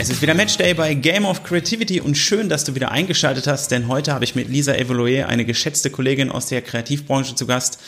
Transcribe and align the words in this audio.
Es 0.00 0.08
ist 0.08 0.22
wieder 0.22 0.32
Matchday 0.32 0.72
bei 0.72 0.94
Game 0.94 1.26
of 1.26 1.44
Creativity 1.44 2.00
und 2.00 2.16
schön, 2.16 2.48
dass 2.48 2.64
du 2.64 2.74
wieder 2.74 2.90
eingeschaltet 2.90 3.46
hast, 3.46 3.70
denn 3.70 3.86
heute 3.86 4.14
habe 4.14 4.24
ich 4.24 4.34
mit 4.34 4.48
Lisa 4.48 4.72
Evoluer, 4.72 5.26
eine 5.26 5.44
geschätzte 5.44 5.90
Kollegin 5.90 6.30
aus 6.30 6.46
der 6.46 6.62
Kreativbranche 6.62 7.34
zu 7.34 7.46
Gast, 7.46 7.78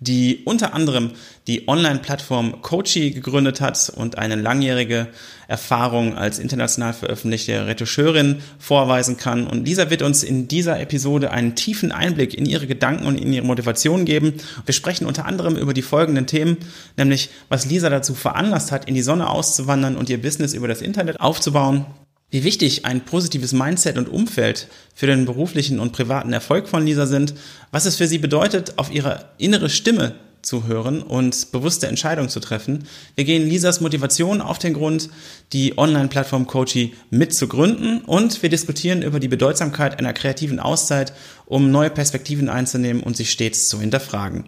die 0.00 0.42
unter 0.44 0.74
anderem 0.74 1.12
die 1.46 1.66
Online-Plattform 1.66 2.62
Coachy 2.62 3.10
gegründet 3.10 3.60
hat 3.60 3.90
und 3.94 4.18
eine 4.18 4.36
langjährige 4.36 5.08
Erfahrung 5.48 6.16
als 6.16 6.38
international 6.38 6.92
veröffentlichte 6.92 7.66
Retoucheurin 7.66 8.42
vorweisen 8.58 9.16
kann. 9.16 9.46
Und 9.46 9.66
Lisa 9.66 9.90
wird 9.90 10.02
uns 10.02 10.22
in 10.22 10.46
dieser 10.46 10.78
Episode 10.78 11.30
einen 11.30 11.54
tiefen 11.54 11.90
Einblick 11.90 12.34
in 12.34 12.46
ihre 12.46 12.66
Gedanken 12.66 13.06
und 13.06 13.18
in 13.18 13.32
ihre 13.32 13.46
Motivation 13.46 14.04
geben. 14.04 14.34
Wir 14.66 14.74
sprechen 14.74 15.06
unter 15.06 15.24
anderem 15.24 15.56
über 15.56 15.72
die 15.72 15.82
folgenden 15.82 16.26
Themen, 16.26 16.58
nämlich 16.96 17.30
was 17.48 17.64
Lisa 17.64 17.88
dazu 17.88 18.14
veranlasst 18.14 18.70
hat, 18.70 18.86
in 18.86 18.94
die 18.94 19.02
Sonne 19.02 19.30
auszuwandern 19.30 19.96
und 19.96 20.10
ihr 20.10 20.20
Business 20.20 20.52
über 20.52 20.68
das 20.68 20.82
Internet 20.82 21.20
aufzubauen, 21.20 21.86
wie 22.30 22.44
wichtig 22.44 22.84
ein 22.84 23.04
positives 23.04 23.52
Mindset 23.52 23.96
und 23.96 24.08
Umfeld 24.08 24.68
für 24.94 25.06
den 25.06 25.24
beruflichen 25.24 25.80
und 25.80 25.92
privaten 25.92 26.32
Erfolg 26.32 26.68
von 26.68 26.84
Lisa 26.84 27.06
sind, 27.06 27.34
was 27.70 27.86
es 27.86 27.96
für 27.96 28.06
sie 28.06 28.18
bedeutet, 28.18 28.78
auf 28.78 28.92
ihre 28.92 29.26
innere 29.38 29.70
Stimme 29.70 30.14
zu 30.42 30.66
hören 30.66 31.02
und 31.02 31.50
bewusste 31.52 31.88
Entscheidungen 31.88 32.28
zu 32.28 32.40
treffen. 32.40 32.86
Wir 33.16 33.24
gehen 33.24 33.48
Lisas 33.48 33.80
Motivation 33.80 34.40
auf 34.40 34.58
den 34.58 34.74
Grund, 34.74 35.10
die 35.52 35.76
Online-Plattform 35.76 36.46
Coachy 36.46 36.94
mitzugründen 37.10 38.02
und 38.02 38.42
wir 38.42 38.48
diskutieren 38.48 39.02
über 39.02 39.20
die 39.20 39.28
Bedeutsamkeit 39.28 39.98
einer 39.98 40.12
kreativen 40.12 40.60
Auszeit, 40.60 41.12
um 41.46 41.70
neue 41.70 41.90
Perspektiven 41.90 42.48
einzunehmen 42.48 43.02
und 43.02 43.16
sich 43.16 43.30
stets 43.30 43.68
zu 43.68 43.80
hinterfragen. 43.80 44.44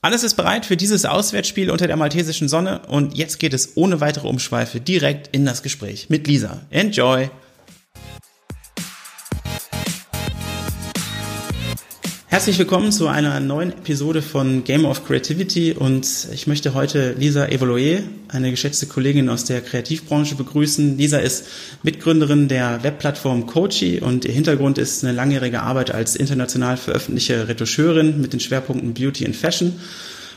Alles 0.00 0.22
ist 0.22 0.34
bereit 0.34 0.64
für 0.64 0.76
dieses 0.76 1.04
Auswärtsspiel 1.04 1.70
unter 1.70 1.88
der 1.88 1.96
maltesischen 1.96 2.48
Sonne 2.48 2.82
und 2.86 3.16
jetzt 3.16 3.40
geht 3.40 3.52
es 3.52 3.76
ohne 3.76 4.00
weitere 4.00 4.28
Umschweife 4.28 4.80
direkt 4.80 5.34
in 5.34 5.44
das 5.44 5.62
Gespräch 5.62 6.08
mit 6.08 6.28
Lisa. 6.28 6.60
Enjoy! 6.70 7.30
Herzlich 12.30 12.58
willkommen 12.58 12.92
zu 12.92 13.08
einer 13.08 13.40
neuen 13.40 13.72
Episode 13.72 14.20
von 14.20 14.62
Game 14.62 14.84
of 14.84 15.06
Creativity 15.06 15.72
und 15.72 16.28
ich 16.30 16.46
möchte 16.46 16.74
heute 16.74 17.14
Lisa 17.14 17.46
Evoluer, 17.46 18.00
eine 18.28 18.50
geschätzte 18.50 18.84
Kollegin 18.84 19.30
aus 19.30 19.46
der 19.46 19.62
Kreativbranche 19.62 20.34
begrüßen. 20.34 20.98
Lisa 20.98 21.16
ist 21.16 21.46
Mitgründerin 21.82 22.48
der 22.48 22.82
Webplattform 22.82 23.46
Coachy 23.46 24.00
und 24.00 24.26
ihr 24.26 24.32
Hintergrund 24.32 24.76
ist 24.76 25.02
eine 25.02 25.14
langjährige 25.14 25.62
Arbeit 25.62 25.90
als 25.90 26.16
international 26.16 26.76
veröffentlichte 26.76 27.48
Retoucheurin 27.48 28.20
mit 28.20 28.34
den 28.34 28.40
Schwerpunkten 28.40 28.92
Beauty 28.92 29.24
und 29.24 29.34
Fashion 29.34 29.80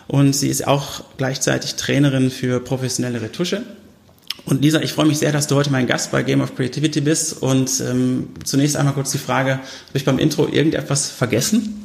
und 0.07 0.33
sie 0.33 0.47
ist 0.47 0.65
auch 0.65 1.03
gleichzeitig 1.17 1.75
Trainerin 1.75 2.31
für 2.31 2.61
professionelle 2.61 3.21
Retusche. 3.21 3.63
Und 4.45 4.61
Lisa, 4.61 4.79
ich 4.79 4.93
freue 4.93 5.07
mich 5.07 5.19
sehr, 5.19 5.33
dass 5.33 5.47
du 5.47 5.55
heute 5.55 5.71
mein 5.71 5.87
Gast 5.87 6.11
bei 6.11 6.23
Game 6.23 6.41
of 6.41 6.55
Creativity 6.55 7.01
bist. 7.01 7.43
Und 7.43 7.79
ähm, 7.81 8.29
zunächst 8.43 8.75
einmal 8.75 8.95
kurz 8.95 9.11
die 9.11 9.19
Frage, 9.19 9.51
habe 9.51 9.61
ich 9.93 10.03
beim 10.03 10.17
Intro 10.17 10.47
irgendetwas 10.47 11.11
vergessen? 11.11 11.80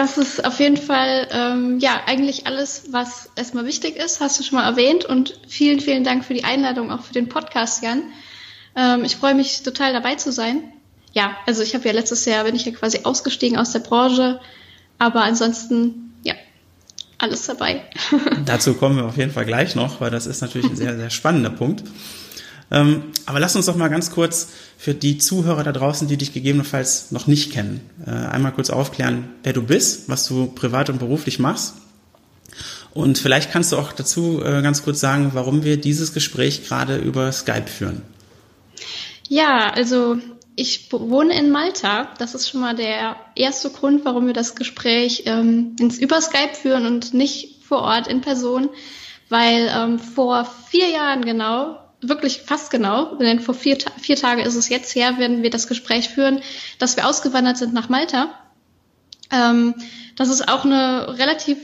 Das 0.00 0.16
ist 0.16 0.46
auf 0.46 0.58
jeden 0.60 0.78
Fall, 0.78 1.28
ähm, 1.30 1.78
ja, 1.78 2.00
eigentlich 2.06 2.46
alles, 2.46 2.84
was 2.90 3.28
erstmal 3.36 3.66
wichtig 3.66 3.96
ist, 3.96 4.20
hast 4.20 4.40
du 4.40 4.42
schon 4.42 4.56
mal 4.56 4.64
erwähnt. 4.64 5.04
Und 5.04 5.38
vielen, 5.46 5.78
vielen 5.78 6.04
Dank 6.04 6.24
für 6.24 6.32
die 6.32 6.42
Einladung, 6.42 6.90
auch 6.90 7.02
für 7.02 7.12
den 7.12 7.28
Podcast, 7.28 7.82
Jan. 7.82 8.04
Ähm, 8.74 9.04
ich 9.04 9.16
freue 9.16 9.34
mich 9.34 9.62
total 9.62 9.92
dabei 9.92 10.14
zu 10.14 10.32
sein. 10.32 10.62
Ja, 11.12 11.36
also 11.46 11.62
ich 11.62 11.74
habe 11.74 11.86
ja 11.86 11.92
letztes 11.92 12.24
Jahr, 12.24 12.44
bin 12.44 12.56
ich 12.56 12.64
ja 12.64 12.72
quasi 12.72 13.00
ausgestiegen 13.02 13.58
aus 13.58 13.72
der 13.72 13.80
Branche. 13.80 14.40
Aber 14.96 15.22
ansonsten, 15.22 16.14
ja, 16.22 16.32
alles 17.18 17.44
dabei. 17.44 17.82
Dazu 18.46 18.72
kommen 18.72 18.96
wir 18.96 19.04
auf 19.04 19.18
jeden 19.18 19.32
Fall 19.32 19.44
gleich 19.44 19.74
noch, 19.74 20.00
weil 20.00 20.10
das 20.10 20.24
ist 20.24 20.40
natürlich 20.40 20.70
ein 20.70 20.76
sehr, 20.76 20.96
sehr 20.96 21.10
spannender 21.10 21.50
Punkt. 21.50 21.84
Ähm, 22.70 23.04
aber 23.26 23.40
lass 23.40 23.56
uns 23.56 23.66
doch 23.66 23.76
mal 23.76 23.88
ganz 23.88 24.12
kurz 24.12 24.48
für 24.78 24.94
die 24.94 25.18
Zuhörer 25.18 25.64
da 25.64 25.72
draußen, 25.72 26.06
die 26.06 26.16
dich 26.16 26.32
gegebenenfalls 26.32 27.10
noch 27.10 27.26
nicht 27.26 27.52
kennen, 27.52 27.80
äh, 28.06 28.10
einmal 28.10 28.52
kurz 28.52 28.70
aufklären, 28.70 29.28
wer 29.42 29.52
du 29.52 29.62
bist, 29.62 30.08
was 30.08 30.26
du 30.26 30.46
privat 30.46 30.88
und 30.88 30.98
beruflich 30.98 31.38
machst. 31.38 31.74
Und 32.92 33.18
vielleicht 33.18 33.52
kannst 33.52 33.72
du 33.72 33.76
auch 33.76 33.92
dazu 33.92 34.40
äh, 34.42 34.62
ganz 34.62 34.82
kurz 34.82 35.00
sagen, 35.00 35.30
warum 35.34 35.64
wir 35.64 35.76
dieses 35.76 36.12
Gespräch 36.12 36.66
gerade 36.66 36.96
über 36.96 37.30
Skype 37.32 37.66
führen. 37.66 38.02
Ja, 39.28 39.70
also 39.70 40.18
ich 40.56 40.92
wohne 40.92 41.38
in 41.38 41.50
Malta. 41.50 42.08
Das 42.18 42.34
ist 42.34 42.48
schon 42.48 42.60
mal 42.60 42.74
der 42.74 43.16
erste 43.36 43.70
Grund, 43.70 44.04
warum 44.04 44.26
wir 44.26 44.34
das 44.34 44.56
Gespräch 44.56 45.22
ähm, 45.26 45.76
ins 45.78 45.98
über 45.98 46.20
Skype 46.20 46.54
führen 46.54 46.86
und 46.86 47.14
nicht 47.14 47.62
vor 47.62 47.82
Ort 47.82 48.08
in 48.08 48.20
Person, 48.20 48.68
weil 49.28 49.70
ähm, 49.72 49.98
vor 49.98 50.50
vier 50.68 50.88
Jahren 50.88 51.24
genau 51.24 51.78
wirklich 52.02 52.42
fast 52.42 52.70
genau, 52.70 53.16
denn 53.16 53.40
vor 53.40 53.54
vier, 53.54 53.78
vier 54.00 54.16
Tagen 54.16 54.40
ist 54.40 54.54
es 54.54 54.68
jetzt 54.68 54.94
her, 54.94 55.18
werden 55.18 55.42
wir 55.42 55.50
das 55.50 55.66
Gespräch 55.66 56.08
führen, 56.08 56.40
dass 56.78 56.96
wir 56.96 57.06
ausgewandert 57.06 57.58
sind 57.58 57.74
nach 57.74 57.88
Malta. 57.88 58.30
Ähm, 59.30 59.74
das 60.16 60.28
ist 60.28 60.48
auch 60.48 60.64
eine 60.64 61.18
relativ 61.18 61.58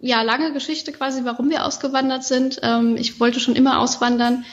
ja, 0.00 0.22
lange 0.22 0.52
Geschichte 0.52 0.92
quasi, 0.92 1.24
warum 1.24 1.50
wir 1.50 1.64
ausgewandert 1.64 2.24
sind. 2.24 2.60
Ähm, 2.62 2.96
ich 2.96 3.18
wollte 3.18 3.40
schon 3.40 3.56
immer 3.56 3.80
auswandern 3.80 4.44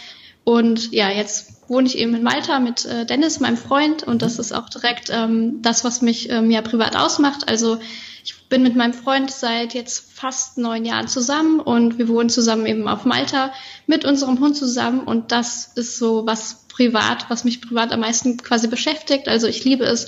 und 0.43 0.91
ja, 0.91 1.09
jetzt 1.09 1.69
wohne 1.69 1.87
ich 1.87 1.97
eben 1.97 2.13
in 2.15 2.23
Malta 2.23 2.59
mit 2.59 2.85
äh, 2.85 3.05
Dennis, 3.05 3.39
meinem 3.39 3.57
Freund, 3.57 4.03
und 4.03 4.21
das 4.21 4.39
ist 4.39 4.53
auch 4.53 4.67
direkt 4.67 5.09
ähm, 5.09 5.61
das, 5.61 5.83
was 5.83 6.01
mich 6.01 6.29
ähm, 6.29 6.51
ja 6.51 6.61
privat 6.61 6.95
ausmacht. 6.95 7.47
Also 7.47 7.79
ich 8.23 8.47
bin 8.47 8.63
mit 8.63 8.75
meinem 8.75 8.93
Freund 8.93 9.29
seit 9.29 9.73
jetzt 9.73 10.13
fast 10.13 10.57
neun 10.57 10.85
Jahren 10.85 11.07
zusammen 11.07 11.59
und 11.59 11.97
wir 11.97 12.07
wohnen 12.07 12.29
zusammen 12.29 12.65
eben 12.65 12.87
auf 12.87 13.03
Malta 13.03 13.51
mit 13.85 14.05
unserem 14.05 14.39
Hund 14.39 14.55
zusammen 14.55 15.01
und 15.01 15.31
das 15.31 15.71
ist 15.75 15.97
so 15.97 16.25
was 16.25 16.65
privat, 16.69 17.29
was 17.29 17.43
mich 17.43 17.61
privat 17.61 17.91
am 17.91 17.99
meisten 17.99 18.37
quasi 18.37 18.67
beschäftigt. 18.67 19.27
Also 19.27 19.47
ich 19.47 19.63
liebe 19.65 19.83
es, 19.83 20.07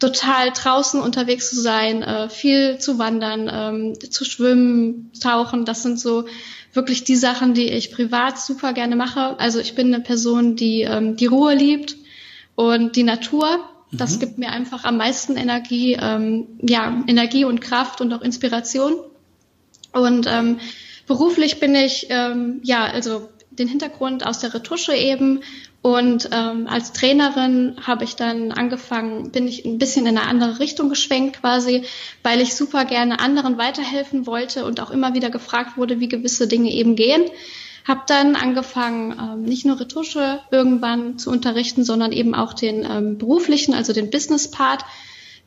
total 0.00 0.50
draußen 0.50 1.00
unterwegs 1.00 1.50
zu 1.50 1.60
sein, 1.60 2.02
äh, 2.02 2.28
viel 2.28 2.78
zu 2.78 2.98
wandern, 2.98 3.50
ähm, 3.52 4.10
zu 4.10 4.24
schwimmen, 4.24 5.12
tauchen. 5.20 5.64
Das 5.64 5.82
sind 5.82 6.00
so 6.00 6.24
wirklich 6.72 7.04
die 7.04 7.16
Sachen, 7.16 7.54
die 7.54 7.68
ich 7.68 7.92
privat 7.92 8.38
super 8.38 8.72
gerne 8.72 8.96
mache. 8.96 9.38
Also 9.38 9.60
ich 9.60 9.74
bin 9.74 9.94
eine 9.94 10.02
Person, 10.02 10.56
die 10.56 10.82
ähm, 10.82 11.16
die 11.16 11.26
Ruhe 11.26 11.54
liebt 11.54 11.96
und 12.54 12.96
die 12.96 13.02
Natur. 13.02 13.68
Das 13.92 14.16
mhm. 14.16 14.20
gibt 14.20 14.38
mir 14.38 14.50
einfach 14.50 14.84
am 14.84 14.96
meisten 14.96 15.36
Energie, 15.36 15.96
ähm, 16.00 16.46
ja, 16.62 17.02
Energie 17.06 17.44
und 17.44 17.60
Kraft 17.60 18.00
und 18.00 18.12
auch 18.12 18.22
Inspiration. 18.22 18.94
Und 19.92 20.26
ähm, 20.28 20.58
beruflich 21.06 21.58
bin 21.60 21.74
ich, 21.74 22.06
ähm, 22.10 22.60
ja, 22.62 22.84
also 22.84 23.28
den 23.50 23.68
Hintergrund 23.68 24.24
aus 24.24 24.38
der 24.38 24.54
Retusche 24.54 24.94
eben. 24.94 25.40
Und 25.82 26.28
ähm, 26.32 26.66
als 26.68 26.92
Trainerin 26.92 27.76
habe 27.82 28.04
ich 28.04 28.14
dann 28.14 28.52
angefangen, 28.52 29.32
bin 29.32 29.48
ich 29.48 29.64
ein 29.64 29.78
bisschen 29.78 30.06
in 30.06 30.16
eine 30.16 30.28
andere 30.28 30.60
Richtung 30.60 30.88
geschwenkt 30.88 31.40
quasi, 31.40 31.84
weil 32.22 32.40
ich 32.40 32.54
super 32.54 32.84
gerne 32.84 33.18
anderen 33.18 33.56
weiterhelfen 33.56 34.26
wollte 34.26 34.64
und 34.66 34.80
auch 34.80 34.90
immer 34.90 35.14
wieder 35.14 35.30
gefragt 35.30 35.76
wurde, 35.78 35.98
wie 35.98 36.08
gewisse 36.08 36.46
Dinge 36.46 36.70
eben 36.70 36.96
gehen. 36.96 37.22
Habe 37.86 38.02
dann 38.06 38.36
angefangen, 38.36 39.12
ähm, 39.18 39.42
nicht 39.42 39.64
nur 39.64 39.80
Retusche 39.80 40.40
irgendwann 40.50 41.18
zu 41.18 41.30
unterrichten, 41.30 41.84
sondern 41.84 42.12
eben 42.12 42.34
auch 42.34 42.52
den 42.52 42.84
ähm, 42.84 43.18
beruflichen, 43.18 43.74
also 43.74 43.92
den 43.92 44.10
Business-Part, 44.10 44.84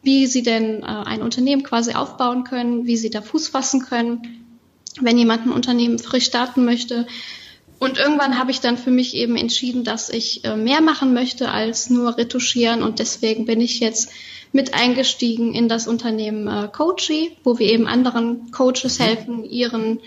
wie 0.01 0.27
sie 0.27 0.43
denn 0.43 0.83
äh, 0.83 0.85
ein 0.85 1.21
Unternehmen 1.21 1.63
quasi 1.63 1.93
aufbauen 1.93 2.43
können, 2.43 2.85
wie 2.85 2.97
sie 2.97 3.09
da 3.09 3.21
Fuß 3.21 3.47
fassen 3.47 3.81
können, 3.81 4.45
wenn 4.99 5.17
jemand 5.17 5.45
ein 5.45 5.51
Unternehmen 5.51 5.99
frisch 5.99 6.25
starten 6.25 6.65
möchte. 6.65 7.07
Und 7.79 7.97
irgendwann 7.97 8.37
habe 8.37 8.51
ich 8.51 8.61
dann 8.61 8.77
für 8.77 8.91
mich 8.91 9.13
eben 9.13 9.35
entschieden, 9.35 9.83
dass 9.83 10.09
ich 10.09 10.45
äh, 10.45 10.55
mehr 10.55 10.81
machen 10.81 11.13
möchte 11.13 11.51
als 11.51 11.89
nur 11.89 12.17
retuschieren. 12.17 12.81
Und 12.81 12.99
deswegen 12.99 13.45
bin 13.45 13.59
ich 13.59 13.79
jetzt 13.79 14.09
mit 14.53 14.73
eingestiegen 14.73 15.53
in 15.53 15.67
das 15.67 15.87
Unternehmen 15.87 16.47
äh, 16.47 16.69
Coachy, 16.71 17.35
wo 17.43 17.59
wir 17.59 17.67
eben 17.67 17.87
anderen 17.87 18.51
Coaches 18.51 18.99
helfen, 18.99 19.43
ihren, 19.43 19.99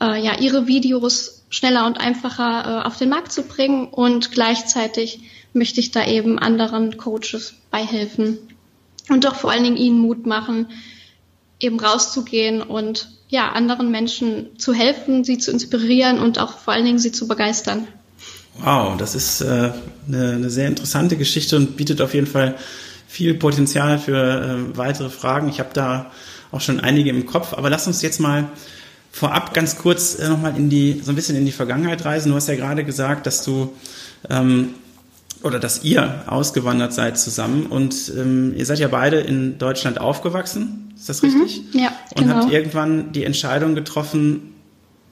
äh, 0.00 0.20
ja, 0.20 0.38
ihre 0.40 0.66
Videos 0.66 1.35
schneller 1.56 1.86
und 1.86 1.98
einfacher 1.98 2.82
äh, 2.82 2.86
auf 2.86 2.98
den 2.98 3.08
Markt 3.08 3.32
zu 3.32 3.42
bringen 3.42 3.88
und 3.88 4.30
gleichzeitig 4.30 5.20
möchte 5.54 5.80
ich 5.80 5.90
da 5.90 6.06
eben 6.06 6.38
anderen 6.38 6.98
Coaches 6.98 7.54
beihelfen 7.70 8.38
und 9.08 9.24
doch 9.24 9.36
vor 9.36 9.50
allen 9.50 9.64
Dingen 9.64 9.78
ihnen 9.78 9.98
Mut 9.98 10.26
machen, 10.26 10.66
eben 11.58 11.80
rauszugehen 11.80 12.60
und 12.60 13.08
ja, 13.28 13.52
anderen 13.52 13.90
Menschen 13.90 14.58
zu 14.58 14.74
helfen, 14.74 15.24
sie 15.24 15.38
zu 15.38 15.50
inspirieren 15.50 16.18
und 16.18 16.38
auch 16.38 16.58
vor 16.58 16.74
allen 16.74 16.84
Dingen 16.84 16.98
sie 16.98 17.10
zu 17.10 17.26
begeistern. 17.26 17.88
Wow, 18.58 18.96
das 18.98 19.14
ist 19.14 19.40
äh, 19.40 19.72
eine, 20.06 20.32
eine 20.32 20.50
sehr 20.50 20.68
interessante 20.68 21.16
Geschichte 21.16 21.56
und 21.56 21.78
bietet 21.78 22.02
auf 22.02 22.12
jeden 22.12 22.26
Fall 22.26 22.56
viel 23.08 23.32
Potenzial 23.32 23.98
für 23.98 24.14
äh, 24.14 24.76
weitere 24.76 25.08
Fragen. 25.08 25.48
Ich 25.48 25.58
habe 25.58 25.70
da 25.72 26.10
auch 26.52 26.60
schon 26.60 26.80
einige 26.80 27.08
im 27.10 27.24
Kopf, 27.24 27.54
aber 27.54 27.70
lass 27.70 27.86
uns 27.86 28.02
jetzt 28.02 28.20
mal 28.20 28.50
vorab 29.16 29.54
ganz 29.54 29.78
kurz 29.78 30.18
äh, 30.18 30.28
nochmal 30.28 30.54
in 30.58 30.68
die, 30.68 31.00
so 31.02 31.10
ein 31.10 31.14
bisschen 31.14 31.36
in 31.36 31.46
die 31.46 31.52
Vergangenheit 31.52 32.04
reisen. 32.04 32.28
Du 32.28 32.36
hast 32.36 32.48
ja 32.48 32.54
gerade 32.54 32.84
gesagt, 32.84 33.26
dass 33.26 33.42
du 33.42 33.72
ähm, 34.28 34.74
oder 35.42 35.58
dass 35.58 35.84
ihr 35.84 36.24
ausgewandert 36.26 36.92
seid 36.92 37.18
zusammen 37.18 37.64
und 37.66 38.12
ähm, 38.14 38.52
ihr 38.54 38.66
seid 38.66 38.78
ja 38.78 38.88
beide 38.88 39.20
in 39.20 39.56
Deutschland 39.56 39.98
aufgewachsen, 39.98 40.92
ist 40.94 41.08
das 41.08 41.22
richtig? 41.22 41.62
Mhm, 41.72 41.80
ja, 41.80 41.92
und 42.14 42.24
genau. 42.24 42.34
habt 42.34 42.52
irgendwann 42.52 43.12
die 43.12 43.24
Entscheidung 43.24 43.74
getroffen, 43.74 44.54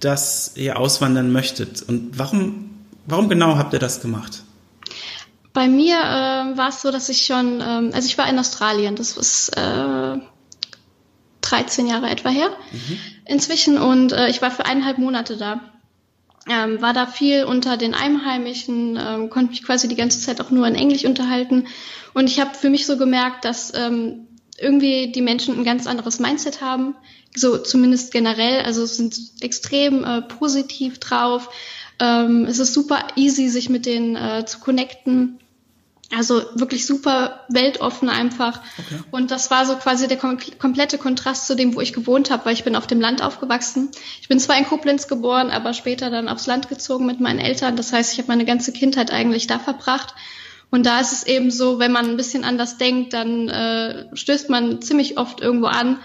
dass 0.00 0.52
ihr 0.56 0.78
auswandern 0.78 1.32
möchtet. 1.32 1.82
Und 1.82 2.18
warum, 2.18 2.70
warum 3.06 3.30
genau 3.30 3.56
habt 3.56 3.72
ihr 3.72 3.78
das 3.78 4.02
gemacht? 4.02 4.42
Bei 5.54 5.66
mir 5.66 5.96
äh, 5.96 6.58
war 6.58 6.68
es 6.68 6.82
so, 6.82 6.90
dass 6.90 7.08
ich 7.08 7.24
schon, 7.24 7.62
ähm, 7.62 7.90
also 7.94 8.06
ich 8.06 8.18
war 8.18 8.28
in 8.28 8.38
Australien, 8.38 8.96
das 8.96 9.16
ist 9.16 9.56
äh, 9.56 10.18
13 11.40 11.86
Jahre 11.86 12.10
etwa 12.10 12.28
her 12.28 12.50
mhm. 12.72 12.98
Inzwischen 13.26 13.78
und 13.78 14.12
äh, 14.12 14.28
ich 14.28 14.42
war 14.42 14.50
für 14.50 14.66
eineinhalb 14.66 14.98
Monate 14.98 15.36
da. 15.36 15.60
Ähm, 16.46 16.82
war 16.82 16.92
da 16.92 17.06
viel 17.06 17.44
unter 17.44 17.78
den 17.78 17.94
Einheimischen, 17.94 18.98
ähm, 19.00 19.30
konnte 19.30 19.50
mich 19.50 19.64
quasi 19.64 19.88
die 19.88 19.96
ganze 19.96 20.20
Zeit 20.20 20.42
auch 20.42 20.50
nur 20.50 20.66
in 20.66 20.74
Englisch 20.74 21.06
unterhalten. 21.06 21.68
Und 22.12 22.28
ich 22.28 22.38
habe 22.38 22.54
für 22.54 22.68
mich 22.68 22.84
so 22.84 22.98
gemerkt, 22.98 23.46
dass 23.46 23.72
ähm, 23.74 24.26
irgendwie 24.58 25.10
die 25.10 25.22
Menschen 25.22 25.56
ein 25.56 25.64
ganz 25.64 25.86
anderes 25.86 26.18
Mindset 26.18 26.60
haben, 26.60 26.94
so 27.34 27.56
zumindest 27.56 28.12
generell. 28.12 28.60
Also 28.60 28.84
sind 28.84 29.18
extrem 29.40 30.04
äh, 30.04 30.20
positiv 30.20 30.98
drauf. 30.98 31.48
Ähm, 31.98 32.44
es 32.44 32.58
ist 32.58 32.74
super 32.74 33.06
easy, 33.16 33.48
sich 33.48 33.70
mit 33.70 33.86
denen 33.86 34.14
äh, 34.14 34.44
zu 34.44 34.60
connecten. 34.60 35.38
Also 36.16 36.42
wirklich 36.54 36.86
super 36.86 37.40
weltoffen 37.48 38.08
einfach. 38.08 38.60
Okay. 38.78 39.02
Und 39.10 39.30
das 39.30 39.50
war 39.50 39.66
so 39.66 39.76
quasi 39.76 40.08
der 40.08 40.16
kom 40.16 40.38
komplette 40.58 40.98
Kontrast 40.98 41.46
zu 41.46 41.56
dem, 41.56 41.74
wo 41.74 41.80
ich 41.80 41.92
gewohnt 41.92 42.30
habe, 42.30 42.44
weil 42.46 42.54
ich 42.54 42.64
bin 42.64 42.76
auf 42.76 42.86
dem 42.86 43.00
Land 43.00 43.22
aufgewachsen. 43.22 43.90
Ich 44.20 44.28
bin 44.28 44.38
zwar 44.38 44.56
in 44.56 44.66
Koblenz 44.66 45.08
geboren, 45.08 45.50
aber 45.50 45.72
später 45.72 46.10
dann 46.10 46.28
aufs 46.28 46.46
Land 46.46 46.68
gezogen 46.68 47.06
mit 47.06 47.20
meinen 47.20 47.38
Eltern. 47.38 47.76
Das 47.76 47.92
heißt, 47.92 48.12
ich 48.12 48.18
habe 48.18 48.28
meine 48.28 48.44
ganze 48.44 48.72
Kindheit 48.72 49.10
eigentlich 49.10 49.46
da 49.46 49.58
verbracht. 49.58 50.14
Und 50.70 50.86
da 50.86 51.00
ist 51.00 51.12
es 51.12 51.26
eben 51.26 51.50
so, 51.50 51.78
wenn 51.78 51.92
man 51.92 52.10
ein 52.10 52.16
bisschen 52.16 52.44
anders 52.44 52.78
denkt, 52.78 53.12
dann 53.12 53.48
äh, 53.48 54.06
stößt 54.16 54.50
man 54.50 54.82
ziemlich 54.82 55.18
oft 55.18 55.40
irgendwo 55.40 55.66
an. 55.66 56.00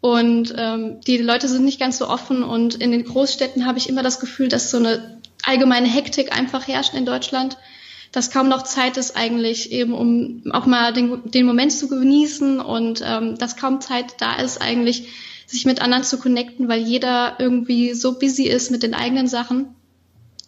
Und 0.00 0.54
ähm, 0.56 1.00
die 1.00 1.18
Leute 1.18 1.48
sind 1.48 1.64
nicht 1.64 1.80
ganz 1.80 1.98
so 1.98 2.08
offen. 2.08 2.42
Und 2.42 2.74
in 2.74 2.92
den 2.92 3.04
Großstädten 3.04 3.66
habe 3.66 3.78
ich 3.78 3.88
immer 3.88 4.02
das 4.02 4.20
Gefühl, 4.20 4.48
dass 4.48 4.70
so 4.70 4.76
eine 4.76 5.20
allgemeine 5.42 5.88
Hektik 5.88 6.36
einfach 6.36 6.68
herrscht 6.68 6.94
in 6.94 7.06
Deutschland 7.06 7.56
dass 8.14 8.30
kaum 8.30 8.48
noch 8.48 8.62
Zeit 8.62 8.96
ist 8.96 9.16
eigentlich 9.16 9.72
eben, 9.72 9.92
um 9.92 10.44
auch 10.52 10.66
mal 10.66 10.92
den, 10.92 11.28
den 11.32 11.44
Moment 11.44 11.72
zu 11.72 11.88
genießen 11.88 12.60
und 12.60 13.02
ähm, 13.04 13.36
dass 13.36 13.56
kaum 13.56 13.80
Zeit 13.80 14.14
da 14.20 14.36
ist 14.36 14.62
eigentlich, 14.62 15.08
sich 15.46 15.66
mit 15.66 15.82
anderen 15.82 16.04
zu 16.04 16.18
connecten, 16.18 16.68
weil 16.68 16.80
jeder 16.80 17.34
irgendwie 17.40 17.92
so 17.92 18.16
busy 18.16 18.44
ist 18.44 18.70
mit 18.70 18.84
den 18.84 18.94
eigenen 18.94 19.26
Sachen. 19.26 19.74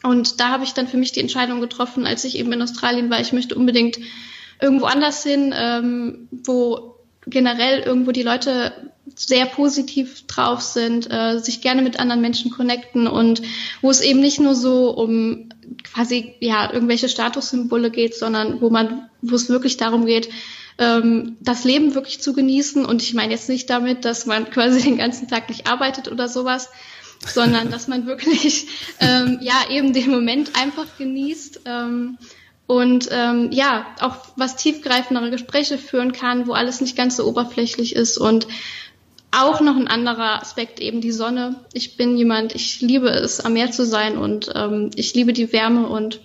Und 0.04 0.38
da 0.38 0.50
habe 0.50 0.62
ich 0.62 0.74
dann 0.74 0.86
für 0.86 0.96
mich 0.96 1.10
die 1.10 1.20
Entscheidung 1.20 1.60
getroffen, 1.60 2.06
als 2.06 2.22
ich 2.22 2.38
eben 2.38 2.52
in 2.52 2.62
Australien 2.62 3.10
war, 3.10 3.20
ich 3.20 3.32
möchte 3.32 3.56
unbedingt 3.56 3.98
irgendwo 4.62 4.86
anders 4.86 5.24
hin, 5.24 5.52
ähm, 5.56 6.28
wo 6.30 7.00
generell 7.26 7.80
irgendwo 7.80 8.12
die 8.12 8.22
Leute 8.22 8.92
sehr 9.14 9.46
positiv 9.46 10.26
drauf 10.26 10.60
sind, 10.60 11.10
äh, 11.10 11.38
sich 11.38 11.60
gerne 11.60 11.82
mit 11.82 11.98
anderen 11.98 12.20
Menschen 12.20 12.50
connecten 12.50 13.06
und 13.06 13.42
wo 13.80 13.90
es 13.90 14.00
eben 14.00 14.20
nicht 14.20 14.40
nur 14.40 14.54
so 14.54 14.90
um 14.90 15.48
quasi 15.84 16.34
ja 16.40 16.72
irgendwelche 16.72 17.08
Statussymbole 17.08 17.90
geht, 17.90 18.14
sondern 18.14 18.60
wo 18.60 18.70
man, 18.70 19.08
wo 19.22 19.34
es 19.36 19.48
wirklich 19.48 19.76
darum 19.76 20.06
geht, 20.06 20.28
ähm, 20.78 21.36
das 21.40 21.64
Leben 21.64 21.94
wirklich 21.94 22.20
zu 22.20 22.32
genießen. 22.32 22.84
Und 22.84 23.02
ich 23.02 23.14
meine 23.14 23.32
jetzt 23.32 23.48
nicht 23.48 23.70
damit, 23.70 24.04
dass 24.04 24.26
man 24.26 24.50
quasi 24.50 24.82
den 24.82 24.98
ganzen 24.98 25.28
Tag 25.28 25.48
nicht 25.48 25.68
arbeitet 25.68 26.10
oder 26.10 26.28
sowas, 26.28 26.68
sondern 27.26 27.70
dass 27.70 27.88
man 27.88 28.06
wirklich 28.06 28.66
ähm, 29.00 29.38
ja 29.40 29.54
eben 29.70 29.92
den 29.92 30.10
Moment 30.10 30.52
einfach 30.56 30.86
genießt. 30.98 31.60
Ähm, 31.64 32.18
und 32.66 33.08
ähm, 33.12 33.50
ja, 33.52 33.86
auch 34.00 34.16
was 34.34 34.56
tiefgreifendere 34.56 35.30
Gespräche 35.30 35.78
führen 35.78 36.10
kann, 36.10 36.48
wo 36.48 36.52
alles 36.52 36.80
nicht 36.80 36.96
ganz 36.96 37.16
so 37.16 37.24
oberflächlich 37.24 37.94
ist 37.94 38.18
und 38.18 38.48
auch 39.36 39.60
noch 39.60 39.76
ein 39.76 39.88
anderer 39.88 40.40
Aspekt, 40.40 40.80
eben 40.80 41.00
die 41.00 41.12
Sonne. 41.12 41.56
Ich 41.72 41.96
bin 41.96 42.16
jemand, 42.16 42.54
ich 42.54 42.80
liebe 42.80 43.08
es, 43.08 43.40
am 43.40 43.52
Meer 43.52 43.70
zu 43.70 43.84
sein 43.84 44.18
und 44.18 44.50
ähm, 44.54 44.90
ich 44.96 45.14
liebe 45.14 45.32
die 45.32 45.52
Wärme 45.52 45.86
und 45.86 46.20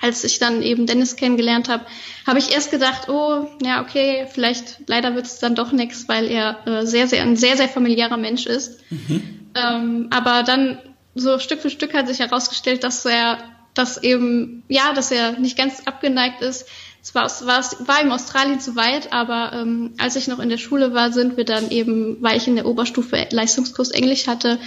als 0.00 0.24
ich 0.24 0.38
dann 0.38 0.60
eben 0.60 0.86
Dennis 0.86 1.16
kennengelernt 1.16 1.68
habe, 1.68 1.86
habe 2.26 2.38
ich 2.38 2.52
erst 2.52 2.70
gedacht, 2.70 3.08
oh, 3.08 3.46
ja, 3.62 3.80
okay, 3.82 4.26
vielleicht 4.30 4.80
leider 4.86 5.14
wird 5.14 5.26
es 5.26 5.38
dann 5.38 5.54
doch 5.54 5.72
nichts, 5.72 6.08
weil 6.08 6.26
er 6.26 6.66
äh, 6.66 6.86
sehr, 6.86 7.06
sehr 7.06 7.22
ein 7.22 7.36
sehr, 7.36 7.56
sehr 7.56 7.68
familiärer 7.68 8.16
Mensch 8.16 8.46
ist. 8.46 8.80
Mhm. 8.90 9.50
Ähm, 9.54 10.08
aber 10.10 10.42
dann 10.42 10.78
so 11.14 11.38
Stück 11.38 11.60
für 11.60 11.70
Stück 11.70 11.94
hat 11.94 12.08
sich 12.08 12.18
herausgestellt, 12.18 12.84
dass 12.84 13.04
er 13.06 13.38
dass 13.74 14.02
eben, 14.02 14.62
ja, 14.68 14.92
dass 14.94 15.10
er 15.10 15.32
nicht 15.38 15.58
ganz 15.58 15.82
abgeneigt 15.86 16.40
ist. 16.40 16.66
Es 17.04 17.14
war, 17.14 17.26
es 17.26 17.44
war, 17.44 17.60
es 17.60 17.76
war 17.86 18.02
ihm 18.02 18.10
Australien 18.12 18.60
zu 18.60 18.76
weit, 18.76 19.12
aber 19.12 19.52
ähm, 19.52 19.92
als 19.98 20.16
ich 20.16 20.26
noch 20.26 20.38
in 20.38 20.48
der 20.48 20.56
Schule 20.56 20.94
war, 20.94 21.12
sind 21.12 21.36
wir 21.36 21.44
dann 21.44 21.70
eben, 21.70 22.16
weil 22.22 22.38
ich 22.38 22.48
in 22.48 22.56
der 22.56 22.64
Oberstufe 22.64 23.26
Leistungskurs 23.30 23.90
Englisch 23.90 24.26
hatte, 24.26 24.58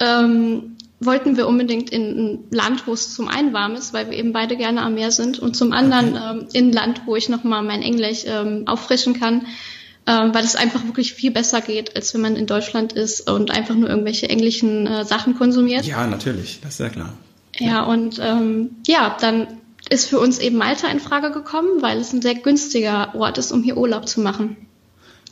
ähm, 0.00 0.76
wollten 0.98 1.36
wir 1.36 1.46
unbedingt 1.46 1.90
in 1.90 2.02
ein 2.02 2.44
Land, 2.50 2.88
wo 2.88 2.92
es 2.92 3.14
zum 3.14 3.28
einen 3.28 3.52
warm 3.52 3.76
ist, 3.76 3.92
weil 3.92 4.10
wir 4.10 4.18
eben 4.18 4.32
beide 4.32 4.56
gerne 4.56 4.82
am 4.82 4.94
Meer 4.94 5.12
sind, 5.12 5.38
und 5.38 5.56
zum 5.56 5.72
anderen 5.72 6.16
ähm, 6.16 6.48
in 6.52 6.70
ein 6.70 6.72
Land, 6.72 7.02
wo 7.06 7.14
ich 7.14 7.28
nochmal 7.28 7.62
mein 7.62 7.82
Englisch 7.82 8.24
ähm, 8.26 8.64
auffrischen 8.66 9.20
kann, 9.20 9.46
ähm, 10.08 10.34
weil 10.34 10.44
es 10.44 10.56
einfach 10.56 10.84
wirklich 10.86 11.14
viel 11.14 11.30
besser 11.30 11.60
geht, 11.60 11.94
als 11.94 12.12
wenn 12.14 12.20
man 12.20 12.34
in 12.34 12.46
Deutschland 12.46 12.94
ist 12.94 13.30
und 13.30 13.52
einfach 13.52 13.76
nur 13.76 13.88
irgendwelche 13.88 14.28
englischen 14.28 14.88
äh, 14.88 15.04
Sachen 15.04 15.36
konsumiert. 15.36 15.86
Ja, 15.86 16.04
natürlich, 16.08 16.58
das 16.62 16.72
ist 16.72 16.80
ja 16.80 16.88
klar. 16.88 17.12
Ja, 17.60 17.84
und 17.84 18.18
ähm, 18.20 18.70
ja, 18.88 19.16
dann 19.20 19.46
ist 19.88 20.08
für 20.08 20.18
uns 20.18 20.38
eben 20.38 20.56
Malta 20.56 20.88
in 20.88 21.00
Frage 21.00 21.30
gekommen, 21.30 21.82
weil 21.82 21.98
es 21.98 22.12
ein 22.12 22.22
sehr 22.22 22.34
günstiger 22.34 23.14
Ort 23.14 23.38
ist, 23.38 23.52
um 23.52 23.62
hier 23.62 23.76
Urlaub 23.76 24.08
zu 24.08 24.20
machen. 24.20 24.56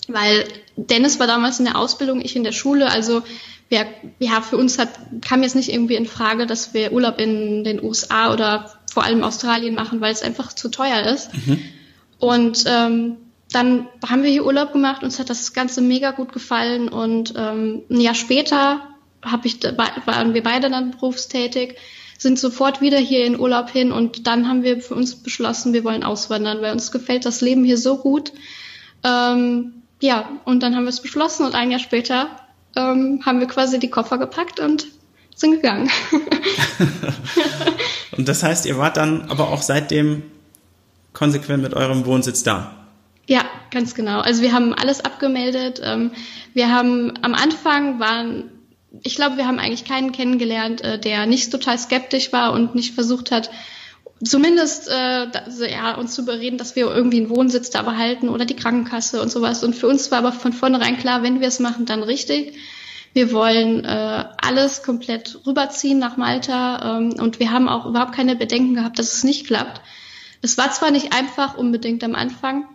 Weil 0.07 0.45
Dennis 0.77 1.19
war 1.19 1.27
damals 1.27 1.59
in 1.59 1.65
der 1.65 1.79
Ausbildung, 1.79 2.21
ich 2.21 2.37
in 2.37 2.45
der 2.45 2.53
Schule, 2.53 2.91
also 2.91 3.23
wir, 3.69 3.87
ja, 4.19 4.41
für 4.43 4.57
uns 4.57 4.79
hat, 4.79 4.91
kam 5.23 5.43
jetzt 5.43 5.57
nicht 5.57 5.73
irgendwie 5.73 5.95
in 5.97 6.07
Frage, 6.07 6.47
dass 6.47 6.75
wir 6.75 6.93
Urlaub 6.93 7.19
in 7.19 7.65
den 7.65 7.83
USA 7.83 8.33
oder 8.33 8.73
vor 8.93 9.03
allem 9.03 9.25
Australien 9.25 9.75
machen, 9.75 10.01
weil 10.01 10.13
es 10.13 10.23
einfach 10.23 10.53
zu 10.53 10.69
teuer 10.69 11.03
ist. 11.03 11.31
Mhm. 11.35 11.59
Und 12.19 12.65
ähm, 12.67 13.17
dann 13.51 13.89
haben 14.07 14.23
wir 14.23 14.31
hier 14.31 14.45
Urlaub 14.45 14.73
gemacht, 14.73 15.03
uns 15.03 15.19
hat 15.19 15.31
das 15.31 15.53
Ganze 15.53 15.81
mega 15.81 16.11
gut 16.11 16.33
gefallen 16.33 16.89
und 16.89 17.35
ähm, 17.37 17.83
ein 17.91 18.01
Jahr 18.01 18.15
später 18.15 18.81
hab 19.23 19.45
ich, 19.45 19.63
waren 19.63 20.35
wir 20.35 20.43
beide 20.43 20.71
dann 20.71 20.93
berufstätig 20.93 21.77
sind 22.25 22.39
sofort 22.39 22.81
wieder 22.81 22.99
hier 22.99 23.27
in 23.27 23.39
Urlaub 23.39 23.71
hin 23.71 23.93
und 23.93 24.27
dann 24.27 24.49
haben 24.49 24.63
wir 24.63 24.81
für 24.81 24.95
uns 24.95 25.15
beschlossen, 25.15 25.75
wir 25.75 25.85
wollen 25.85 26.03
auswandern, 26.03 26.63
weil 26.63 26.73
uns 26.73 26.91
gefällt 26.91 27.27
das 27.27 27.43
Leben 27.43 27.65
hier 27.65 27.77
so 27.77 27.99
gut. 27.99 28.33
Ähm, 29.05 29.83
ja, 30.01 30.31
und 30.47 30.63
dann 30.63 30.75
haben 30.75 30.85
wir 30.85 30.89
es 30.89 31.03
beschlossen 31.03 31.45
und 31.45 31.55
ein 31.55 31.71
Jahr 31.71 31.81
später 31.81 32.31
ähm, 32.75 33.21
haben 33.27 33.41
wir 33.41 33.47
quasi 33.47 33.79
die 33.79 33.91
Koffer 33.91 34.17
gepackt 34.17 34.59
und 34.59 34.87
sind 35.35 35.51
gegangen. 35.53 35.91
und 38.17 38.27
das 38.27 38.43
heißt, 38.43 38.65
ihr 38.65 38.79
wart 38.79 38.97
dann 38.97 39.29
aber 39.29 39.51
auch 39.51 39.61
seitdem 39.61 40.23
konsequent 41.13 41.63
mit 41.63 41.75
eurem 41.75 42.07
Wohnsitz 42.07 42.43
da? 42.43 42.87
Ja, 43.27 43.45
ganz 43.71 43.95
genau. 43.95 44.21
Also 44.21 44.41
wir 44.41 44.53
haben 44.53 44.73
alles 44.73 45.05
abgemeldet. 45.05 45.79
Ähm, 45.85 46.11
wir 46.55 46.73
haben 46.73 47.13
am 47.21 47.35
Anfang 47.35 48.01
waren 48.01 48.45
ich 49.03 49.17
glaube, 49.17 49.37
wir 49.37 49.47
haben 49.47 49.59
eigentlich 49.59 49.85
keinen 49.85 50.13
kennengelernt, 50.13 50.83
äh, 50.83 50.99
der 50.99 51.27
nicht 51.27 51.51
total 51.51 51.79
skeptisch 51.79 52.33
war 52.33 52.53
und 52.53 52.75
nicht 52.75 52.95
versucht 52.95 53.31
hat, 53.31 53.51
zumindest 54.23 54.89
äh, 54.89 55.27
ja, 55.71 55.95
uns 55.97 56.15
zu 56.15 56.23
überreden, 56.23 56.59
dass 56.59 56.77
wir 56.77 56.87
irgendwie 56.87 57.19
einen 57.19 57.31
Wohnsitz 57.31 57.71
da 57.71 57.83
behalten 57.83 58.29
oder 58.29 58.45
die 58.45 58.57
Krankenkasse 58.57 59.21
und 59.21 59.31
sowas. 59.31 59.65
Und 59.65 59.75
für 59.75 59.89
uns 59.89 60.11
war 60.11 60.19
aber 60.19 60.33
von 60.33 60.53
vornherein 60.53 60.99
klar, 60.99 61.23
wenn 61.23 61.41
wir 61.41 61.49
es 61.49 61.61
machen, 61.61 61.87
dann 61.87 62.03
richtig. 62.03 62.57
Wir 63.13 63.33
wollen 63.33 63.85
äh, 63.85 64.25
alles 64.43 64.83
komplett 64.83 65.39
rüberziehen 65.47 65.99
nach 65.99 66.17
Malta 66.17 66.99
ähm, 66.99 67.15
und 67.21 67.39
wir 67.39 67.53
haben 67.53 67.69
auch 67.69 67.87
überhaupt 67.87 68.15
keine 68.15 68.35
Bedenken 68.35 68.75
gehabt, 68.75 68.99
dass 68.99 69.13
es 69.13 69.25
nicht 69.25 69.47
klappt. 69.47 69.81
Es 70.43 70.59
war 70.59 70.71
zwar 70.73 70.91
nicht 70.91 71.13
einfach 71.13 71.57
unbedingt 71.57 72.03
am 72.03 72.15
Anfang, 72.15 72.67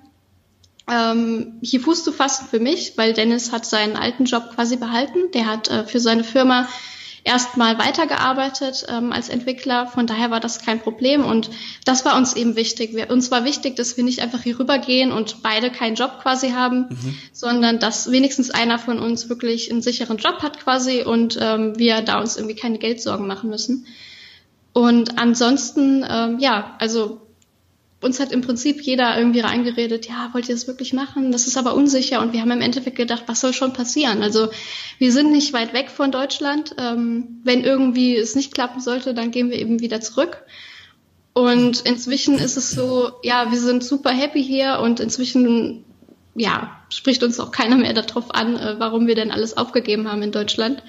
ähm, 0.91 1.59
hier 1.61 1.81
Fuß 1.81 2.03
zu 2.03 2.11
fassen 2.11 2.47
für 2.49 2.59
mich, 2.59 2.93
weil 2.97 3.13
Dennis 3.13 3.51
hat 3.51 3.65
seinen 3.65 3.95
alten 3.95 4.25
Job 4.25 4.51
quasi 4.55 4.77
behalten. 4.77 5.31
Der 5.33 5.45
hat 5.47 5.69
äh, 5.69 5.85
für 5.85 5.99
seine 5.99 6.23
Firma 6.23 6.67
erstmal 7.23 7.77
weitergearbeitet 7.77 8.85
ähm, 8.89 9.11
als 9.11 9.29
Entwickler. 9.29 9.87
Von 9.87 10.07
daher 10.07 10.31
war 10.31 10.39
das 10.39 10.63
kein 10.63 10.79
Problem 10.79 11.25
und 11.25 11.49
das 11.85 12.05
war 12.05 12.15
uns 12.15 12.35
eben 12.35 12.55
wichtig. 12.55 12.95
Wir, 12.95 13.09
uns 13.09 13.29
war 13.31 13.45
wichtig, 13.45 13.75
dass 13.75 13.97
wir 13.97 14.03
nicht 14.03 14.21
einfach 14.21 14.41
hier 14.41 14.59
rübergehen 14.59 15.11
und 15.11 15.43
beide 15.43 15.69
keinen 15.69 15.95
Job 15.95 16.19
quasi 16.21 16.51
haben, 16.51 16.87
mhm. 16.89 17.17
sondern 17.33 17.79
dass 17.79 18.11
wenigstens 18.11 18.51
einer 18.51 18.79
von 18.79 18.99
uns 18.99 19.29
wirklich 19.29 19.71
einen 19.71 19.81
sicheren 19.81 20.17
Job 20.17 20.41
hat 20.41 20.59
quasi 20.59 21.03
und 21.03 21.37
ähm, 21.41 21.77
wir 21.77 22.01
da 22.01 22.19
uns 22.19 22.37
irgendwie 22.37 22.55
keine 22.55 22.79
Geldsorgen 22.79 23.27
machen 23.27 23.49
müssen. 23.49 23.85
Und 24.73 25.19
ansonsten, 25.19 26.05
ähm, 26.09 26.39
ja, 26.39 26.75
also 26.79 27.21
uns 28.01 28.19
hat 28.19 28.31
im 28.31 28.41
Prinzip 28.41 28.81
jeder 28.81 29.17
irgendwie 29.17 29.41
reingeredet, 29.41 30.07
ja, 30.07 30.29
wollt 30.33 30.47
ihr 30.47 30.55
das 30.55 30.67
wirklich 30.67 30.93
machen? 30.93 31.31
Das 31.31 31.47
ist 31.47 31.57
aber 31.57 31.73
unsicher. 31.73 32.21
Und 32.21 32.31
wir 32.31 32.39
haben 32.41 32.51
im 32.51 32.61
Endeffekt 32.61 32.95
gedacht, 32.95 33.23
was 33.27 33.41
soll 33.41 33.53
schon 33.53 33.73
passieren? 33.73 34.23
Also 34.23 34.49
wir 34.99 35.11
sind 35.11 35.31
nicht 35.31 35.51
weit 35.51 35.73
weg 35.73 35.89
von 35.89 36.11
Deutschland. 36.11 36.75
Ähm, 36.77 37.41
wenn 37.43 37.63
irgendwie 37.63 38.15
es 38.15 38.35
nicht 38.35 38.53
klappen 38.53 38.79
sollte, 38.79 39.13
dann 39.13 39.31
gehen 39.31 39.49
wir 39.49 39.59
eben 39.59 39.81
wieder 39.81 39.99
zurück. 39.99 40.43
Und 41.33 41.81
inzwischen 41.81 42.35
ist 42.35 42.55
es 42.55 42.71
so, 42.71 43.11
ja, 43.21 43.51
wir 43.51 43.59
sind 43.59 43.83
super 43.83 44.11
happy 44.11 44.43
hier 44.43 44.79
und 44.81 45.01
inzwischen, 45.01 45.83
ja, 46.35 46.79
spricht 46.89 47.21
uns 47.21 47.39
auch 47.39 47.51
keiner 47.51 47.75
mehr 47.75 47.93
darauf 47.93 48.33
an, 48.33 48.55
äh, 48.55 48.75
warum 48.79 49.07
wir 49.07 49.15
denn 49.15 49.31
alles 49.31 49.57
aufgegeben 49.57 50.09
haben 50.09 50.21
in 50.21 50.31
Deutschland. 50.31 50.83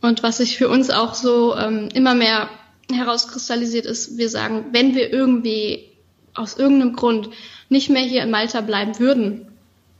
Und 0.00 0.22
was 0.22 0.38
sich 0.38 0.56
für 0.56 0.68
uns 0.68 0.90
auch 0.90 1.14
so 1.14 1.56
ähm, 1.56 1.88
immer 1.94 2.14
mehr 2.14 2.48
herauskristallisiert 2.92 3.86
ist, 3.86 4.16
wir 4.16 4.28
sagen, 4.28 4.66
wenn 4.72 4.94
wir 4.94 5.12
irgendwie 5.12 5.87
aus 6.38 6.56
irgendeinem 6.56 6.94
Grund 6.94 7.30
nicht 7.68 7.90
mehr 7.90 8.02
hier 8.02 8.22
in 8.22 8.30
Malta 8.30 8.60
bleiben 8.60 8.98
würden, 8.98 9.46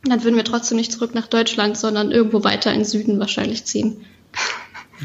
dann 0.05 0.23
würden 0.23 0.37
wir 0.37 0.45
trotzdem 0.45 0.77
nicht 0.77 0.93
zurück 0.93 1.15
nach 1.15 1.27
Deutschland, 1.27 1.77
sondern 1.77 2.11
irgendwo 2.11 2.45
weiter 2.45 2.73
in 2.73 2.85
Süden 2.85 3.19
wahrscheinlich 3.19 3.65
ziehen. 3.65 4.05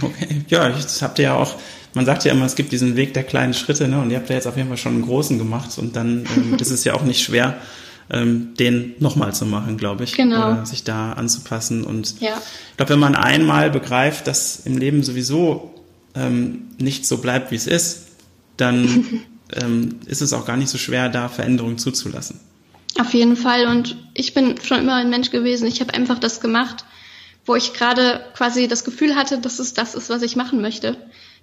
Okay, 0.01 0.41
ja, 0.47 0.69
das 0.69 1.01
habt 1.01 1.19
ihr 1.19 1.25
ja 1.25 1.35
auch, 1.35 1.55
man 1.93 2.05
sagt 2.05 2.25
ja 2.25 2.31
immer, 2.31 2.45
es 2.45 2.55
gibt 2.55 2.71
diesen 2.71 2.95
Weg 2.95 3.13
der 3.13 3.23
kleinen 3.23 3.53
Schritte, 3.53 3.87
ne? 3.87 3.99
Und 4.01 4.09
ihr 4.09 4.17
habt 4.17 4.29
ja 4.29 4.35
jetzt 4.35 4.47
auf 4.47 4.57
jeden 4.57 4.67
Fall 4.67 4.77
schon 4.77 4.93
einen 4.93 5.03
großen 5.03 5.37
gemacht 5.37 5.77
und 5.77 5.95
dann 5.95 6.25
ähm, 6.35 6.55
ist 6.59 6.71
es 6.71 6.83
ja 6.83 6.93
auch 6.93 7.03
nicht 7.03 7.23
schwer, 7.23 7.57
ähm, 8.09 8.53
den 8.59 8.95
nochmal 8.99 9.33
zu 9.33 9.45
machen, 9.45 9.77
glaube 9.77 10.03
ich. 10.03 10.13
Genau. 10.13 10.61
Äh, 10.61 10.65
sich 10.65 10.83
da 10.83 11.13
anzupassen. 11.13 11.83
Und 11.83 12.19
ja. 12.21 12.41
ich 12.71 12.77
glaube, 12.77 12.93
wenn 12.93 12.99
man 12.99 13.15
einmal 13.15 13.69
begreift, 13.69 14.27
dass 14.27 14.61
im 14.65 14.77
Leben 14.77 15.03
sowieso 15.03 15.73
ähm, 16.15 16.69
nicht 16.79 17.05
so 17.05 17.17
bleibt, 17.17 17.51
wie 17.51 17.55
es 17.55 17.67
ist, 17.67 18.07
dann 18.57 19.21
ähm, 19.62 20.00
ist 20.05 20.22
es 20.22 20.33
auch 20.33 20.45
gar 20.45 20.57
nicht 20.57 20.69
so 20.69 20.77
schwer, 20.77 21.10
da 21.10 21.29
Veränderungen 21.29 21.77
zuzulassen. 21.77 22.39
Auf 23.00 23.13
jeden 23.13 23.36
Fall. 23.36 23.67
Und 23.67 23.98
ich 24.13 24.33
bin 24.33 24.55
schon 24.62 24.79
immer 24.79 24.95
ein 24.95 25.10
Mensch 25.10 25.31
gewesen. 25.31 25.67
Ich 25.67 25.81
habe 25.81 25.93
einfach 25.93 26.19
das 26.19 26.41
gemacht, 26.41 26.86
wo 27.45 27.55
ich 27.55 27.74
gerade 27.74 28.24
quasi 28.36 28.67
das 28.67 28.83
Gefühl 28.83 29.15
hatte, 29.15 29.39
dass 29.39 29.60
es 29.60 29.74
das 29.74 29.95
ist, 29.95 30.10
was 30.10 30.22
ich 30.22 30.36
machen 30.36 30.62
möchte. 30.62 30.98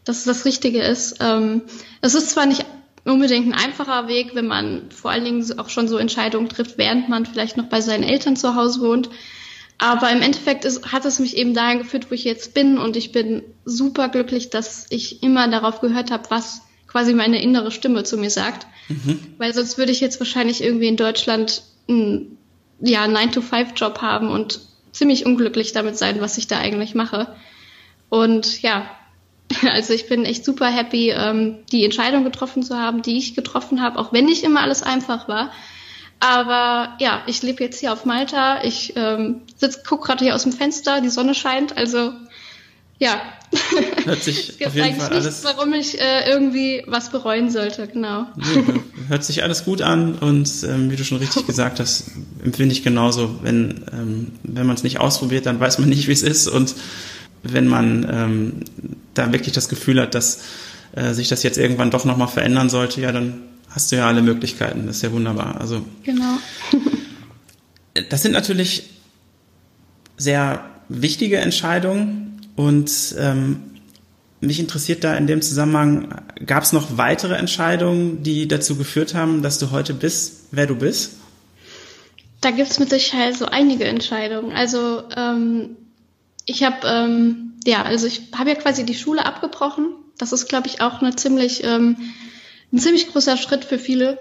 Dass 0.05 0.19
es 0.19 0.25
das 0.25 0.45
Richtige 0.45 0.83
ist. 0.83 1.17
Ähm, 1.21 1.63
es 2.01 2.15
ist 2.15 2.31
zwar 2.31 2.47
nicht 2.47 2.65
unbedingt 3.05 3.49
ein 3.49 3.55
einfacher 3.55 4.09
Weg, 4.09 4.35
wenn 4.35 4.47
man 4.47 4.91
vor 4.91 5.11
allen 5.11 5.25
Dingen 5.25 5.59
auch 5.59 5.69
schon 5.69 5.89
so 5.89 5.97
Entscheidungen 5.97 6.49
trifft, 6.49 6.79
während 6.79 7.09
man 7.09 7.27
vielleicht 7.27 7.57
noch 7.57 7.67
bei 7.67 7.81
seinen 7.81 8.05
Eltern 8.05 8.37
zu 8.37 8.55
Hause 8.55 8.81
wohnt. 8.81 9.11
Aber 9.79 10.11
im 10.11 10.21
Endeffekt 10.21 10.67
ist, 10.67 10.93
hat 10.93 11.07
es 11.07 11.19
mich 11.19 11.37
eben 11.37 11.55
dahin 11.55 11.79
geführt, 11.79 12.11
wo 12.11 12.15
ich 12.15 12.25
jetzt 12.25 12.53
bin. 12.53 12.79
Und 12.79 12.97
ich 12.97 13.13
bin 13.13 13.43
super 13.65 14.09
glücklich, 14.09 14.51
dass 14.51 14.87
ich 14.91 15.23
immer 15.23 15.49
darauf 15.49 15.81
gehört 15.81 16.11
habe, 16.11 16.25
was 16.29 16.61
quasi 16.91 17.15
meine 17.15 17.41
innere 17.41 17.71
Stimme 17.71 18.03
zu 18.03 18.19
mir 18.19 18.31
sagt. 18.31 18.67
Mhm. 18.89 19.21
Weil 19.39 19.55
sonst 19.55 19.79
würde 19.79 19.93
ich 19.93 20.01
jetzt 20.01 20.19
wahrscheinlich 20.21 20.63
irgendwie 20.63 20.89
in 20.89 20.97
Deutschland 20.97 21.63
einen 21.89 22.37
ja, 22.81 23.05
9-to-5-Job 23.05 24.03
haben 24.03 24.29
und 24.29 24.61
ziemlich 24.93 25.25
unglücklich 25.25 25.73
damit 25.73 25.97
sein, 25.97 26.21
was 26.21 26.37
ich 26.39 26.49
da 26.49 26.59
eigentlich 26.59 26.95
mache. 26.95 27.35
Und 28.09 28.61
ja, 28.63 28.91
also 29.73 29.93
ich 29.93 30.09
bin 30.09 30.25
echt 30.25 30.45
super 30.45 30.67
happy, 30.67 31.11
ähm, 31.11 31.59
die 31.71 31.85
Entscheidung 31.85 32.25
getroffen 32.25 32.63
zu 32.63 32.77
haben, 32.77 33.03
die 33.03 33.17
ich 33.17 33.35
getroffen 33.35 33.81
habe, 33.81 33.99
auch 33.99 34.13
wenn 34.13 34.25
nicht 34.25 34.43
immer 34.43 34.61
alles 34.61 34.83
einfach 34.83 35.29
war. 35.29 35.53
Aber 36.19 36.97
ja, 36.99 37.23
ich 37.27 37.43
lebe 37.43 37.65
jetzt 37.65 37.81
hier 37.81 37.93
auf 37.93 38.05
Malta. 38.05 38.63
Ich 38.63 38.95
ähm, 38.97 39.43
sitz, 39.57 39.83
guck 39.87 40.05
gerade 40.05 40.23
hier 40.25 40.35
aus 40.35 40.43
dem 40.43 40.53
Fenster, 40.53 41.01
die 41.01 41.09
Sonne 41.09 41.35
scheint. 41.35 41.79
Also 41.79 42.13
ja. 43.01 43.21
Hört 44.05 44.23
sich 44.23 44.39
es 44.51 44.59
gibt 44.59 44.69
auf 44.69 44.75
jeden 44.75 44.87
eigentlich 44.87 45.03
Fall 45.03 45.21
nichts, 45.21 45.43
warum 45.43 45.73
ich 45.73 46.01
äh, 46.01 46.31
irgendwie 46.31 46.85
was 46.87 47.11
bereuen 47.11 47.51
sollte, 47.51 47.89
genau. 47.89 48.27
Hört 49.09 49.25
sich 49.25 49.43
alles 49.43 49.65
gut 49.65 49.83
an 49.83 50.15
und 50.15 50.49
ähm, 50.63 50.91
wie 50.91 50.97
du 50.97 51.05
schon 51.05 51.19
richtig 51.19 51.47
gesagt 51.47 51.81
hast, 51.81 52.13
empfinde 52.45 52.73
ich 52.73 52.85
genauso. 52.85 53.41
Wenn, 53.43 53.87
ähm, 53.93 54.33
wenn 54.45 54.67
man 54.67 54.77
es 54.77 54.85
nicht 54.85 55.01
ausprobiert, 55.01 55.47
dann 55.47 55.59
weiß 55.59 55.79
man 55.79 55.89
nicht, 55.89 56.07
wie 56.07 56.13
es 56.13 56.23
ist 56.23 56.47
und 56.47 56.75
wenn 57.43 57.67
man 57.67 58.07
ähm, 58.09 58.53
da 59.15 59.33
wirklich 59.33 59.55
das 59.55 59.69
Gefühl 59.69 60.01
hat, 60.01 60.15
dass 60.15 60.43
äh, 60.93 61.15
sich 61.15 61.29
das 61.29 61.43
jetzt 61.43 61.59
irgendwann 61.59 61.91
doch 61.91 62.05
nochmal 62.05 62.29
verändern 62.29 62.69
sollte, 62.69 63.01
ja, 63.01 63.13
dann 63.13 63.43
hast 63.71 63.91
du 63.91 63.97
ja 63.97 64.07
alle 64.07 64.23
Möglichkeiten. 64.23 64.87
Das 64.87 64.97
ist 64.97 65.03
ja 65.03 65.13
wunderbar. 65.13 65.61
Also, 65.61 65.85
genau. 66.03 66.39
das 68.11 68.23
sind 68.23 68.33
natürlich 68.33 68.91
sehr 70.19 70.65
wichtige 70.89 71.39
Entscheidungen 71.39 72.30
und 72.57 72.91
ähm, 73.19 73.63
mich 74.41 74.59
interessiert 74.59 75.05
da 75.05 75.15
in 75.17 75.27
dem 75.27 75.43
Zusammenhang, 75.43 76.23
gab 76.47 76.63
es 76.63 76.73
noch 76.73 76.97
weitere 76.97 77.35
Entscheidungen, 77.35 78.23
die 78.23 78.49
dazu 78.49 78.77
geführt 78.77 79.15
haben, 79.15 79.43
dass 79.43 79.59
du 79.59 79.71
heute 79.71 79.93
bist, 79.93 80.49
wer 80.51 80.67
du 80.67 80.77
bist? 80.77 81.19
Da 82.41 82.51
gibt 82.51 82.71
es 82.71 82.79
mit 82.79 82.89
Sicherheit 82.89 83.37
so 83.37 83.47
einige 83.47 83.85
Entscheidungen. 83.85 84.53
Also 84.53 85.03
ähm, 85.15 85.77
ich 86.47 86.63
habe 86.63 86.87
ähm, 86.87 87.51
ja, 87.67 87.83
also 87.83 88.07
ich 88.07 88.23
habe 88.37 88.51
ja 88.51 88.57
quasi 88.57 88.87
die 88.87 88.95
Schule 88.95 89.27
abgebrochen. 89.27 89.91
Das 90.17 90.33
ist, 90.33 90.49
glaube 90.49 90.69
ich, 90.69 90.81
auch 90.81 91.03
eine 91.03 91.15
ziemlich 91.17 91.63
ähm, 91.65 91.97
ein 92.73 92.79
ziemlich 92.79 93.09
großer 93.09 93.37
Schritt 93.37 93.65
für 93.65 93.79
viele. 93.79 94.19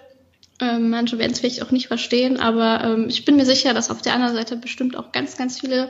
Ähm, 0.59 0.89
manche 0.89 1.17
werden 1.17 1.31
es 1.31 1.39
vielleicht 1.39 1.63
auch 1.63 1.71
nicht 1.71 1.87
verstehen, 1.87 2.37
aber 2.37 2.83
ähm, 2.83 3.07
ich 3.07 3.23
bin 3.23 3.37
mir 3.37 3.45
sicher, 3.45 3.73
dass 3.73 3.89
auf 3.89 4.01
der 4.01 4.13
anderen 4.13 4.35
Seite 4.35 4.57
bestimmt 4.57 4.97
auch 4.97 5.13
ganz, 5.13 5.37
ganz 5.37 5.61
viele, 5.61 5.89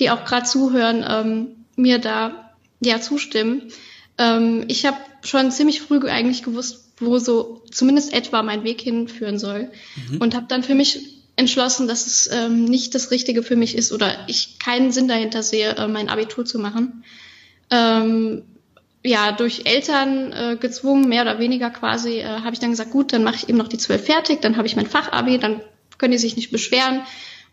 die 0.00 0.10
auch 0.10 0.24
gerade 0.24 0.44
zuhören, 0.44 1.04
ähm, 1.08 1.57
mir 1.78 1.98
da 1.98 2.52
ja 2.80 3.00
zustimmen. 3.00 3.62
Ähm, 4.18 4.64
ich 4.68 4.84
habe 4.84 4.98
schon 5.22 5.50
ziemlich 5.50 5.80
früh 5.80 6.00
eigentlich 6.08 6.42
gewusst, 6.42 6.92
wo 6.98 7.18
so 7.18 7.62
zumindest 7.70 8.12
etwa 8.12 8.42
mein 8.42 8.64
Weg 8.64 8.80
hinführen 8.80 9.38
soll 9.38 9.70
mhm. 10.10 10.18
und 10.18 10.34
habe 10.34 10.46
dann 10.48 10.62
für 10.62 10.74
mich 10.74 11.18
entschlossen, 11.36 11.86
dass 11.86 12.06
es 12.06 12.28
ähm, 12.32 12.64
nicht 12.64 12.94
das 12.94 13.12
Richtige 13.12 13.44
für 13.44 13.54
mich 13.54 13.76
ist 13.76 13.92
oder 13.92 14.24
ich 14.26 14.58
keinen 14.58 14.90
Sinn 14.90 15.06
dahinter 15.06 15.42
sehe, 15.44 15.76
äh, 15.76 15.86
mein 15.86 16.08
Abitur 16.08 16.44
zu 16.44 16.58
machen. 16.58 17.04
Ähm, 17.70 18.42
ja, 19.04 19.30
durch 19.30 19.62
Eltern 19.64 20.32
äh, 20.32 20.56
gezwungen, 20.56 21.08
mehr 21.08 21.22
oder 21.22 21.38
weniger 21.38 21.70
quasi, 21.70 22.18
äh, 22.18 22.24
habe 22.24 22.54
ich 22.54 22.58
dann 22.58 22.70
gesagt, 22.70 22.90
gut, 22.90 23.12
dann 23.12 23.22
mache 23.22 23.36
ich 23.36 23.48
eben 23.48 23.58
noch 23.58 23.68
die 23.68 23.78
zwölf 23.78 24.04
fertig, 24.04 24.40
dann 24.40 24.56
habe 24.56 24.66
ich 24.66 24.74
mein 24.74 24.86
Fachabi, 24.86 25.38
dann 25.38 25.60
können 25.96 26.12
die 26.12 26.18
sich 26.18 26.34
nicht 26.34 26.50
beschweren. 26.50 27.02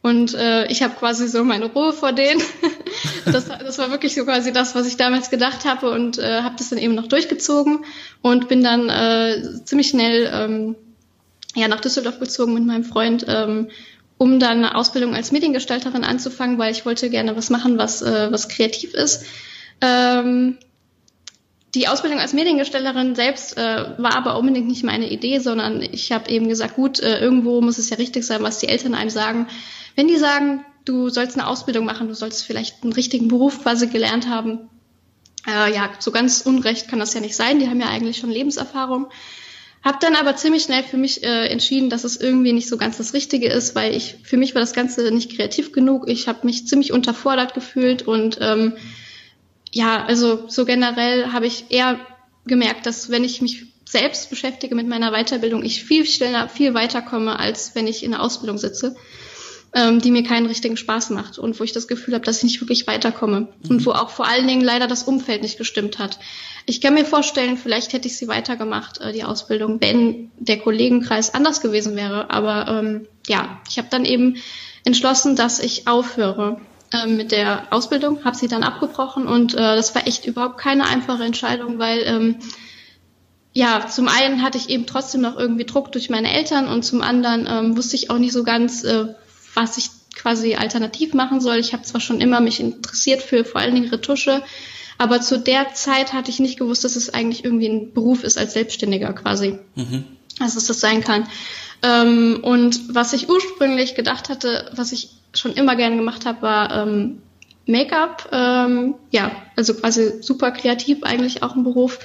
Und 0.05 0.35
äh, 0.35 0.67
ich 0.67 0.83
habe 0.83 0.93
quasi 0.93 1.27
so 1.27 1.43
meine 1.43 1.65
Ruhe 1.65 1.91
vor 1.91 2.11
denen. 2.13 2.39
das, 3.25 3.45
das 3.47 3.79
war 3.79 3.89
wirklich 3.89 4.13
so 4.13 4.23
quasi 4.23 4.53
das, 4.53 4.75
was 4.75 4.85
ich 4.85 4.97
damals 4.97 5.31
gedacht 5.31 5.65
habe 5.65 5.89
und 5.89 6.19
äh, 6.19 6.43
habe 6.43 6.53
das 6.59 6.69
dann 6.69 6.77
eben 6.77 6.93
noch 6.93 7.07
durchgezogen 7.07 7.83
und 8.21 8.47
bin 8.47 8.63
dann 8.63 8.87
äh, 8.87 9.41
ziemlich 9.63 9.87
schnell 9.89 10.29
ähm, 10.31 10.75
ja, 11.55 11.67
nach 11.67 11.81
Düsseldorf 11.81 12.19
gezogen 12.19 12.53
mit 12.53 12.63
meinem 12.67 12.83
Freund, 12.83 13.25
ähm, 13.27 13.69
um 14.19 14.39
dann 14.39 14.57
eine 14.57 14.75
Ausbildung 14.75 15.15
als 15.15 15.31
Mediengestalterin 15.31 16.03
anzufangen, 16.03 16.59
weil 16.59 16.71
ich 16.71 16.85
wollte 16.85 17.09
gerne 17.09 17.35
was 17.35 17.49
machen, 17.49 17.79
was, 17.79 18.03
äh, 18.03 18.31
was 18.31 18.47
kreativ 18.47 18.93
ist. 18.93 19.25
Ähm, 19.81 20.59
die 21.75 21.87
Ausbildung 21.89 22.19
als 22.19 22.33
Mediengestellerin 22.33 23.15
selbst 23.15 23.57
äh, 23.57 23.85
war 23.97 24.15
aber 24.15 24.39
unbedingt 24.39 24.67
nicht 24.67 24.83
meine 24.83 25.11
Idee, 25.11 25.39
sondern 25.39 25.81
ich 25.81 26.11
habe 26.11 26.29
eben 26.29 26.47
gesagt, 26.47 26.75
gut, 26.75 26.99
äh, 27.01 27.19
irgendwo 27.19 27.61
muss 27.61 27.77
es 27.77 27.89
ja 27.89 27.97
richtig 27.97 28.25
sein, 28.25 28.41
was 28.41 28.59
die 28.59 28.69
Eltern 28.69 28.95
einem 28.95 29.09
sagen. 29.09 29.47
Wenn 29.95 30.07
die 30.07 30.17
sagen, 30.17 30.65
du 30.85 31.09
sollst 31.09 31.37
eine 31.37 31.47
Ausbildung 31.47 31.85
machen, 31.85 32.07
du 32.07 32.15
sollst 32.15 32.45
vielleicht 32.45 32.83
einen 32.83 32.93
richtigen 32.93 33.27
Beruf 33.27 33.61
quasi 33.61 33.87
gelernt 33.87 34.29
haben, 34.29 34.69
äh, 35.47 35.73
ja, 35.73 35.89
so 35.99 36.11
ganz 36.11 36.41
unrecht 36.41 36.87
kann 36.87 36.99
das 36.99 37.13
ja 37.13 37.21
nicht 37.21 37.35
sein. 37.35 37.59
Die 37.59 37.67
haben 37.67 37.79
ja 37.79 37.87
eigentlich 37.87 38.17
schon 38.17 38.31
Lebenserfahrung. 38.31 39.07
Hab 39.83 39.99
dann 39.99 40.15
aber 40.15 40.35
ziemlich 40.35 40.63
schnell 40.63 40.81
für 40.81 40.97
mich 40.97 41.23
äh, 41.23 41.47
entschieden, 41.47 41.91
dass 41.91 42.05
es 42.05 42.17
irgendwie 42.17 42.53
nicht 42.53 42.67
so 42.67 42.77
ganz 42.77 42.97
das 42.97 43.13
Richtige 43.13 43.49
ist, 43.49 43.75
weil 43.75 43.93
ich 43.95 44.15
für 44.23 44.37
mich 44.37 44.55
war 44.55 44.61
das 44.61 44.73
Ganze 44.73 45.11
nicht 45.11 45.35
kreativ 45.35 45.73
genug. 45.73 46.09
Ich 46.09 46.27
habe 46.27 46.45
mich 46.45 46.67
ziemlich 46.67 46.91
unterfordert 46.91 47.53
gefühlt 47.53 48.01
und 48.01 48.39
ähm, 48.41 48.73
ja, 49.75 50.05
also 50.05 50.45
so 50.47 50.63
generell 50.63 51.33
habe 51.33 51.47
ich 51.47 51.65
eher 51.67 51.99
gemerkt, 52.45 52.85
dass 52.85 53.09
wenn 53.09 53.25
ich 53.25 53.41
mich 53.41 53.65
selbst 53.83 54.29
beschäftige 54.29 54.73
mit 54.73 54.87
meiner 54.87 55.11
Weiterbildung, 55.11 55.65
ich 55.65 55.83
viel 55.83 56.05
schneller, 56.05 56.47
viel 56.47 56.73
weiterkomme, 56.73 57.37
als 57.37 57.75
wenn 57.75 57.85
ich 57.85 58.01
in 58.01 58.11
der 58.11 58.21
Ausbildung 58.21 58.57
sitze, 58.57 58.95
ähm, 59.73 59.99
die 59.99 60.11
mir 60.11 60.23
keinen 60.23 60.45
richtigen 60.45 60.77
Spaß 60.77 61.09
macht 61.09 61.37
und 61.37 61.59
wo 61.59 61.65
ich 61.65 61.73
das 61.73 61.89
Gefühl 61.89 62.13
habe, 62.13 62.23
dass 62.23 62.37
ich 62.37 62.43
nicht 62.43 62.61
wirklich 62.61 62.87
weiterkomme 62.87 63.41
mhm. 63.41 63.69
und 63.69 63.85
wo 63.85 63.91
auch 63.91 64.11
vor 64.11 64.25
allen 64.25 64.47
Dingen 64.47 64.61
leider 64.61 64.87
das 64.87 65.03
Umfeld 65.03 65.41
nicht 65.41 65.57
gestimmt 65.57 65.99
hat. 65.99 66.19
Ich 66.65 66.79
kann 66.79 66.93
mir 66.93 67.03
vorstellen, 67.03 67.57
vielleicht 67.57 67.91
hätte 67.91 68.07
ich 68.07 68.15
sie 68.15 68.29
weitergemacht, 68.29 69.01
äh, 69.01 69.11
die 69.11 69.25
Ausbildung, 69.25 69.81
wenn 69.81 70.31
der 70.39 70.57
Kollegenkreis 70.59 71.33
anders 71.33 71.59
gewesen 71.59 71.97
wäre. 71.97 72.31
Aber 72.31 72.69
ähm, 72.69 73.07
ja, 73.27 73.61
ich 73.69 73.77
habe 73.77 73.89
dann 73.91 74.05
eben 74.05 74.37
entschlossen, 74.85 75.35
dass 75.35 75.59
ich 75.59 75.85
aufhöre 75.85 76.61
ähm, 77.03 77.17
mit 77.17 77.31
der 77.31 77.67
Ausbildung, 77.71 78.23
habe 78.23 78.35
sie 78.35 78.47
dann 78.47 78.63
abgebrochen 78.63 79.27
und 79.27 79.53
äh, 79.53 79.57
das 79.57 79.93
war 79.95 80.07
echt 80.07 80.25
überhaupt 80.25 80.57
keine 80.57 80.85
einfache 80.87 81.23
Entscheidung, 81.23 81.79
weil 81.79 82.03
ähm, 82.05 82.35
ja, 83.53 83.87
zum 83.87 84.07
einen 84.09 84.41
hatte 84.41 84.57
ich 84.57 84.69
eben 84.69 84.85
trotzdem 84.85 85.21
noch 85.21 85.37
irgendwie 85.37 85.65
Druck 85.65 85.91
durch 85.91 86.09
meine 86.09 86.31
Eltern 86.33 86.67
und 86.67 86.83
zum 86.83 87.01
anderen 87.01 87.47
ähm, 87.49 87.77
wusste 87.77 87.95
ich 87.95 88.09
auch 88.09 88.17
nicht 88.17 88.33
so 88.33 88.43
ganz, 88.43 88.83
äh, 88.83 89.05
was 89.53 89.77
ich 89.77 89.89
quasi 90.13 90.55
alternativ 90.55 91.13
machen 91.13 91.39
soll. 91.39 91.57
Ich 91.57 91.73
habe 91.73 91.83
zwar 91.83 92.01
schon 92.01 92.19
immer 92.19 92.41
mich 92.41 92.59
interessiert 92.59 93.21
für 93.21 93.45
vor 93.45 93.61
allen 93.61 93.75
Dingen 93.75 93.89
Retusche, 93.89 94.43
Aber 94.97 95.21
zu 95.21 95.39
der 95.39 95.73
Zeit 95.73 96.13
hatte 96.13 96.31
ich 96.31 96.39
nicht 96.39 96.57
gewusst, 96.57 96.83
dass 96.83 96.95
es 96.95 97.13
eigentlich 97.13 97.43
irgendwie 97.43 97.67
ein 97.67 97.93
Beruf 97.93 98.23
ist 98.23 98.37
als 98.37 98.53
Selbstständiger 98.53 99.13
quasi. 99.13 99.59
Mhm. 99.75 100.05
Dass 100.39 100.55
es 100.55 100.67
das 100.67 100.79
sein 100.79 101.01
kann. 101.01 101.27
Ähm, 101.81 102.39
und 102.41 102.93
was 102.93 103.13
ich 103.13 103.29
ursprünglich 103.29 103.95
gedacht 103.95 104.29
hatte, 104.29 104.71
was 104.75 104.91
ich 104.91 105.09
schon 105.35 105.53
immer 105.53 105.75
gerne 105.75 105.97
gemacht 105.97 106.25
habe, 106.25 106.41
war 106.41 106.83
ähm, 106.83 107.21
Make-up. 107.65 108.29
Ähm, 108.31 108.95
ja, 109.11 109.31
also 109.55 109.73
quasi 109.73 110.21
super 110.21 110.51
kreativ 110.51 111.03
eigentlich 111.03 111.43
auch 111.43 111.55
ein 111.55 111.63
Beruf. 111.63 111.99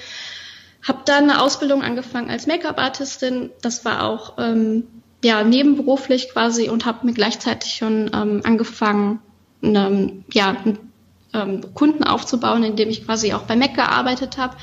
Hab 0.87 1.05
dann 1.07 1.25
eine 1.25 1.43
Ausbildung 1.43 1.83
angefangen 1.83 2.31
als 2.31 2.47
Make-up-Artistin. 2.47 3.51
Das 3.61 3.85
war 3.85 4.05
auch 4.05 4.35
ähm, 4.39 4.85
ja 5.23 5.45
nebenberuflich 5.45 6.31
quasi 6.33 6.71
und 6.71 6.87
habe 6.87 7.07
mir 7.07 7.13
gleichzeitig 7.13 7.75
schon 7.75 8.11
ähm, 8.15 8.41
angefangen, 8.45 9.21
eine, 9.63 10.23
ja, 10.33 10.51
einen 10.51 10.79
ähm, 11.35 11.75
Kunden 11.75 12.05
aufzubauen, 12.05 12.65
indem 12.65 12.89
ich 12.89 13.05
quasi 13.05 13.35
auch 13.35 13.43
bei 13.43 13.57
Mac 13.57 13.75
gearbeitet 13.75 14.39
habe. 14.39 14.57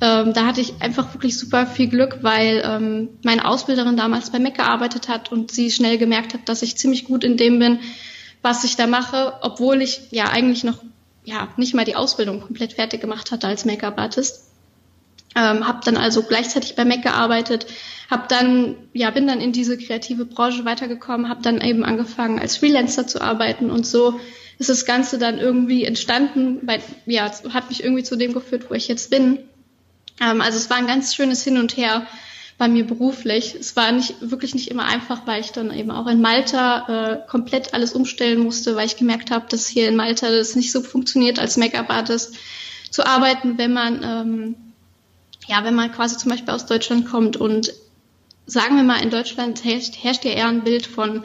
Ähm, 0.00 0.32
da 0.32 0.46
hatte 0.46 0.60
ich 0.60 0.74
einfach 0.80 1.14
wirklich 1.14 1.38
super 1.38 1.66
viel 1.66 1.88
Glück, 1.88 2.18
weil 2.22 2.62
ähm, 2.64 3.10
meine 3.22 3.46
Ausbilderin 3.46 3.96
damals 3.96 4.30
bei 4.30 4.38
Mac 4.38 4.54
gearbeitet 4.54 5.08
hat 5.08 5.30
und 5.30 5.50
sie 5.50 5.70
schnell 5.70 5.98
gemerkt 5.98 6.34
hat, 6.34 6.48
dass 6.48 6.62
ich 6.62 6.76
ziemlich 6.76 7.04
gut 7.04 7.24
in 7.24 7.36
dem 7.36 7.58
bin, 7.58 7.78
was 8.42 8.64
ich 8.64 8.76
da 8.76 8.86
mache, 8.86 9.34
obwohl 9.42 9.80
ich 9.82 10.00
ja 10.10 10.28
eigentlich 10.30 10.64
noch 10.64 10.78
ja 11.24 11.48
nicht 11.56 11.74
mal 11.74 11.84
die 11.84 11.96
Ausbildung 11.96 12.40
komplett 12.40 12.74
fertig 12.74 13.00
gemacht 13.00 13.30
hatte 13.30 13.46
als 13.46 13.64
Make-up-Artist. 13.64 14.50
Ähm, 15.36 15.66
habe 15.66 15.80
dann 15.84 15.96
also 15.96 16.22
gleichzeitig 16.22 16.76
bei 16.76 16.84
Mac 16.84 17.02
gearbeitet, 17.02 17.66
habe 18.10 18.24
dann 18.28 18.76
ja 18.92 19.10
bin 19.10 19.26
dann 19.26 19.40
in 19.40 19.52
diese 19.52 19.76
kreative 19.78 20.26
Branche 20.26 20.64
weitergekommen, 20.64 21.28
habe 21.28 21.42
dann 21.42 21.60
eben 21.60 21.84
angefangen 21.84 22.38
als 22.38 22.58
Freelancer 22.58 23.06
zu 23.06 23.20
arbeiten 23.20 23.70
und 23.70 23.86
so 23.86 24.20
ist 24.58 24.70
das 24.70 24.84
Ganze 24.84 25.18
dann 25.18 25.38
irgendwie 25.38 25.84
entstanden, 25.84 26.60
weil 26.62 26.80
ja 27.06 27.30
hat 27.52 27.68
mich 27.70 27.82
irgendwie 27.82 28.04
zu 28.04 28.16
dem 28.16 28.32
geführt, 28.32 28.66
wo 28.68 28.74
ich 28.74 28.86
jetzt 28.86 29.10
bin. 29.10 29.38
Ähm, 30.20 30.40
also 30.40 30.58
es 30.58 30.70
war 30.70 30.76
ein 30.76 30.86
ganz 30.86 31.14
schönes 31.14 31.42
Hin 31.44 31.58
und 31.58 31.76
Her 31.76 32.06
bei 32.56 32.68
mir 32.68 32.86
beruflich. 32.86 33.56
Es 33.58 33.74
war 33.74 33.90
nicht 33.90 34.14
wirklich 34.20 34.54
nicht 34.54 34.70
immer 34.70 34.84
einfach, 34.84 35.26
weil 35.26 35.40
ich 35.40 35.50
dann 35.50 35.72
eben 35.72 35.90
auch 35.90 36.06
in 36.06 36.20
Malta 36.20 37.24
äh, 37.24 37.28
komplett 37.28 37.74
alles 37.74 37.92
umstellen 37.92 38.40
musste, 38.40 38.76
weil 38.76 38.86
ich 38.86 38.96
gemerkt 38.96 39.30
habe, 39.30 39.46
dass 39.48 39.66
hier 39.66 39.88
in 39.88 39.96
Malta 39.96 40.30
das 40.30 40.54
nicht 40.54 40.70
so 40.70 40.80
funktioniert 40.82 41.38
als 41.38 41.56
Make-up-Artist 41.56 42.36
zu 42.90 43.04
arbeiten, 43.04 43.58
wenn 43.58 43.72
man 43.72 44.02
ähm, 44.04 44.56
ja, 45.46 45.64
wenn 45.64 45.74
man 45.74 45.92
quasi 45.92 46.16
zum 46.16 46.30
Beispiel 46.30 46.54
aus 46.54 46.66
Deutschland 46.66 47.06
kommt 47.06 47.36
und 47.36 47.72
sagen 48.46 48.76
wir 48.76 48.82
mal, 48.82 49.02
in 49.02 49.10
Deutschland 49.10 49.64
herrscht, 49.64 50.02
herrscht 50.02 50.24
ja 50.24 50.32
eher 50.32 50.48
ein 50.48 50.64
Bild 50.64 50.86
von 50.86 51.24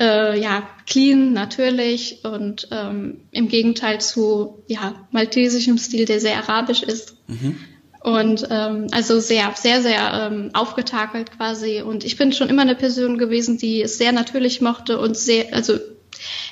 äh, 0.00 0.40
ja, 0.40 0.68
clean, 0.86 1.32
natürlich 1.32 2.24
und 2.24 2.68
ähm, 2.70 3.20
im 3.30 3.48
Gegenteil 3.48 4.00
zu 4.00 4.62
ja, 4.66 4.94
maltesischem 5.10 5.78
Stil, 5.78 6.06
der 6.06 6.20
sehr 6.20 6.36
arabisch 6.36 6.82
ist. 6.82 7.14
Mhm. 7.28 7.58
Und 8.02 8.48
ähm, 8.50 8.88
also 8.90 9.20
sehr, 9.20 9.52
sehr, 9.54 9.80
sehr 9.80 10.30
ähm, 10.32 10.50
aufgetakelt 10.54 11.36
quasi. 11.36 11.82
Und 11.82 12.04
ich 12.04 12.16
bin 12.16 12.32
schon 12.32 12.48
immer 12.48 12.62
eine 12.62 12.74
Person 12.74 13.16
gewesen, 13.16 13.58
die 13.58 13.80
es 13.80 13.96
sehr 13.96 14.10
natürlich 14.10 14.60
mochte 14.60 14.98
und 14.98 15.16
sehr, 15.16 15.54
also 15.54 15.78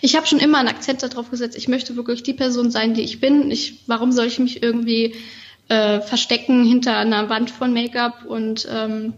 ich 0.01 0.17
habe 0.17 0.27
schon 0.27 0.39
immer 0.39 0.59
einen 0.59 0.69
Akzent 0.69 1.03
darauf 1.03 1.31
gesetzt, 1.31 1.57
ich 1.57 1.69
möchte 1.69 1.97
wirklich 1.97 2.23
die 2.23 2.35
Person 2.35 2.71
sein, 2.71 2.95
die 2.95 3.03
ich 3.03 3.21
bin. 3.21 3.51
Ich, 3.51 3.83
warum 3.87 4.13
soll 4.13 4.27
ich 4.27 4.39
mich 4.39 4.63
irgendwie 4.63 5.17
äh, 5.69 6.01
verstecken 6.01 6.65
hinter 6.65 6.97
einer 6.97 7.29
Wand 7.29 7.51
von 7.51 7.73
Make-up 7.73 8.25
und 8.27 8.69
ähm, 8.71 9.15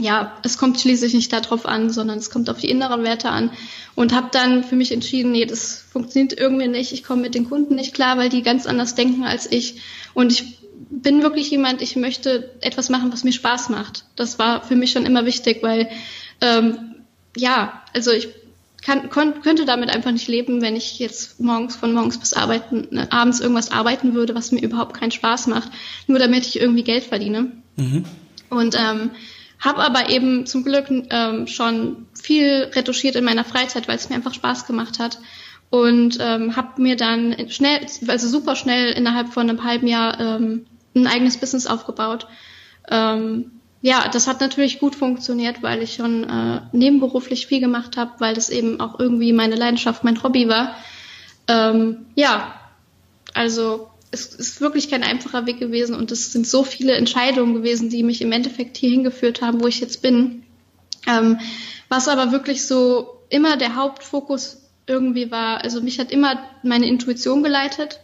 ja, 0.00 0.38
es 0.42 0.58
kommt 0.58 0.80
schließlich 0.80 1.12
nicht 1.12 1.32
darauf 1.32 1.66
an, 1.66 1.90
sondern 1.90 2.18
es 2.18 2.30
kommt 2.30 2.48
auf 2.48 2.58
die 2.58 2.70
inneren 2.70 3.04
Werte 3.04 3.28
an. 3.28 3.50
Und 3.94 4.14
habe 4.14 4.28
dann 4.32 4.64
für 4.64 4.74
mich 4.74 4.90
entschieden, 4.90 5.32
nee, 5.32 5.44
das 5.44 5.84
funktioniert 5.90 6.32
irgendwie 6.32 6.68
nicht. 6.68 6.92
Ich 6.92 7.04
komme 7.04 7.20
mit 7.20 7.34
den 7.34 7.48
Kunden 7.48 7.74
nicht 7.74 7.92
klar, 7.92 8.16
weil 8.16 8.30
die 8.30 8.42
ganz 8.42 8.64
anders 8.64 8.94
denken 8.94 9.24
als 9.24 9.50
ich. 9.52 9.82
Und 10.14 10.32
ich 10.32 10.61
bin 10.90 11.22
wirklich 11.22 11.50
jemand, 11.50 11.82
ich 11.82 11.96
möchte 11.96 12.50
etwas 12.60 12.88
machen, 12.88 13.12
was 13.12 13.24
mir 13.24 13.32
Spaß 13.32 13.68
macht. 13.68 14.04
Das 14.16 14.38
war 14.38 14.62
für 14.62 14.76
mich 14.76 14.92
schon 14.92 15.06
immer 15.06 15.26
wichtig, 15.26 15.62
weil 15.62 15.88
ähm, 16.40 16.96
ja, 17.36 17.82
also 17.94 18.10
ich 18.10 18.28
kann, 18.84 19.10
kon, 19.10 19.42
könnte 19.42 19.64
damit 19.64 19.90
einfach 19.90 20.10
nicht 20.10 20.28
leben, 20.28 20.60
wenn 20.60 20.76
ich 20.76 20.98
jetzt 20.98 21.40
morgens 21.40 21.76
von 21.76 21.92
morgens 21.92 22.18
bis 22.18 22.32
arbeiten, 22.32 22.88
ne, 22.90 23.10
abends 23.12 23.40
irgendwas 23.40 23.70
arbeiten 23.70 24.14
würde, 24.14 24.34
was 24.34 24.52
mir 24.52 24.60
überhaupt 24.60 24.98
keinen 24.98 25.12
Spaß 25.12 25.46
macht, 25.46 25.70
nur 26.08 26.18
damit 26.18 26.46
ich 26.46 26.60
irgendwie 26.60 26.82
Geld 26.82 27.04
verdiene. 27.04 27.52
Mhm. 27.76 28.04
Und 28.50 28.74
ähm, 28.76 29.12
habe 29.60 29.78
aber 29.78 30.10
eben 30.10 30.46
zum 30.46 30.64
Glück 30.64 30.86
ähm, 30.90 31.46
schon 31.46 32.06
viel 32.20 32.70
retuschiert 32.74 33.14
in 33.14 33.24
meiner 33.24 33.44
Freizeit, 33.44 33.86
weil 33.86 33.96
es 33.96 34.08
mir 34.08 34.16
einfach 34.16 34.34
Spaß 34.34 34.66
gemacht 34.66 34.98
hat 34.98 35.18
und 35.70 36.18
ähm, 36.20 36.56
habe 36.56 36.82
mir 36.82 36.96
dann 36.96 37.48
schnell, 37.48 37.86
also 38.08 38.28
super 38.28 38.56
schnell 38.56 38.92
innerhalb 38.92 39.32
von 39.32 39.48
einem 39.48 39.64
halben 39.64 39.86
Jahr 39.86 40.20
ähm, 40.20 40.66
ein 40.94 41.06
eigenes 41.06 41.38
Business 41.38 41.66
aufgebaut. 41.66 42.26
Ähm, 42.90 43.52
ja, 43.80 44.08
das 44.08 44.28
hat 44.28 44.40
natürlich 44.40 44.78
gut 44.78 44.94
funktioniert, 44.94 45.62
weil 45.62 45.82
ich 45.82 45.94
schon 45.94 46.24
äh, 46.24 46.60
nebenberuflich 46.72 47.48
viel 47.48 47.60
gemacht 47.60 47.96
habe, 47.96 48.12
weil 48.18 48.34
das 48.34 48.48
eben 48.48 48.80
auch 48.80 49.00
irgendwie 49.00 49.32
meine 49.32 49.56
Leidenschaft, 49.56 50.04
mein 50.04 50.22
Hobby 50.22 50.48
war. 50.48 50.76
Ähm, 51.48 52.06
ja, 52.14 52.54
also 53.34 53.88
es 54.12 54.26
ist 54.26 54.60
wirklich 54.60 54.90
kein 54.90 55.02
einfacher 55.02 55.46
Weg 55.46 55.58
gewesen 55.58 55.96
und 55.96 56.12
es 56.12 56.32
sind 56.32 56.46
so 56.46 56.62
viele 56.62 56.94
Entscheidungen 56.94 57.54
gewesen, 57.54 57.88
die 57.88 58.04
mich 58.04 58.20
im 58.20 58.30
Endeffekt 58.30 58.76
hier 58.76 58.90
hingeführt 58.90 59.42
haben, 59.42 59.60
wo 59.60 59.66
ich 59.66 59.80
jetzt 59.80 60.02
bin. 60.02 60.44
Ähm, 61.08 61.40
was 61.88 62.08
aber 62.08 62.30
wirklich 62.30 62.66
so 62.66 63.18
immer 63.30 63.56
der 63.56 63.74
Hauptfokus 63.74 64.62
irgendwie 64.86 65.30
war, 65.30 65.64
also 65.64 65.80
mich 65.80 65.98
hat 65.98 66.12
immer 66.12 66.38
meine 66.62 66.86
Intuition 66.86 67.42
geleitet, 67.42 68.00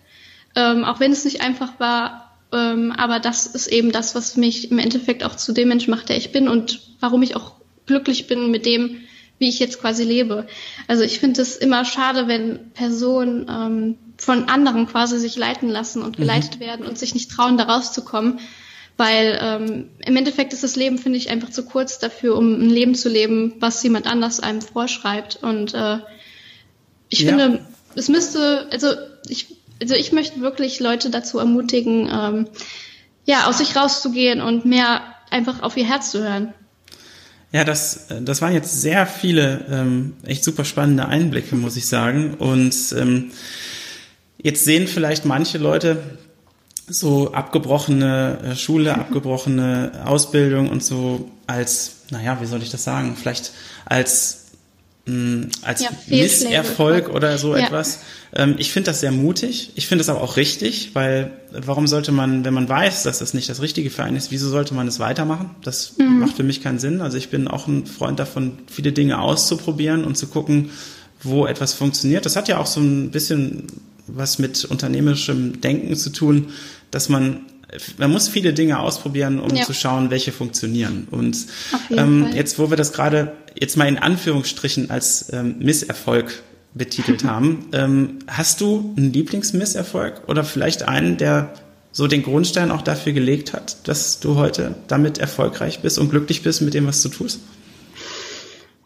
ähm, 0.56 0.84
auch 0.84 0.98
wenn 0.98 1.12
es 1.12 1.24
nicht 1.24 1.40
einfach 1.42 1.78
war, 1.78 2.27
ähm, 2.52 2.92
aber 2.92 3.20
das 3.20 3.46
ist 3.46 3.66
eben 3.66 3.92
das, 3.92 4.14
was 4.14 4.36
mich 4.36 4.70
im 4.70 4.78
Endeffekt 4.78 5.24
auch 5.24 5.36
zu 5.36 5.52
dem 5.52 5.68
Mensch 5.68 5.88
macht, 5.88 6.08
der 6.08 6.16
ich 6.16 6.32
bin 6.32 6.48
und 6.48 6.80
warum 7.00 7.22
ich 7.22 7.36
auch 7.36 7.52
glücklich 7.86 8.26
bin 8.26 8.50
mit 8.50 8.66
dem, 8.66 9.02
wie 9.38 9.48
ich 9.48 9.58
jetzt 9.58 9.80
quasi 9.80 10.04
lebe. 10.04 10.46
Also 10.86 11.02
ich 11.02 11.20
finde 11.20 11.42
es 11.42 11.56
immer 11.56 11.84
schade, 11.84 12.26
wenn 12.26 12.70
Personen 12.72 13.46
ähm, 13.48 13.98
von 14.16 14.48
anderen 14.48 14.86
quasi 14.86 15.18
sich 15.18 15.36
leiten 15.36 15.68
lassen 15.68 16.02
und 16.02 16.18
mhm. 16.18 16.22
geleitet 16.22 16.56
mhm. 16.56 16.60
werden 16.60 16.86
und 16.86 16.98
sich 16.98 17.14
nicht 17.14 17.30
trauen, 17.30 17.56
da 17.56 17.64
rauszukommen. 17.64 18.40
Weil 18.96 19.38
ähm, 19.40 19.90
im 20.04 20.16
Endeffekt 20.16 20.52
ist 20.52 20.64
das 20.64 20.74
Leben, 20.74 20.98
finde 20.98 21.18
ich, 21.18 21.30
einfach 21.30 21.50
zu 21.50 21.64
kurz 21.64 22.00
dafür, 22.00 22.36
um 22.36 22.54
ein 22.54 22.68
Leben 22.68 22.96
zu 22.96 23.08
leben, 23.08 23.54
was 23.60 23.80
jemand 23.84 24.08
anders 24.08 24.40
einem 24.40 24.60
vorschreibt. 24.60 25.38
Und 25.40 25.72
äh, 25.72 25.98
ich 27.08 27.20
ja. 27.20 27.28
finde, 27.28 27.64
es 27.94 28.08
müsste, 28.08 28.66
also 28.72 28.88
ich, 29.28 29.57
also 29.80 29.94
ich 29.94 30.12
möchte 30.12 30.40
wirklich 30.40 30.80
Leute 30.80 31.10
dazu 31.10 31.38
ermutigen, 31.38 32.08
ähm, 32.12 32.48
ja, 33.24 33.46
aus 33.46 33.58
sich 33.58 33.76
rauszugehen 33.76 34.40
und 34.40 34.64
mehr 34.64 35.02
einfach 35.30 35.62
auf 35.62 35.76
ihr 35.76 35.86
Herz 35.86 36.10
zu 36.10 36.22
hören. 36.22 36.54
Ja, 37.52 37.64
das, 37.64 38.08
das 38.20 38.42
waren 38.42 38.52
jetzt 38.52 38.80
sehr 38.80 39.06
viele 39.06 39.64
ähm, 39.70 40.16
echt 40.24 40.44
super 40.44 40.64
spannende 40.64 41.06
Einblicke, 41.06 41.56
muss 41.56 41.76
ich 41.76 41.86
sagen. 41.86 42.34
Und 42.34 42.74
ähm, 42.96 43.30
jetzt 44.36 44.64
sehen 44.64 44.86
vielleicht 44.86 45.24
manche 45.24 45.56
Leute 45.56 46.02
so 46.86 47.32
abgebrochene 47.32 48.38
äh, 48.44 48.56
Schule, 48.56 48.94
abgebrochene 48.96 50.02
Ausbildung 50.04 50.68
und 50.70 50.84
so 50.84 51.30
als, 51.46 52.02
naja, 52.10 52.38
wie 52.40 52.46
soll 52.46 52.62
ich 52.62 52.70
das 52.70 52.84
sagen, 52.84 53.16
vielleicht 53.16 53.52
als 53.86 54.37
als 55.62 55.82
ja, 55.82 55.90
Misserfolg 56.06 57.08
oder 57.08 57.38
so 57.38 57.56
ja. 57.56 57.66
etwas. 57.66 58.00
Ähm, 58.34 58.56
ich 58.58 58.72
finde 58.72 58.90
das 58.90 59.00
sehr 59.00 59.12
mutig. 59.12 59.72
Ich 59.74 59.86
finde 59.86 60.02
es 60.02 60.08
aber 60.08 60.20
auch 60.22 60.36
richtig, 60.36 60.90
weil 60.94 61.32
warum 61.52 61.86
sollte 61.86 62.12
man, 62.12 62.44
wenn 62.44 62.54
man 62.54 62.68
weiß, 62.68 63.04
dass 63.04 63.18
das 63.18 63.34
nicht 63.34 63.48
das 63.48 63.62
Richtige 63.62 63.90
für 63.90 64.04
einen 64.04 64.16
ist, 64.16 64.30
wieso 64.30 64.48
sollte 64.50 64.74
man 64.74 64.86
es 64.86 64.98
weitermachen? 64.98 65.50
Das 65.62 65.96
mhm. 65.98 66.20
macht 66.20 66.36
für 66.36 66.42
mich 66.42 66.62
keinen 66.62 66.78
Sinn. 66.78 67.00
Also 67.00 67.16
ich 67.16 67.30
bin 67.30 67.48
auch 67.48 67.66
ein 67.66 67.86
Freund 67.86 68.18
davon, 68.18 68.58
viele 68.66 68.92
Dinge 68.92 69.20
auszuprobieren 69.20 70.04
und 70.04 70.16
zu 70.16 70.26
gucken, 70.26 70.70
wo 71.22 71.46
etwas 71.46 71.72
funktioniert. 71.72 72.26
Das 72.26 72.36
hat 72.36 72.48
ja 72.48 72.58
auch 72.58 72.66
so 72.66 72.80
ein 72.80 73.10
bisschen 73.10 73.66
was 74.06 74.38
mit 74.38 74.64
unternehmerischem 74.64 75.60
Denken 75.60 75.94
zu 75.96 76.10
tun, 76.10 76.48
dass 76.90 77.08
man 77.08 77.40
man 77.98 78.10
muss 78.10 78.28
viele 78.28 78.52
Dinge 78.52 78.78
ausprobieren, 78.78 79.40
um 79.40 79.54
ja. 79.54 79.64
zu 79.64 79.74
schauen, 79.74 80.10
welche 80.10 80.32
funktionieren. 80.32 81.06
Und 81.10 81.46
ähm, 81.90 82.30
jetzt, 82.34 82.58
wo 82.58 82.70
wir 82.70 82.76
das 82.76 82.92
gerade 82.92 83.32
jetzt 83.58 83.76
mal 83.76 83.88
in 83.88 83.98
Anführungsstrichen 83.98 84.90
als 84.90 85.32
ähm, 85.32 85.56
Misserfolg 85.58 86.42
betitelt 86.74 87.24
haben, 87.24 87.68
ähm, 87.72 88.20
hast 88.26 88.60
du 88.60 88.94
einen 88.96 89.12
Lieblingsmisserfolg 89.12 90.22
oder 90.28 90.44
vielleicht 90.44 90.88
einen, 90.88 91.18
der 91.18 91.52
so 91.92 92.06
den 92.06 92.22
Grundstein 92.22 92.70
auch 92.70 92.82
dafür 92.82 93.12
gelegt 93.12 93.52
hat, 93.52 93.88
dass 93.88 94.20
du 94.20 94.36
heute 94.36 94.74
damit 94.86 95.18
erfolgreich 95.18 95.80
bist 95.80 95.98
und 95.98 96.10
glücklich 96.10 96.42
bist 96.42 96.62
mit 96.62 96.74
dem, 96.74 96.86
was 96.86 97.02
du 97.02 97.08
tust? 97.08 97.40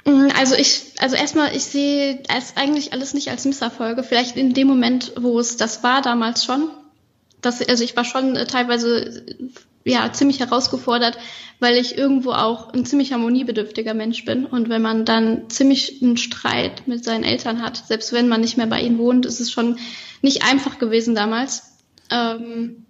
Mm, 0.05 0.29
also 0.37 0.57
ich, 0.57 0.93
also 0.99 1.15
erstmal, 1.15 1.55
ich 1.55 1.65
sehe 1.65 2.21
es 2.35 2.57
eigentlich 2.57 2.93
alles 2.93 3.15
nicht 3.15 3.29
als 3.29 3.45
Misserfolge. 3.45 4.03
Vielleicht 4.03 4.37
in 4.37 4.55
dem 4.55 4.67
Moment, 4.67 5.13
wo 5.21 5.39
es 5.39 5.57
das 5.57 5.83
war, 5.83 6.03
damals 6.03 6.45
schon 6.45 6.71
das, 7.43 7.61
also 7.69 7.85
ich 7.85 7.97
war 7.97 8.05
schon 8.05 8.37
äh, 8.37 8.47
teilweise 8.47 9.25
ja 9.85 10.13
ziemlich 10.13 10.41
herausgefordert, 10.41 11.19
weil 11.61 11.77
ich 11.77 11.99
irgendwo 11.99 12.33
auch 12.33 12.73
ein 12.73 12.87
ziemlich 12.87 13.13
harmoniebedürftiger 13.13 13.95
Mensch 13.95 14.25
bin. 14.25 14.47
Und 14.47 14.69
wenn 14.69 14.83
man 14.83 15.05
dann 15.05 15.51
ziemlich 15.51 16.01
einen 16.03 16.17
Streit 16.17 16.87
mit 16.87 17.05
seinen 17.05 17.25
Eltern 17.25 17.61
hat, 17.63 17.77
selbst 17.77 18.13
wenn 18.13 18.29
man 18.29 18.41
nicht 18.41 18.57
mehr 18.57 18.67
bei 18.67 18.81
ihnen 18.81 18.99
wohnt, 18.99 19.27
ist 19.27 19.41
es 19.41 19.51
schon 19.51 19.79
nicht 20.23 20.45
einfach 20.45 20.79
gewesen 20.79 21.15
damals. 21.15 21.79
Ähm, 22.11 22.87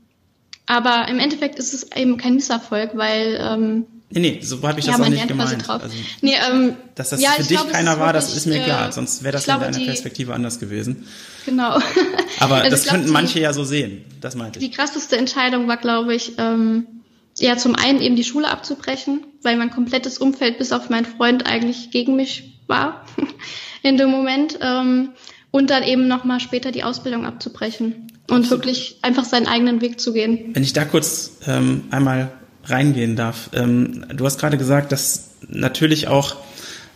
aber 0.66 1.08
im 1.08 1.18
Endeffekt 1.18 1.58
ist 1.58 1.74
es 1.74 1.90
eben 1.96 2.18
kein 2.18 2.34
Misserfolg, 2.34 2.90
weil 2.94 3.38
ähm, 3.40 3.86
Nee, 4.14 4.20
nee, 4.20 4.38
so 4.42 4.60
habe 4.62 4.78
ich 4.78 4.86
das 4.86 4.98
ja, 4.98 5.02
auch 5.02 5.08
nicht 5.08 5.26
gemeint. 5.26 5.66
Drauf. 5.66 5.82
Also, 5.82 5.96
nee, 6.20 6.34
ähm, 6.50 6.74
dass 6.94 7.10
das 7.10 7.22
ja, 7.22 7.30
für 7.30 7.42
dich 7.42 7.56
glaube, 7.56 7.72
keiner 7.72 7.98
war, 7.98 8.12
das 8.12 8.26
wirklich, 8.26 8.36
ist 8.36 8.46
mir 8.46 8.62
klar. 8.62 8.88
Äh, 8.88 8.92
Sonst 8.92 9.22
wäre 9.22 9.32
das 9.32 9.48
in 9.48 9.58
deiner 9.58 9.78
Perspektive 9.78 10.34
anders 10.34 10.60
gewesen. 10.60 11.06
Genau. 11.46 11.78
Aber 12.40 12.56
also 12.56 12.70
das 12.70 12.86
könnten 12.86 13.10
manche 13.10 13.40
ja 13.40 13.52
so 13.52 13.64
sehen. 13.64 14.04
Das 14.20 14.34
meinte 14.36 14.58
ich. 14.58 14.64
Die 14.66 14.70
krasseste 14.70 15.16
Entscheidung 15.16 15.66
war, 15.66 15.78
glaube 15.78 16.14
ich, 16.14 16.32
ähm, 16.36 16.86
ja 17.38 17.56
zum 17.56 17.74
einen 17.74 18.02
eben 18.02 18.16
die 18.16 18.24
Schule 18.24 18.48
abzubrechen, 18.48 19.24
weil 19.42 19.56
mein 19.56 19.70
komplettes 19.70 20.18
Umfeld 20.18 20.58
bis 20.58 20.72
auf 20.72 20.90
meinen 20.90 21.06
Freund 21.06 21.46
eigentlich 21.46 21.90
gegen 21.90 22.14
mich 22.14 22.58
war 22.66 23.06
in 23.82 23.96
dem 23.96 24.10
Moment. 24.10 24.58
Ähm, 24.60 25.10
und 25.50 25.70
dann 25.70 25.82
eben 25.82 26.08
nochmal 26.08 26.40
später 26.40 26.72
die 26.72 26.82
Ausbildung 26.82 27.26
abzubrechen 27.26 28.08
und 28.28 28.42
Absolut. 28.42 28.50
wirklich 28.50 28.98
einfach 29.02 29.24
seinen 29.24 29.46
eigenen 29.46 29.80
Weg 29.80 30.00
zu 30.00 30.12
gehen. 30.12 30.50
Wenn 30.54 30.62
ich 30.62 30.72
da 30.72 30.84
kurz 30.84 31.32
ähm, 31.46 31.84
einmal 31.90 32.32
reingehen 32.64 33.16
darf. 33.16 33.50
Ähm, 33.52 34.04
du 34.14 34.24
hast 34.24 34.38
gerade 34.38 34.58
gesagt, 34.58 34.92
dass 34.92 35.30
natürlich 35.48 36.08
auch 36.08 36.36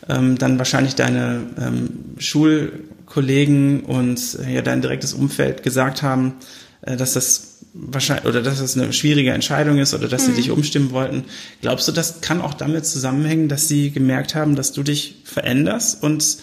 ähm, 0.09 0.39
dann 0.39 0.59
wahrscheinlich 0.59 0.95
deine 0.95 1.43
ähm, 1.61 1.91
Schulkollegen 2.19 3.81
und 3.81 4.39
äh, 4.45 4.55
ja 4.55 4.63
dein 4.63 4.83
direktes 4.83 5.15
Umfeld 5.15 5.63
gesagt 5.63 6.03
haben, 6.03 6.35
äh, 6.83 6.97
dass 6.97 7.15
das 7.15 7.59
wahrscheinlich 7.73 8.27
oder 8.27 8.43
dass 8.43 8.61
das 8.61 8.77
eine 8.77 8.93
schwierige 8.93 9.33
Entscheidung 9.33 9.79
ist 9.79 9.95
oder 9.95 10.09
dass 10.09 10.27
mhm. 10.27 10.31
sie 10.31 10.37
dich 10.37 10.51
umstimmen 10.51 10.93
wollten. 10.93 11.25
Glaubst 11.61 11.89
du, 11.89 11.93
das 11.93 12.21
kann 12.21 12.41
auch 12.41 12.55
damit 12.55 12.87
zusammenhängen, 12.87 13.49
dass 13.49 13.69
sie 13.69 13.91
gemerkt 13.91 14.35
haben, 14.35 14.57
dass 14.57 14.73
du 14.73 14.83
dich 14.83 15.17
veränderst 15.25 16.03
und 16.03 16.39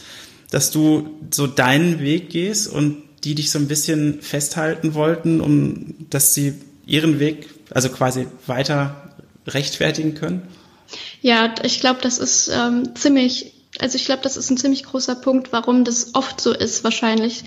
dass 0.51 0.69
du 0.69 1.09
so 1.31 1.47
deinen 1.47 1.99
Weg 1.99 2.29
gehst 2.29 2.67
und 2.67 2.97
die 3.23 3.35
dich 3.35 3.49
so 3.49 3.57
ein 3.57 3.67
bisschen 3.67 4.21
festhalten 4.21 4.93
wollten, 4.93 5.41
um 5.41 5.95
dass 6.09 6.33
sie 6.33 6.53
ihren 6.85 7.19
Weg, 7.19 7.49
also 7.71 7.89
quasi 7.89 8.27
weiter 8.45 9.12
rechtfertigen 9.47 10.15
können? 10.15 10.47
Ja, 11.21 11.53
ich 11.63 11.79
glaube, 11.79 11.99
das 12.01 12.17
ist 12.17 12.49
ähm, 12.53 12.95
ziemlich, 12.95 13.53
also 13.79 13.95
ich 13.95 14.05
glaube, 14.05 14.21
das 14.21 14.37
ist 14.37 14.49
ein 14.49 14.57
ziemlich 14.57 14.83
großer 14.83 15.15
Punkt, 15.15 15.51
warum 15.51 15.83
das 15.83 16.15
oft 16.15 16.39
so 16.41 16.53
ist, 16.53 16.83
wahrscheinlich 16.83 17.43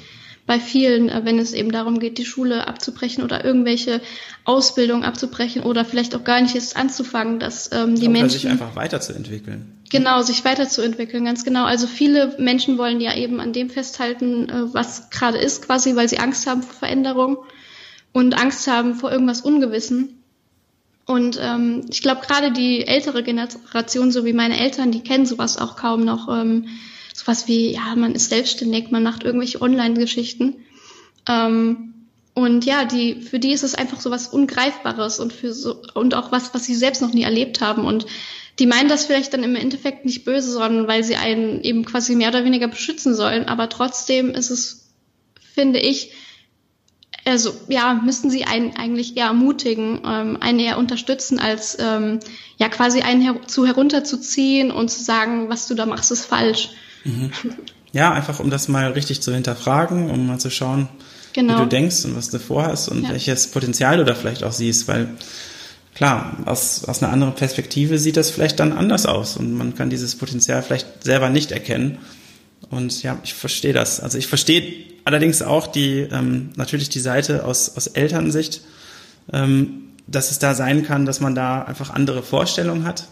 bei 0.46 0.61
vielen, 0.61 1.09
äh, 1.09 1.22
wenn 1.24 1.38
es 1.38 1.52
eben 1.52 1.72
darum 1.72 1.98
geht, 1.98 2.18
die 2.18 2.24
Schule 2.24 2.66
abzubrechen 2.66 3.24
oder 3.24 3.44
irgendwelche 3.44 4.00
Ausbildung 4.44 5.04
abzubrechen 5.04 5.62
oder 5.62 5.85
vielleicht 5.85 6.14
auch 6.14 6.24
gar 6.24 6.40
nicht 6.40 6.54
jetzt 6.54 6.76
anzufangen, 6.76 7.40
dass 7.40 7.70
ähm, 7.72 7.96
die 7.96 8.02
oder 8.02 8.11
Menschen 8.11 8.30
sich 8.30 8.48
einfach 8.48 8.76
weiterzuentwickeln. 8.76 9.72
Genau, 9.90 10.22
sich 10.22 10.44
weiterzuentwickeln, 10.44 11.24
ganz 11.24 11.44
genau. 11.44 11.64
Also 11.64 11.87
viele 11.87 12.35
Menschen 12.38 12.78
wollen 12.78 13.00
ja 13.00 13.14
eben 13.14 13.40
an 13.40 13.52
dem 13.52 13.70
festhalten, 13.70 14.48
äh, 14.48 14.74
was 14.74 15.11
gerade 15.11 15.38
ist, 15.38 15.66
quasi, 15.66 15.96
weil 15.96 16.09
sie 16.09 16.18
Angst 16.18 16.46
haben 16.46 16.62
vor 16.62 16.74
Veränderung 16.74 17.38
und 18.12 18.35
Angst 18.38 18.66
haben 18.68 18.94
vor 18.94 19.12
irgendwas 19.12 19.40
Ungewissen. 19.40 20.22
Und 21.06 21.38
ähm, 21.40 21.86
ich 21.88 22.02
glaube, 22.02 22.22
gerade 22.26 22.50
die 22.52 22.86
ältere 22.86 23.22
Generation, 23.22 24.10
so 24.10 24.24
wie 24.24 24.32
meine 24.32 24.58
Eltern, 24.58 24.90
die 24.90 25.02
kennen 25.02 25.24
sowas 25.24 25.56
auch 25.56 25.76
kaum 25.76 26.04
noch. 26.04 26.28
Ähm, 26.28 26.66
sowas 27.14 27.46
wie, 27.46 27.72
ja, 27.72 27.94
man 27.94 28.14
ist 28.14 28.28
selbstständig, 28.28 28.90
man 28.90 29.04
macht 29.04 29.22
irgendwelche 29.22 29.62
Online-Geschichten. 29.62 30.56
Ähm, 31.28 31.94
und 32.34 32.66
ja, 32.66 32.84
die, 32.84 33.22
für 33.22 33.38
die 33.38 33.52
ist 33.52 33.62
es 33.62 33.74
einfach 33.74 34.00
so 34.00 34.10
was 34.10 34.28
Ungreifbares 34.28 35.20
und 35.20 35.32
für 35.32 35.54
so, 35.54 35.80
und 35.94 36.14
auch 36.14 36.32
was, 36.32 36.52
was 36.52 36.64
sie 36.64 36.74
selbst 36.74 37.00
noch 37.00 37.14
nie 37.14 37.22
erlebt 37.22 37.60
haben. 37.60 37.84
Und 37.84 38.06
die 38.58 38.66
meinen 38.66 38.88
das 38.88 39.06
vielleicht 39.06 39.32
dann 39.32 39.44
im 39.44 39.56
Endeffekt 39.56 40.04
nicht 40.04 40.24
böse, 40.24 40.50
sondern 40.52 40.88
weil 40.88 41.04
sie 41.04 41.16
einen 41.16 41.62
eben 41.62 41.84
quasi 41.84 42.14
mehr 42.14 42.28
oder 42.30 42.44
weniger 42.44 42.68
beschützen 42.68 43.14
sollen. 43.14 43.48
Aber 43.48 43.68
trotzdem 43.68 44.30
ist 44.30 44.50
es, 44.50 44.90
finde 45.54 45.78
ich, 45.78 46.10
also 47.26 47.54
ja, 47.68 47.94
müssten 47.94 48.30
sie 48.30 48.44
einen 48.44 48.76
eigentlich 48.76 49.16
eher 49.16 49.26
ermutigen, 49.26 50.00
ähm, 50.06 50.38
einen 50.40 50.58
eher 50.58 50.78
unterstützen, 50.78 51.38
als 51.38 51.76
ähm, 51.80 52.20
ja 52.56 52.68
quasi 52.68 53.00
einen 53.00 53.20
her 53.20 53.34
zu 53.46 53.66
herunterzuziehen 53.66 54.70
und 54.70 54.90
zu 54.90 55.02
sagen, 55.02 55.48
was 55.48 55.66
du 55.66 55.74
da 55.74 55.86
machst, 55.86 56.10
ist 56.10 56.24
falsch. 56.24 56.70
Mhm. 57.04 57.32
Ja, 57.92 58.12
einfach 58.12 58.40
um 58.40 58.50
das 58.50 58.68
mal 58.68 58.92
richtig 58.92 59.22
zu 59.22 59.32
hinterfragen, 59.32 60.10
um 60.10 60.26
mal 60.26 60.38
zu 60.38 60.50
schauen, 60.50 60.88
genau. 61.32 61.54
wie 61.54 61.62
du 61.62 61.66
denkst 61.66 62.04
und 62.04 62.16
was 62.16 62.30
du 62.30 62.38
vorhast 62.38 62.88
und 62.88 63.02
ja. 63.02 63.10
welches 63.10 63.48
Potenzial 63.48 63.96
du 63.96 64.04
da 64.04 64.14
vielleicht 64.14 64.44
auch 64.44 64.52
siehst, 64.52 64.86
weil 64.86 65.08
klar, 65.94 66.36
aus, 66.44 66.84
aus 66.84 67.02
einer 67.02 67.12
anderen 67.12 67.34
Perspektive 67.34 67.98
sieht 67.98 68.16
das 68.16 68.30
vielleicht 68.30 68.60
dann 68.60 68.72
anders 68.72 69.06
aus 69.06 69.36
und 69.36 69.54
man 69.54 69.74
kann 69.74 69.90
dieses 69.90 70.14
Potenzial 70.16 70.62
vielleicht 70.62 71.04
selber 71.04 71.30
nicht 71.30 71.52
erkennen. 71.52 71.98
Und 72.70 73.02
ja, 73.02 73.18
ich 73.22 73.34
verstehe 73.34 73.72
das. 73.72 74.00
Also 74.00 74.18
ich 74.18 74.26
verstehe 74.26 74.86
allerdings 75.04 75.42
auch 75.42 75.66
die 75.66 76.00
ähm, 76.00 76.50
natürlich 76.56 76.88
die 76.88 77.00
Seite 77.00 77.44
aus, 77.44 77.76
aus 77.76 77.86
Elternsicht, 77.86 78.60
ähm, 79.32 79.92
dass 80.06 80.30
es 80.30 80.38
da 80.38 80.54
sein 80.54 80.84
kann, 80.84 81.06
dass 81.06 81.20
man 81.20 81.34
da 81.34 81.62
einfach 81.62 81.90
andere 81.90 82.22
Vorstellungen 82.22 82.84
hat 82.84 83.06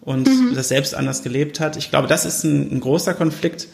und 0.00 0.26
mhm. 0.26 0.54
das 0.54 0.68
selbst 0.68 0.94
anders 0.94 1.22
gelebt 1.22 1.60
hat. 1.60 1.76
Ich 1.76 1.90
glaube, 1.90 2.08
das 2.08 2.24
ist 2.24 2.44
ein, 2.44 2.72
ein 2.72 2.80
großer 2.80 3.14
Konflikt, 3.14 3.68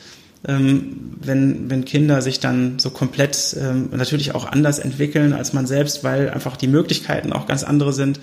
ähm, 0.46 1.16
wenn, 1.20 1.70
wenn 1.70 1.84
Kinder 1.84 2.20
sich 2.20 2.40
dann 2.40 2.78
so 2.78 2.90
komplett 2.90 3.56
ähm, 3.58 3.90
natürlich 3.92 4.34
auch 4.34 4.44
anders 4.44 4.78
entwickeln 4.78 5.32
als 5.32 5.52
man 5.52 5.66
selbst, 5.66 6.04
weil 6.04 6.30
einfach 6.30 6.56
die 6.56 6.68
Möglichkeiten 6.68 7.32
auch 7.32 7.46
ganz 7.46 7.64
andere 7.64 7.92
sind. 7.92 8.20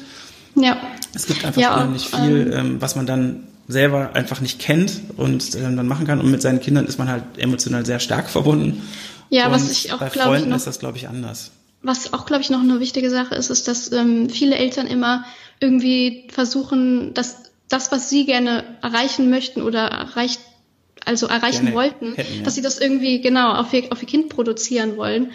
Ja. 0.56 0.78
Es 1.16 1.26
gibt 1.26 1.44
einfach 1.46 1.62
ja, 1.62 1.86
nicht 1.86 2.14
viel, 2.14 2.54
ähm, 2.54 2.82
was 2.82 2.96
man 2.96 3.06
dann 3.06 3.48
selber 3.72 4.14
einfach 4.14 4.42
nicht 4.42 4.60
kennt 4.60 5.02
und 5.18 5.56
ähm, 5.56 5.78
dann 5.78 5.88
machen 5.88 6.06
kann. 6.08 6.20
Und 6.20 6.32
mit 6.32 6.42
seinen 6.42 6.60
Kindern 6.60 6.86
ist 6.86 7.00
man 7.00 7.10
halt 7.10 7.24
emotional 7.38 7.86
sehr 7.86 8.00
stark 8.00 8.30
verbunden. 8.30 8.82
Ja, 9.30 9.48
und 9.48 9.54
was 9.54 9.72
ich 9.72 9.94
auch 9.94 10.12
glaube 10.12 10.38
ich 10.38 10.46
noch, 10.46 10.58
ist 10.58 10.68
das 10.68 10.80
glaube 10.80 10.98
ich 10.98 11.08
anders. 11.08 11.52
Was 11.82 12.14
auch 12.14 12.26
glaube 12.26 12.42
ich 12.42 12.50
noch 12.50 12.62
eine 12.62 12.80
wichtige 12.80 13.10
Sache 13.10 13.36
ist, 13.36 13.50
ist, 13.50 13.68
dass 13.68 13.92
ähm, 13.92 14.30
viele 14.30 14.56
Eltern 14.56 14.88
immer 14.88 15.26
irgendwie 15.60 16.28
versuchen, 16.32 17.14
dass 17.14 17.38
das, 17.70 17.92
was 17.92 18.10
sie 18.10 18.26
gerne 18.26 18.64
erreichen 18.82 19.30
möchten 19.30 19.62
oder 19.62 19.86
erreicht, 19.88 20.42
also 21.06 21.28
erreichen 21.28 21.66
gerne 21.66 21.76
wollten, 21.76 22.14
hätten, 22.14 22.40
ja. 22.40 22.44
dass 22.44 22.56
sie 22.56 22.62
das 22.62 22.80
irgendwie 22.80 23.22
genau 23.22 23.54
auf 23.54 23.74
ihr, 23.74 23.92
auf 23.92 24.02
ihr 24.02 24.08
Kind 24.08 24.30
produzieren 24.30 24.98
wollen. 24.98 25.32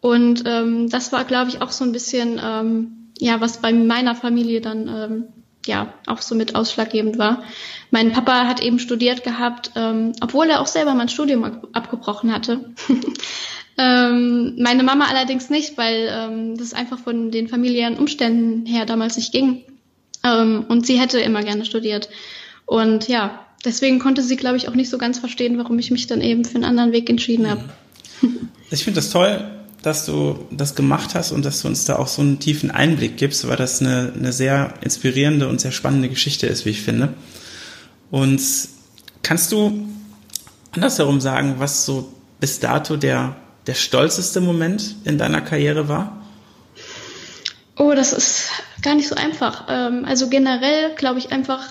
Und 0.00 0.44
ähm, 0.46 0.88
das 0.88 1.12
war, 1.12 1.24
glaube 1.24 1.50
ich, 1.50 1.60
auch 1.60 1.72
so 1.72 1.84
ein 1.84 1.92
bisschen, 1.92 2.40
ähm, 2.42 3.10
ja, 3.18 3.40
was 3.40 3.60
bei 3.60 3.72
meiner 3.72 4.14
Familie 4.14 4.60
dann 4.60 4.88
ähm, 4.88 5.24
ja 5.66 5.92
auch 6.06 6.22
so 6.22 6.34
mit 6.34 6.54
ausschlaggebend 6.54 7.18
war. 7.18 7.42
Mein 7.90 8.12
Papa 8.12 8.46
hat 8.46 8.60
eben 8.60 8.78
studiert 8.78 9.24
gehabt, 9.24 9.72
ähm, 9.76 10.12
obwohl 10.20 10.48
er 10.48 10.60
auch 10.60 10.66
selber 10.66 10.94
mein 10.94 11.08
Studium 11.08 11.44
ab 11.44 11.68
abgebrochen 11.72 12.32
hatte. 12.32 12.72
ähm, 13.78 14.56
meine 14.58 14.82
Mama 14.82 15.06
allerdings 15.08 15.50
nicht, 15.50 15.76
weil 15.76 16.08
ähm, 16.10 16.56
das 16.56 16.72
einfach 16.72 16.98
von 16.98 17.30
den 17.30 17.48
familiären 17.48 17.98
Umständen 17.98 18.66
her 18.66 18.86
damals 18.86 19.16
nicht 19.16 19.32
ging. 19.32 19.64
Ähm, 20.24 20.64
und 20.68 20.86
sie 20.86 20.98
hätte 20.98 21.20
immer 21.20 21.42
gerne 21.42 21.64
studiert. 21.64 22.08
Und 22.66 23.08
ja, 23.08 23.46
deswegen 23.64 23.98
konnte 23.98 24.22
sie, 24.22 24.36
glaube 24.36 24.56
ich, 24.56 24.68
auch 24.68 24.74
nicht 24.74 24.90
so 24.90 24.98
ganz 24.98 25.18
verstehen, 25.18 25.58
warum 25.58 25.78
ich 25.78 25.90
mich 25.90 26.06
dann 26.06 26.20
eben 26.20 26.44
für 26.44 26.56
einen 26.56 26.64
anderen 26.64 26.92
Weg 26.92 27.10
entschieden 27.10 27.50
habe. 27.50 27.64
Ich 28.70 28.84
finde 28.84 29.00
das 29.00 29.10
toll, 29.10 29.59
dass 29.82 30.04
du 30.06 30.46
das 30.50 30.74
gemacht 30.74 31.14
hast 31.14 31.32
und 31.32 31.44
dass 31.44 31.62
du 31.62 31.68
uns 31.68 31.84
da 31.84 31.96
auch 31.96 32.08
so 32.08 32.22
einen 32.22 32.38
tiefen 32.38 32.70
Einblick 32.70 33.16
gibst, 33.16 33.48
weil 33.48 33.56
das 33.56 33.80
eine, 33.80 34.12
eine 34.16 34.32
sehr 34.32 34.74
inspirierende 34.82 35.48
und 35.48 35.60
sehr 35.60 35.72
spannende 35.72 36.08
Geschichte 36.08 36.46
ist, 36.46 36.66
wie 36.66 36.70
ich 36.70 36.82
finde. 36.82 37.14
Und 38.10 38.40
kannst 39.22 39.52
du 39.52 39.88
andersherum 40.72 41.20
sagen, 41.20 41.56
was 41.58 41.86
so 41.86 42.12
bis 42.40 42.60
dato 42.60 42.96
der, 42.96 43.36
der 43.66 43.74
stolzeste 43.74 44.40
Moment 44.40 44.96
in 45.04 45.18
deiner 45.18 45.40
Karriere 45.40 45.88
war? 45.88 46.20
Oh, 47.76 47.92
das 47.94 48.12
ist 48.12 48.50
gar 48.82 48.94
nicht 48.94 49.08
so 49.08 49.14
einfach. 49.14 49.66
Ähm, 49.68 50.04
also 50.04 50.28
generell 50.28 50.94
glaube 50.96 51.18
ich 51.18 51.32
einfach, 51.32 51.66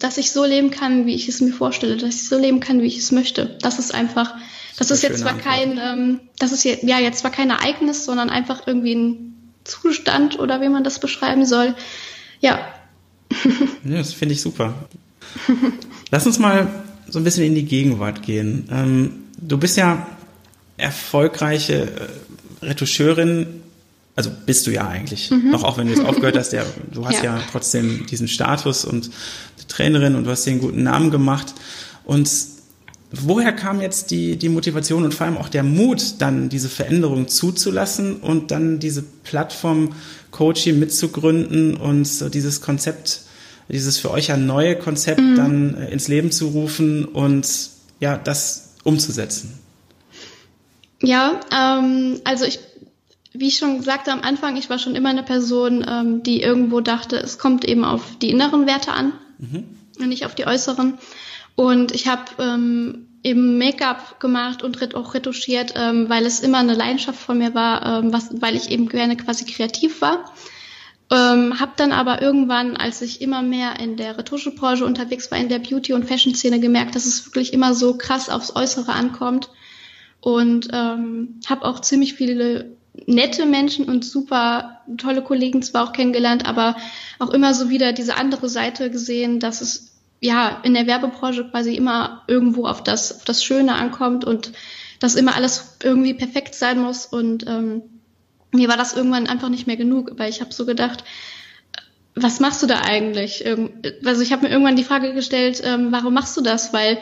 dass 0.00 0.16
ich 0.16 0.30
so 0.30 0.44
leben 0.44 0.70
kann, 0.70 1.04
wie 1.04 1.14
ich 1.14 1.28
es 1.28 1.42
mir 1.42 1.52
vorstelle, 1.52 1.96
dass 1.96 2.14
ich 2.14 2.28
so 2.28 2.38
leben 2.38 2.60
kann, 2.60 2.80
wie 2.80 2.86
ich 2.86 2.98
es 2.98 3.12
möchte. 3.12 3.56
Das 3.60 3.78
ist 3.78 3.94
einfach 3.94 4.34
das 4.78 4.90
ist 4.90 5.02
jetzt 5.02 5.20
zwar 5.20 5.32
Antwort. 5.32 5.54
kein, 5.54 5.78
ähm, 5.78 6.20
das 6.38 6.52
ist 6.52 6.64
jetzt, 6.64 6.82
ja 6.82 6.98
jetzt 6.98 7.20
zwar 7.20 7.30
kein 7.30 7.50
Ereignis, 7.50 8.04
sondern 8.04 8.30
einfach 8.30 8.66
irgendwie 8.66 8.94
ein 8.94 9.52
Zustand 9.64 10.38
oder 10.38 10.60
wie 10.60 10.68
man 10.68 10.84
das 10.84 10.98
beschreiben 10.98 11.46
soll. 11.46 11.74
Ja. 12.40 12.60
ja 13.84 13.98
das 13.98 14.12
finde 14.12 14.34
ich 14.34 14.42
super. 14.42 14.74
Lass 16.10 16.26
uns 16.26 16.38
mal 16.38 16.84
so 17.08 17.18
ein 17.18 17.24
bisschen 17.24 17.44
in 17.44 17.54
die 17.54 17.64
Gegenwart 17.64 18.22
gehen. 18.22 18.68
Ähm, 18.70 19.24
du 19.38 19.58
bist 19.58 19.76
ja 19.76 20.06
erfolgreiche 20.76 21.88
äh, 22.62 22.64
Retoucheurin, 22.64 23.62
also 24.14 24.30
bist 24.46 24.66
du 24.66 24.70
ja 24.70 24.88
eigentlich, 24.88 25.30
mhm. 25.30 25.50
noch 25.50 25.64
auch 25.64 25.78
wenn 25.78 25.88
du 25.88 25.94
es 25.94 26.00
aufgehört 26.00 26.36
hast, 26.36 26.52
der, 26.52 26.66
du 26.92 27.06
hast 27.06 27.22
ja. 27.22 27.36
ja 27.36 27.42
trotzdem 27.50 28.06
diesen 28.06 28.28
Status 28.28 28.84
und 28.84 29.10
Trainerin 29.68 30.14
und 30.14 30.24
du 30.24 30.30
hast 30.30 30.44
dir 30.44 30.52
einen 30.52 30.60
guten 30.60 30.82
Namen 30.82 31.10
gemacht. 31.10 31.54
Und 32.04 32.30
Woher 33.12 33.52
kam 33.52 33.80
jetzt 33.80 34.10
die, 34.10 34.36
die 34.36 34.48
Motivation 34.48 35.04
und 35.04 35.14
vor 35.14 35.26
allem 35.26 35.36
auch 35.36 35.48
der 35.48 35.62
Mut, 35.62 36.14
dann 36.18 36.48
diese 36.48 36.68
Veränderung 36.68 37.28
zuzulassen 37.28 38.16
und 38.16 38.50
dann 38.50 38.78
diese 38.80 39.02
Plattform 39.02 39.94
Coaching 40.32 40.78
mitzugründen 40.78 41.76
und 41.76 42.06
so 42.06 42.28
dieses 42.28 42.60
Konzept, 42.60 43.22
dieses 43.68 43.98
für 43.98 44.10
euch 44.10 44.26
ja 44.28 44.36
neue 44.36 44.76
Konzept 44.76 45.20
mhm. 45.20 45.36
dann 45.36 45.74
äh, 45.74 45.90
ins 45.90 46.08
Leben 46.08 46.32
zu 46.32 46.48
rufen 46.48 47.04
und 47.04 47.48
ja, 48.00 48.18
das 48.18 48.74
umzusetzen? 48.82 49.58
Ja, 51.00 51.40
ähm, 51.52 52.20
also 52.24 52.44
ich 52.44 52.58
wie 53.38 53.48
ich 53.48 53.56
schon 53.56 53.82
sagte 53.82 54.12
am 54.12 54.22
Anfang, 54.22 54.56
ich 54.56 54.70
war 54.70 54.78
schon 54.78 54.94
immer 54.94 55.10
eine 55.10 55.22
Person, 55.22 55.84
ähm, 55.88 56.22
die 56.22 56.40
irgendwo 56.40 56.80
dachte, 56.80 57.16
es 57.16 57.38
kommt 57.38 57.64
eben 57.64 57.84
auf 57.84 58.02
die 58.20 58.30
inneren 58.30 58.66
Werte 58.66 58.92
an 58.92 59.12
mhm. 59.38 59.64
und 59.98 60.08
nicht 60.08 60.24
auf 60.24 60.34
die 60.34 60.46
äußeren. 60.46 60.94
Und 61.56 61.92
ich 61.92 62.06
habe 62.06 62.24
ähm, 62.38 63.08
eben 63.22 63.58
Make-up 63.58 64.20
gemacht 64.20 64.62
und 64.62 64.94
auch 64.94 65.14
retuschiert, 65.14 65.74
ähm, 65.74 66.08
weil 66.08 66.24
es 66.26 66.40
immer 66.40 66.58
eine 66.58 66.74
Leidenschaft 66.74 67.18
von 67.18 67.38
mir 67.38 67.54
war, 67.54 68.04
ähm, 68.04 68.12
was, 68.12 68.40
weil 68.40 68.54
ich 68.54 68.70
eben 68.70 68.88
gerne 68.88 69.16
quasi 69.16 69.44
kreativ 69.46 70.00
war. 70.00 70.32
Ähm, 71.10 71.58
hab 71.58 71.76
dann 71.76 71.92
aber 71.92 72.20
irgendwann, 72.20 72.76
als 72.76 73.00
ich 73.00 73.20
immer 73.20 73.42
mehr 73.42 73.80
in 73.80 73.96
der 73.96 74.18
Retuschebranche 74.18 74.84
unterwegs 74.84 75.30
war, 75.30 75.38
in 75.38 75.48
der 75.48 75.60
Beauty- 75.60 75.92
und 75.92 76.04
Fashion-Szene 76.04 76.60
gemerkt, 76.60 76.94
dass 76.94 77.06
es 77.06 77.26
wirklich 77.26 77.52
immer 77.52 77.74
so 77.74 77.96
krass 77.96 78.28
aufs 78.28 78.54
Äußere 78.54 78.92
ankommt. 78.92 79.48
Und 80.20 80.68
ähm, 80.72 81.40
habe 81.48 81.64
auch 81.64 81.80
ziemlich 81.80 82.14
viele 82.14 82.76
nette 83.06 83.46
Menschen 83.46 83.86
und 83.86 84.04
super 84.04 84.80
tolle 84.96 85.22
Kollegen 85.22 85.62
zwar 85.62 85.88
auch 85.88 85.92
kennengelernt, 85.92 86.46
aber 86.46 86.76
auch 87.18 87.30
immer 87.30 87.54
so 87.54 87.68
wieder 87.68 87.92
diese 87.92 88.16
andere 88.16 88.48
Seite 88.48 88.90
gesehen, 88.90 89.38
dass 89.38 89.60
es 89.60 89.95
ja 90.20 90.60
in 90.62 90.74
der 90.74 90.86
Werbebranche 90.86 91.48
quasi 91.50 91.74
immer 91.74 92.22
irgendwo 92.26 92.66
auf 92.66 92.82
das, 92.82 93.16
auf 93.16 93.24
das 93.24 93.44
Schöne 93.44 93.74
ankommt 93.74 94.24
und 94.24 94.52
dass 95.00 95.14
immer 95.14 95.34
alles 95.34 95.76
irgendwie 95.82 96.14
perfekt 96.14 96.54
sein 96.54 96.80
muss. 96.80 97.06
Und 97.06 97.46
ähm, 97.46 97.82
mir 98.52 98.68
war 98.68 98.76
das 98.76 98.94
irgendwann 98.94 99.26
einfach 99.26 99.48
nicht 99.48 99.66
mehr 99.66 99.76
genug, 99.76 100.12
weil 100.16 100.30
ich 100.30 100.40
habe 100.40 100.52
so 100.52 100.64
gedacht, 100.66 101.04
was 102.14 102.40
machst 102.40 102.62
du 102.62 102.66
da 102.66 102.80
eigentlich? 102.80 103.44
Also 104.04 104.22
ich 104.22 104.32
habe 104.32 104.46
mir 104.46 104.50
irgendwann 104.50 104.76
die 104.76 104.84
Frage 104.84 105.12
gestellt, 105.12 105.62
ähm, 105.64 105.88
warum 105.90 106.14
machst 106.14 106.36
du 106.36 106.40
das? 106.40 106.72
Weil 106.72 106.98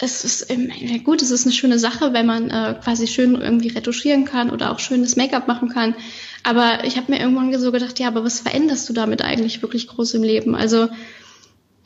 es 0.00 0.24
ist 0.24 0.50
ähm, 0.50 0.72
gut, 1.04 1.20
es 1.20 1.30
ist 1.30 1.44
eine 1.44 1.52
schöne 1.52 1.78
Sache, 1.78 2.14
wenn 2.14 2.24
man 2.24 2.48
äh, 2.48 2.74
quasi 2.82 3.06
schön 3.06 3.34
irgendwie 3.34 3.68
retuschieren 3.68 4.24
kann 4.24 4.48
oder 4.48 4.72
auch 4.72 4.78
schönes 4.78 5.16
Make-up 5.16 5.46
machen 5.46 5.68
kann. 5.68 5.94
Aber 6.42 6.84
ich 6.84 6.96
habe 6.96 7.12
mir 7.12 7.20
irgendwann 7.20 7.56
so 7.60 7.70
gedacht, 7.70 7.98
ja, 7.98 8.08
aber 8.08 8.24
was 8.24 8.40
veränderst 8.40 8.88
du 8.88 8.94
damit 8.94 9.22
eigentlich 9.22 9.60
wirklich 9.60 9.88
groß 9.88 10.14
im 10.14 10.22
Leben? 10.22 10.54
Also 10.54 10.88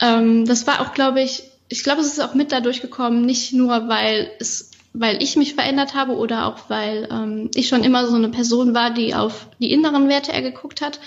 ähm, 0.01 0.45
das 0.45 0.67
war 0.67 0.81
auch, 0.81 0.93
glaube 0.93 1.21
ich, 1.21 1.43
ich 1.69 1.83
glaube, 1.83 2.01
es 2.01 2.07
ist 2.07 2.19
auch 2.19 2.35
mit 2.35 2.51
dadurch 2.51 2.81
gekommen, 2.81 3.25
nicht 3.25 3.53
nur 3.53 3.87
weil 3.87 4.31
es, 4.39 4.71
weil 4.93 5.21
ich 5.21 5.35
mich 5.35 5.55
verändert 5.55 5.93
habe 5.93 6.15
oder 6.15 6.45
auch 6.45 6.69
weil 6.69 7.07
ähm, 7.11 7.49
ich 7.55 7.67
schon 7.67 7.83
immer 7.83 8.07
so 8.07 8.15
eine 8.15 8.29
Person 8.29 8.73
war, 8.73 8.91
die 8.91 9.15
auf 9.15 9.47
die 9.59 9.71
inneren 9.71 10.07
Werte 10.07 10.31
eher 10.31 10.41
geguckt 10.41 10.81
hat, 10.81 10.99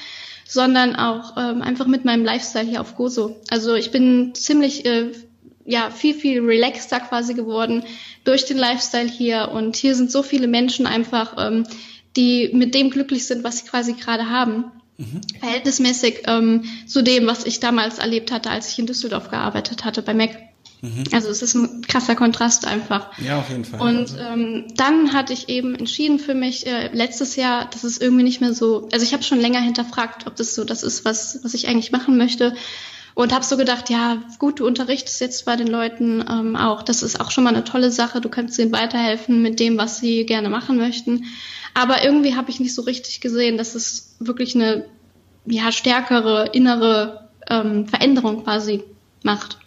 sondern 0.47 0.97
auch 0.97 1.37
ähm, 1.37 1.63
einfach 1.63 1.87
mit 1.87 2.05
meinem 2.05 2.25
Lifestyle 2.25 2.67
hier 2.67 2.81
auf 2.81 2.97
Gozo. 2.97 3.37
Also 3.51 3.75
ich 3.75 3.91
bin 3.91 4.35
ziemlich 4.35 4.85
äh, 4.85 5.13
ja 5.65 5.91
viel, 5.91 6.15
viel 6.15 6.41
relaxter 6.45 6.99
quasi 6.99 7.35
geworden 7.35 7.85
durch 8.25 8.47
den 8.47 8.57
Lifestyle 8.57 9.09
hier. 9.09 9.51
Und 9.53 9.77
hier 9.77 9.95
sind 9.95 10.11
so 10.11 10.23
viele 10.23 10.49
Menschen 10.49 10.87
einfach, 10.87 11.35
ähm, 11.39 11.65
die 12.17 12.51
mit 12.53 12.75
dem 12.75 12.91
glücklich 12.91 13.27
sind, 13.27 13.45
was 13.45 13.59
sie 13.59 13.67
quasi 13.67 13.93
gerade 13.93 14.31
haben. 14.31 14.73
Mhm. 14.99 15.21
Verhältnismäßig 15.39 16.23
ähm, 16.27 16.65
zu 16.87 17.03
dem, 17.03 17.27
was 17.27 17.47
ich 17.47 17.61
damals 17.61 17.99
erlebt 17.99 18.33
hatte, 18.33 18.51
als 18.51 18.73
ich 18.73 18.79
in 18.81 18.87
Düsseldorf 18.87 19.31
gearbeitet 19.31 19.85
hatte 19.85 20.03
bei 20.03 20.13
Mac. 20.13 20.37
Mhm. 20.81 21.05
Also 21.13 21.29
es 21.29 21.41
ist 21.41 21.55
ein 21.55 21.83
krasser 21.83 22.17
Kontrast 22.17 22.67
einfach. 22.67 23.11
Ja, 23.19 23.39
auf 23.39 23.49
jeden 23.49 23.65
Fall. 23.65 23.81
Und 23.81 24.11
also 24.13 24.19
ähm, 24.19 24.67
dann 24.77 25.13
hatte 25.13 25.33
ich 25.33 25.49
eben 25.49 25.77
entschieden 25.77 26.19
für 26.19 26.35
mich 26.35 26.67
äh, 26.67 26.89
letztes 26.93 27.37
Jahr, 27.37 27.71
dass 27.71 27.85
es 27.85 27.99
irgendwie 27.99 28.25
nicht 28.25 28.41
mehr 28.41 28.55
so, 28.55 28.89
also 28.93 29.05
ich 29.05 29.13
habe 29.13 29.23
schon 29.23 29.41
länger 29.41 29.61
hinterfragt, 29.61 30.27
ob 30.27 30.35
das 30.35 30.55
so 30.55 30.65
das 30.65 30.83
ist, 30.83 31.05
was, 31.05 31.41
was 31.43 31.55
ich 31.55 31.69
eigentlich 31.69 31.93
machen 31.93 32.17
möchte. 32.19 32.55
Und 33.19 33.35
habe 33.35 33.45
so 33.45 33.57
gedacht, 33.57 33.91
ja, 33.91 34.23
gut, 34.39 34.61
du 34.61 34.67
unterrichtest 34.69 35.21
jetzt 35.21 35.45
bei 35.45 35.57
den 35.57 35.67
Leuten 35.67 36.25
ähm, 36.31 36.55
auch. 36.55 36.83
Das 36.83 37.03
ist 37.03 37.21
auch 37.21 37.33
schon 37.33 37.43
mal 37.43 37.53
eine 37.53 37.65
tolle 37.65 37.91
Sache. 37.91 38.21
Du 38.21 38.29
kannst 38.29 38.57
ihnen 38.61 38.71
weiterhelfen 38.71 39.43
mit 39.43 39.59
dem, 39.59 39.77
was 39.77 39.99
sie 39.99 40.25
gerne 40.25 40.49
machen 40.49 40.77
möchten. 40.77 41.25
Aber 41.75 42.05
irgendwie 42.05 42.37
habe 42.37 42.49
ich 42.51 42.61
nicht 42.61 42.77
so 42.77 42.83
richtig 42.83 43.21
gesehen, 43.21 43.59
dass 43.59 43.75
es 43.75 44.15
wirklich 44.21 44.55
eine 44.55 44.85
ja, 45.47 45.73
stärkere 45.73 46.51
innere 46.53 47.29
ähm, 47.51 47.89
Veränderung 47.89 48.45
quasi 48.45 48.85
macht. 49.25 49.59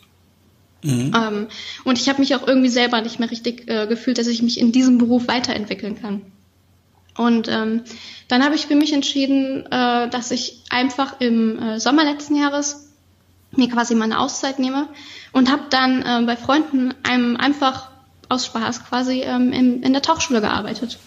Mhm. 0.81 1.11
Ähm, 1.13 1.47
und 1.83 1.99
ich 1.99 2.07
habe 2.07 2.21
mich 2.21 2.33
auch 2.35 2.47
irgendwie 2.47 2.69
selber 2.69 3.01
nicht 3.01 3.19
mehr 3.19 3.31
richtig 3.31 3.69
äh, 3.69 3.85
gefühlt, 3.85 4.17
dass 4.17 4.27
ich 4.27 4.41
mich 4.41 4.61
in 4.61 4.71
diesem 4.71 4.97
Beruf 4.97 5.27
weiterentwickeln 5.27 6.01
kann. 6.01 6.21
Und 7.17 7.49
ähm, 7.49 7.81
dann 8.29 8.45
habe 8.45 8.55
ich 8.55 8.67
für 8.67 8.75
mich 8.75 8.93
entschieden, 8.93 9.65
äh, 9.65 10.09
dass 10.09 10.31
ich 10.31 10.63
einfach 10.69 11.19
im 11.19 11.59
äh, 11.59 11.79
Sommer 11.81 12.05
letzten 12.05 12.37
Jahres 12.37 12.80
mir 13.51 13.69
quasi 13.69 13.95
meine 13.95 14.19
Auszeit 14.19 14.59
nehme 14.59 14.87
und 15.31 15.51
habe 15.51 15.63
dann 15.69 16.01
äh, 16.01 16.25
bei 16.25 16.37
Freunden 16.37 16.93
einem 17.03 17.37
einfach 17.37 17.89
aus 18.29 18.45
Spaß 18.45 18.85
quasi 18.85 19.21
ähm, 19.21 19.51
in, 19.51 19.83
in 19.83 19.93
der 19.93 20.01
Tauchschule 20.01 20.41
gearbeitet. 20.41 20.97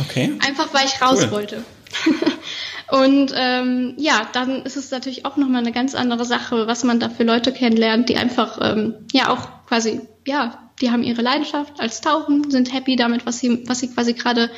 Okay. 0.00 0.38
Einfach 0.46 0.72
weil 0.72 0.86
ich 0.86 1.02
raus 1.02 1.18
cool. 1.22 1.30
wollte. 1.32 1.64
und 2.90 3.32
ähm, 3.34 3.94
ja, 3.98 4.26
dann 4.32 4.62
ist 4.62 4.76
es 4.76 4.90
natürlich 4.90 5.26
auch 5.26 5.36
nochmal 5.36 5.62
eine 5.62 5.72
ganz 5.72 5.94
andere 5.94 6.24
Sache, 6.24 6.66
was 6.66 6.84
man 6.84 7.00
da 7.00 7.08
für 7.08 7.24
Leute 7.24 7.52
kennenlernt, 7.52 8.08
die 8.08 8.16
einfach 8.16 8.58
ähm, 8.62 8.94
ja 9.12 9.30
auch 9.30 9.66
quasi, 9.66 10.00
ja, 10.26 10.70
die 10.80 10.90
haben 10.90 11.02
ihre 11.02 11.22
Leidenschaft 11.22 11.80
als 11.80 12.00
Tauchen, 12.00 12.50
sind 12.50 12.72
happy 12.72 12.96
damit, 12.96 13.26
was 13.26 13.40
sie, 13.40 13.68
was 13.68 13.80
sie 13.80 13.88
quasi 13.88 14.14
gerade 14.14 14.50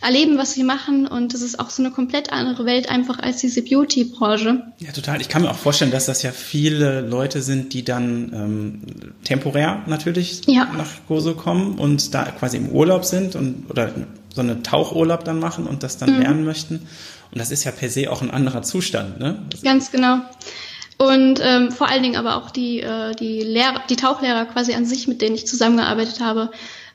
erleben, 0.00 0.38
was 0.38 0.54
sie 0.54 0.64
machen. 0.64 1.06
Und 1.06 1.34
das 1.34 1.42
ist 1.42 1.58
auch 1.58 1.70
so 1.70 1.82
eine 1.82 1.92
komplett 1.92 2.32
andere 2.32 2.64
Welt 2.64 2.88
einfach 2.90 3.18
als 3.18 3.38
diese 3.38 3.62
Beauty-Branche. 3.62 4.62
Ja, 4.78 4.92
total. 4.92 5.20
Ich 5.20 5.28
kann 5.28 5.42
mir 5.42 5.50
auch 5.50 5.56
vorstellen, 5.56 5.90
dass 5.90 6.06
das 6.06 6.22
ja 6.22 6.32
viele 6.32 7.00
Leute 7.02 7.42
sind, 7.42 7.72
die 7.72 7.84
dann 7.84 8.32
ähm, 8.32 8.82
temporär 9.24 9.82
natürlich 9.86 10.42
ja. 10.46 10.70
nach 10.76 10.88
Gozo 11.08 11.34
kommen 11.34 11.78
und 11.78 12.14
da 12.14 12.24
quasi 12.24 12.56
im 12.56 12.70
Urlaub 12.70 13.04
sind 13.04 13.36
und 13.36 13.70
oder 13.70 13.92
so 14.34 14.40
eine 14.40 14.62
Tauchurlaub 14.62 15.24
dann 15.24 15.38
machen 15.38 15.66
und 15.66 15.82
das 15.82 15.98
dann 15.98 16.14
mhm. 16.14 16.22
lernen 16.22 16.44
möchten. 16.44 16.86
Und 17.32 17.40
das 17.40 17.50
ist 17.50 17.64
ja 17.64 17.70
per 17.70 17.88
se 17.88 18.10
auch 18.10 18.22
ein 18.22 18.30
anderer 18.30 18.62
Zustand, 18.62 19.20
ne? 19.20 19.42
Ganz 19.62 19.90
genau. 19.90 20.20
Und 20.98 21.40
ähm, 21.42 21.72
vor 21.72 21.88
allen 21.88 22.02
Dingen 22.02 22.16
aber 22.16 22.36
auch 22.36 22.50
die, 22.50 22.80
äh, 22.80 23.14
die, 23.14 23.40
Lehrer, 23.40 23.82
die 23.88 23.96
Tauchlehrer 23.96 24.44
quasi 24.44 24.74
an 24.74 24.84
sich, 24.84 25.08
mit 25.08 25.22
denen 25.22 25.34
ich 25.34 25.46
zusammengearbeitet 25.46 26.20
habe, 26.20 26.50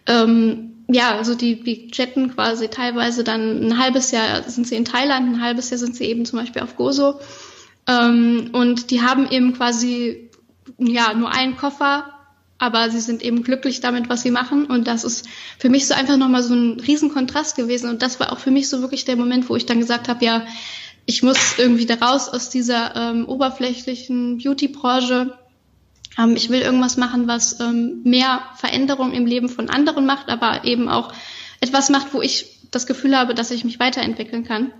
ähm, 0.05 0.74
ja, 0.87 1.15
also 1.17 1.35
die, 1.35 1.63
die 1.63 1.89
jetten 1.91 2.33
quasi 2.33 2.67
teilweise 2.67 3.23
dann 3.23 3.67
ein 3.67 3.79
halbes 3.79 4.11
Jahr 4.11 4.43
sind 4.43 4.67
sie 4.67 4.75
in 4.75 4.85
Thailand, 4.85 5.27
ein 5.27 5.41
halbes 5.41 5.69
Jahr 5.69 5.79
sind 5.79 5.95
sie 5.95 6.05
eben 6.05 6.25
zum 6.25 6.39
Beispiel 6.39 6.61
auf 6.61 6.75
Gozo. 6.75 7.19
Ähm, 7.87 8.49
und 8.53 8.91
die 8.91 9.01
haben 9.01 9.29
eben 9.29 9.53
quasi 9.53 10.29
ja 10.77 11.13
nur 11.13 11.31
einen 11.31 11.57
Koffer, 11.57 12.11
aber 12.57 12.89
sie 12.89 12.99
sind 12.99 13.23
eben 13.23 13.43
glücklich 13.43 13.81
damit, 13.81 14.09
was 14.09 14.21
sie 14.21 14.31
machen. 14.31 14.65
Und 14.65 14.87
das 14.87 15.03
ist 15.03 15.27
für 15.57 15.69
mich 15.69 15.87
so 15.87 15.93
einfach 15.93 16.17
nochmal 16.17 16.43
so 16.43 16.53
ein 16.53 16.79
Riesenkontrast 16.79 17.55
gewesen. 17.55 17.89
Und 17.89 18.01
das 18.01 18.19
war 18.19 18.31
auch 18.31 18.39
für 18.39 18.51
mich 18.51 18.69
so 18.69 18.81
wirklich 18.81 19.05
der 19.05 19.15
Moment, 19.15 19.49
wo 19.49 19.55
ich 19.55 19.65
dann 19.65 19.79
gesagt 19.79 20.07
habe, 20.07 20.23
ja, 20.23 20.45
ich 21.05 21.21
muss 21.21 21.57
irgendwie 21.57 21.85
da 21.85 21.95
raus 21.95 22.29
aus 22.29 22.49
dieser 22.49 22.95
ähm, 22.95 23.27
oberflächlichen 23.27 24.37
Beauty-Branche 24.37 25.37
ähm, 26.17 26.35
ich 26.35 26.49
will 26.49 26.61
irgendwas 26.61 26.97
machen, 26.97 27.27
was 27.27 27.59
ähm, 27.59 28.01
mehr 28.03 28.41
Veränderung 28.57 29.11
im 29.11 29.25
Leben 29.25 29.49
von 29.49 29.69
anderen 29.69 30.05
macht, 30.05 30.29
aber 30.29 30.63
eben 30.65 30.89
auch 30.89 31.13
etwas 31.61 31.89
macht, 31.89 32.13
wo 32.13 32.21
ich 32.21 32.59
das 32.71 32.85
Gefühl 32.85 33.17
habe, 33.17 33.33
dass 33.33 33.51
ich 33.51 33.63
mich 33.63 33.79
weiterentwickeln 33.79 34.43
kann. 34.43 34.71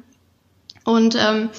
Und 0.84 1.16
ähm, 1.20 1.50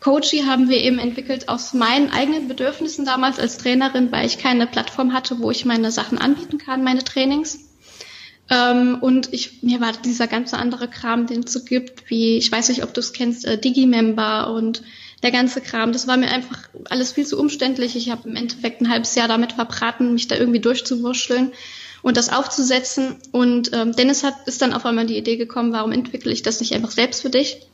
Coachy 0.00 0.42
haben 0.46 0.68
wir 0.68 0.78
eben 0.78 0.98
entwickelt 0.98 1.48
aus 1.48 1.72
meinen 1.72 2.10
eigenen 2.10 2.46
Bedürfnissen 2.46 3.06
damals 3.06 3.38
als 3.38 3.56
Trainerin, 3.56 4.12
weil 4.12 4.26
ich 4.26 4.38
keine 4.38 4.66
Plattform 4.66 5.14
hatte, 5.14 5.38
wo 5.40 5.50
ich 5.50 5.64
meine 5.64 5.90
Sachen 5.90 6.18
anbieten 6.18 6.58
kann, 6.58 6.84
meine 6.84 7.02
Trainings. 7.02 7.58
Ähm, 8.50 8.98
und 9.00 9.32
ich, 9.32 9.62
mir 9.62 9.80
war 9.80 9.92
dieser 9.92 10.26
ganze 10.26 10.58
andere 10.58 10.88
Kram, 10.88 11.26
den 11.26 11.44
es 11.44 11.52
so 11.54 11.64
gibt, 11.64 12.10
wie, 12.10 12.36
ich 12.36 12.52
weiß 12.52 12.68
nicht, 12.68 12.84
ob 12.84 12.92
du 12.92 13.00
es 13.00 13.14
kennst, 13.14 13.46
äh, 13.46 13.56
Digimember 13.58 14.52
und 14.52 14.82
der 15.24 15.32
ganze 15.32 15.62
Kram. 15.62 15.92
Das 15.92 16.06
war 16.06 16.18
mir 16.18 16.30
einfach 16.30 16.68
alles 16.90 17.12
viel 17.12 17.26
zu 17.26 17.38
umständlich. 17.40 17.96
Ich 17.96 18.10
habe 18.10 18.28
im 18.28 18.36
Endeffekt 18.36 18.82
ein 18.82 18.90
halbes 18.90 19.14
Jahr 19.14 19.26
damit 19.26 19.54
verbraten, 19.54 20.12
mich 20.12 20.28
da 20.28 20.36
irgendwie 20.36 20.60
durchzuwurschteln 20.60 21.52
und 22.02 22.18
das 22.18 22.28
aufzusetzen. 22.28 23.16
Und 23.32 23.72
ähm, 23.72 23.96
Dennis 23.96 24.22
hat 24.22 24.34
ist 24.46 24.60
dann 24.60 24.74
auf 24.74 24.84
einmal 24.84 25.06
die 25.06 25.16
Idee 25.16 25.36
gekommen, 25.36 25.72
warum 25.72 25.92
entwickle 25.92 26.30
ich 26.30 26.42
das 26.42 26.60
nicht 26.60 26.74
einfach 26.74 26.90
selbst 26.90 27.22
für 27.22 27.30
dich? 27.30 27.66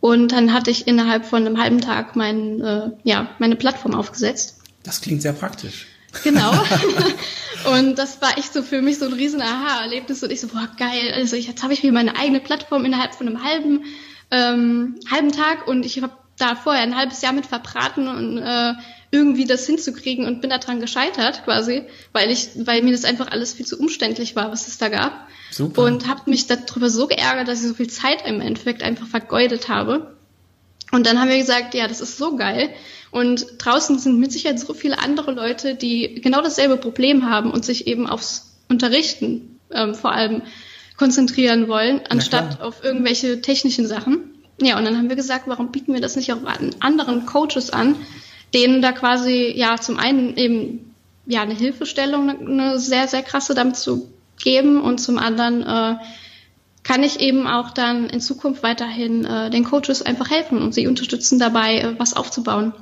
Und 0.00 0.32
dann 0.32 0.52
hatte 0.52 0.72
ich 0.72 0.88
innerhalb 0.88 1.24
von 1.24 1.46
einem 1.46 1.62
halben 1.62 1.80
Tag 1.80 2.16
mein, 2.16 2.60
äh, 2.60 2.90
ja, 3.04 3.30
meine 3.38 3.54
Plattform 3.54 3.94
aufgesetzt. 3.94 4.56
Das 4.82 5.00
klingt 5.00 5.22
sehr 5.22 5.32
praktisch. 5.32 5.86
Genau. 6.24 6.50
und 7.72 7.94
das 7.94 8.20
war 8.20 8.36
echt 8.36 8.52
so 8.52 8.64
für 8.64 8.82
mich 8.82 8.98
so 8.98 9.04
ein 9.04 9.12
riesen 9.12 9.40
Aha-Erlebnis 9.40 10.20
und 10.24 10.32
ich 10.32 10.40
so, 10.40 10.48
boah, 10.48 10.68
geil. 10.76 11.12
Also 11.14 11.36
jetzt 11.36 11.62
habe 11.62 11.72
ich 11.72 11.84
mir 11.84 11.92
meine 11.92 12.16
eigene 12.16 12.40
Plattform 12.40 12.84
innerhalb 12.84 13.14
von 13.14 13.28
einem 13.28 13.44
halben, 13.44 13.84
ähm, 14.32 14.96
halben 15.08 15.30
Tag 15.30 15.68
und 15.68 15.86
ich 15.86 16.02
habe 16.02 16.12
da 16.38 16.54
vorher 16.54 16.82
ein 16.82 16.96
halbes 16.96 17.22
Jahr 17.22 17.32
mit 17.32 17.46
verbraten 17.46 18.08
und 18.08 18.38
äh, 18.38 18.74
irgendwie 19.10 19.44
das 19.44 19.66
hinzukriegen 19.66 20.26
und 20.26 20.40
bin 20.40 20.50
daran 20.50 20.80
gescheitert 20.80 21.44
quasi, 21.44 21.84
weil 22.12 22.30
ich, 22.30 22.48
weil 22.56 22.82
mir 22.82 22.92
das 22.92 23.04
einfach 23.04 23.30
alles 23.30 23.52
viel 23.52 23.66
zu 23.66 23.78
umständlich 23.78 24.34
war, 24.34 24.50
was 24.50 24.66
es 24.66 24.78
da 24.78 24.88
gab. 24.88 25.28
Super. 25.50 25.82
Und 25.82 26.08
habe 26.08 26.30
mich 26.30 26.46
darüber 26.46 26.88
so 26.88 27.06
geärgert, 27.06 27.46
dass 27.46 27.60
ich 27.60 27.68
so 27.68 27.74
viel 27.74 27.90
Zeit 27.90 28.26
im 28.26 28.40
Endeffekt 28.40 28.82
einfach 28.82 29.06
vergeudet 29.06 29.68
habe. 29.68 30.16
Und 30.92 31.06
dann 31.06 31.20
haben 31.20 31.28
wir 31.28 31.38
gesagt, 31.38 31.74
ja, 31.74 31.86
das 31.86 32.00
ist 32.00 32.16
so 32.16 32.36
geil. 32.36 32.70
Und 33.10 33.46
draußen 33.58 33.98
sind 33.98 34.18
mit 34.18 34.32
Sicherheit 34.32 34.58
so 34.58 34.72
viele 34.72 34.98
andere 34.98 35.32
Leute, 35.32 35.74
die 35.74 36.20
genau 36.22 36.40
dasselbe 36.40 36.78
Problem 36.78 37.28
haben 37.28 37.50
und 37.50 37.64
sich 37.64 37.86
eben 37.86 38.06
aufs 38.06 38.56
Unterrichten 38.68 39.58
ähm, 39.70 39.94
vor 39.94 40.12
allem 40.12 40.42
konzentrieren 40.96 41.68
wollen, 41.68 42.00
anstatt 42.08 42.60
auf 42.60 42.82
irgendwelche 42.82 43.42
technischen 43.42 43.86
Sachen. 43.86 44.31
Ja, 44.64 44.78
und 44.78 44.84
dann 44.84 44.96
haben 44.96 45.08
wir 45.08 45.16
gesagt, 45.16 45.44
warum 45.46 45.72
bieten 45.72 45.92
wir 45.92 46.00
das 46.00 46.16
nicht 46.16 46.32
auch 46.32 46.44
an 46.44 46.70
anderen 46.80 47.26
Coaches 47.26 47.70
an, 47.70 47.96
denen 48.54 48.82
da 48.82 48.92
quasi 48.92 49.52
ja 49.56 49.76
zum 49.76 49.98
einen 49.98 50.36
eben 50.36 50.94
ja 51.26 51.42
eine 51.42 51.54
Hilfestellung, 51.54 52.30
eine 52.30 52.78
sehr, 52.78 53.08
sehr 53.08 53.22
krasse 53.22 53.54
damit 53.54 53.76
zu 53.76 54.08
geben 54.42 54.80
und 54.80 54.98
zum 54.98 55.18
anderen 55.18 55.62
äh, 55.62 55.96
kann 56.82 57.02
ich 57.02 57.20
eben 57.20 57.46
auch 57.46 57.70
dann 57.70 58.08
in 58.08 58.20
Zukunft 58.20 58.62
weiterhin 58.62 59.24
äh, 59.24 59.50
den 59.50 59.64
Coaches 59.64 60.02
einfach 60.02 60.30
helfen 60.30 60.60
und 60.60 60.74
sie 60.74 60.86
unterstützen 60.86 61.38
dabei, 61.38 61.78
äh, 61.78 61.98
was 61.98 62.14
aufzubauen. 62.14 62.74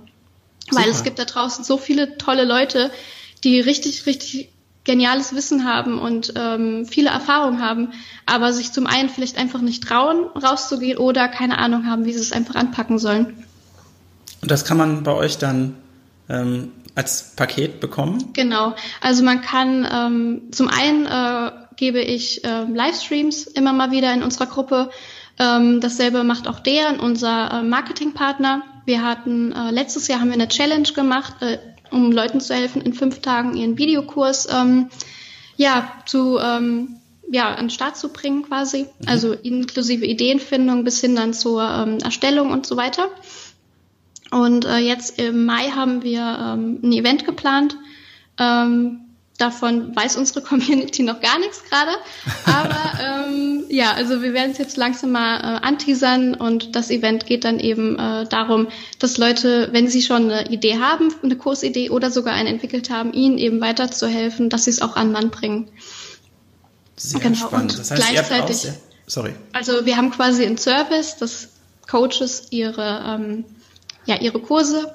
Super. 0.69 0.83
Weil 0.83 0.91
es 0.91 1.03
gibt 1.03 1.19
da 1.19 1.25
draußen 1.25 1.65
so 1.65 1.77
viele 1.77 2.17
tolle 2.17 2.45
Leute, 2.45 2.91
die 3.45 3.61
richtig, 3.61 4.07
richtig 4.07 4.51
geniales 4.85 5.35
Wissen 5.35 5.65
haben 5.65 5.99
und 5.99 6.33
ähm, 6.37 6.87
viele 6.87 7.11
Erfahrungen 7.11 7.61
haben, 7.61 7.93
aber 8.27 8.53
sich 8.53 8.73
zum 8.73 8.87
einen 8.87 9.09
vielleicht 9.09 9.37
einfach 9.37 9.61
nicht 9.61 9.85
trauen, 9.85 10.27
rauszugehen 10.35 10.99
oder 10.99 11.29
keine 11.29 11.59
Ahnung 11.59 11.87
haben, 11.87 12.05
wie 12.05 12.13
sie 12.13 12.21
es 12.21 12.33
einfach 12.33 12.55
anpacken 12.55 12.99
sollen. 12.99 13.45
Und 14.41 14.51
das 14.51 14.65
kann 14.65 14.79
man 14.79 15.03
bei 15.03 15.13
euch 15.13 15.37
dann 15.37 15.77
ähm, 16.31 16.73
als 16.95 17.35
Paket 17.37 17.81
bekommen? 17.81 18.33
Genau. 18.33 18.75
Also 19.01 19.23
man 19.23 19.43
kann 19.43 19.87
ähm, 19.91 20.43
zum 20.53 20.69
einen 20.69 21.07
äh, 21.07 21.51
gebe 21.77 22.01
ich 22.01 22.45
äh, 22.45 22.65
Livestreams 22.65 23.45
immer 23.45 23.73
mal 23.73 23.91
wieder 23.91 24.13
in 24.13 24.23
unserer 24.23 24.47
Gruppe. 24.47 24.91
Ähm, 25.39 25.81
dasselbe 25.81 26.25
macht 26.25 26.47
auch 26.47 26.61
deren, 26.61 27.01
unser 27.01 27.53
äh, 27.53 27.63
Marketingpartner. 27.63 28.63
Wir 28.85 29.03
hatten 29.03 29.53
äh, 29.53 29.71
letztes 29.71 30.09
Jahr 30.09 30.21
haben 30.21 30.29
wir 30.29 30.35
eine 30.35 30.49
Challenge 30.49 30.89
gemacht, 30.95 31.35
äh, 31.41 31.59
um 31.91 32.13
Leuten 32.13 32.41
zu 32.41 32.55
helfen, 32.55 32.83
in 32.83 32.93
fünf 32.93 33.21
Tagen 33.21 33.57
ihren 33.57 33.79
Videokurs 33.79 34.49
ähm, 34.53 34.89
ja 35.57 35.93
zu 36.07 36.39
ähm, 36.39 36.97
ja 37.31 37.51
an 37.51 37.67
den 37.67 37.71
Start 37.71 37.97
zu 37.97 38.13
bringen 38.13 38.43
quasi. 38.43 38.83
Mhm. 38.83 39.09
Also 39.09 39.33
inklusive 39.33 40.05
Ideenfindung 40.05 40.85
bis 40.85 41.01
hin 41.01 41.17
dann 41.17 41.33
zur 41.33 41.63
ähm, 41.63 41.99
Erstellung 41.99 42.51
und 42.51 42.67
so 42.67 42.77
weiter. 42.77 43.09
Und 44.31 44.65
äh, 44.65 44.79
jetzt 44.79 45.19
im 45.19 45.45
Mai 45.45 45.71
haben 45.71 46.03
wir 46.03 46.21
ähm, 46.21 46.81
ein 46.83 46.93
Event 46.93 47.25
geplant. 47.25 47.77
Ähm, 48.39 49.01
davon 49.41 49.95
weiß 49.95 50.17
unsere 50.17 50.43
Community 50.45 51.03
noch 51.03 51.21
gar 51.21 51.39
nichts 51.39 51.63
gerade. 51.65 51.93
Aber 52.45 53.29
ähm, 53.29 53.65
ja, 53.69 53.93
also 53.93 54.23
wir 54.23 54.33
werden 54.33 54.53
es 54.53 54.59
jetzt 54.59 54.77
langsam 54.77 55.13
mal 55.13 55.39
äh, 55.39 55.67
anteasern 55.67 56.35
und 56.35 56.77
das 56.77 56.91
Event 56.91 57.27
geht 57.27 57.45
dann 57.45 57.59
eben 57.59 57.99
äh, 57.99 58.27
darum, 58.27 58.69
dass 58.99 59.19
Leute, 59.19 59.69
wenn 59.73 59.89
sie 59.89 60.03
schon 60.03 60.31
eine 60.31 60.51
Idee 60.51 60.79
haben, 60.79 61.13
eine 61.23 61.37
Kursidee 61.37 61.91
oder 61.91 62.11
sogar 62.11 62.35
eine 62.35 62.49
entwickelt 62.49 62.91
haben, 62.91 63.13
ihnen 63.13 63.39
eben 63.39 63.61
weiterzuhelfen, 63.61 64.51
dass 64.51 64.65
sie 64.65 64.71
es 64.71 64.83
auch 64.83 64.97
an 64.97 65.13
Mann 65.13 65.31
bringen. 65.31 65.69
Sehr 66.97 67.21
genau. 67.21 67.37
spannend. 67.37 67.73
Und 67.73 67.79
das 67.79 67.91
heißt, 67.91 68.03
gleichzeitig, 68.03 68.69
sorry. 69.07 69.35
Also 69.53 69.87
wir 69.87 69.97
haben 69.97 70.11
quasi 70.11 70.45
einen 70.45 70.59
Service, 70.59 71.17
dass 71.17 71.49
Coaches 71.89 72.49
ihre 72.51 73.03
ähm, 73.07 73.45
ja, 74.07 74.17
ihre 74.17 74.41
Kurse 74.41 74.95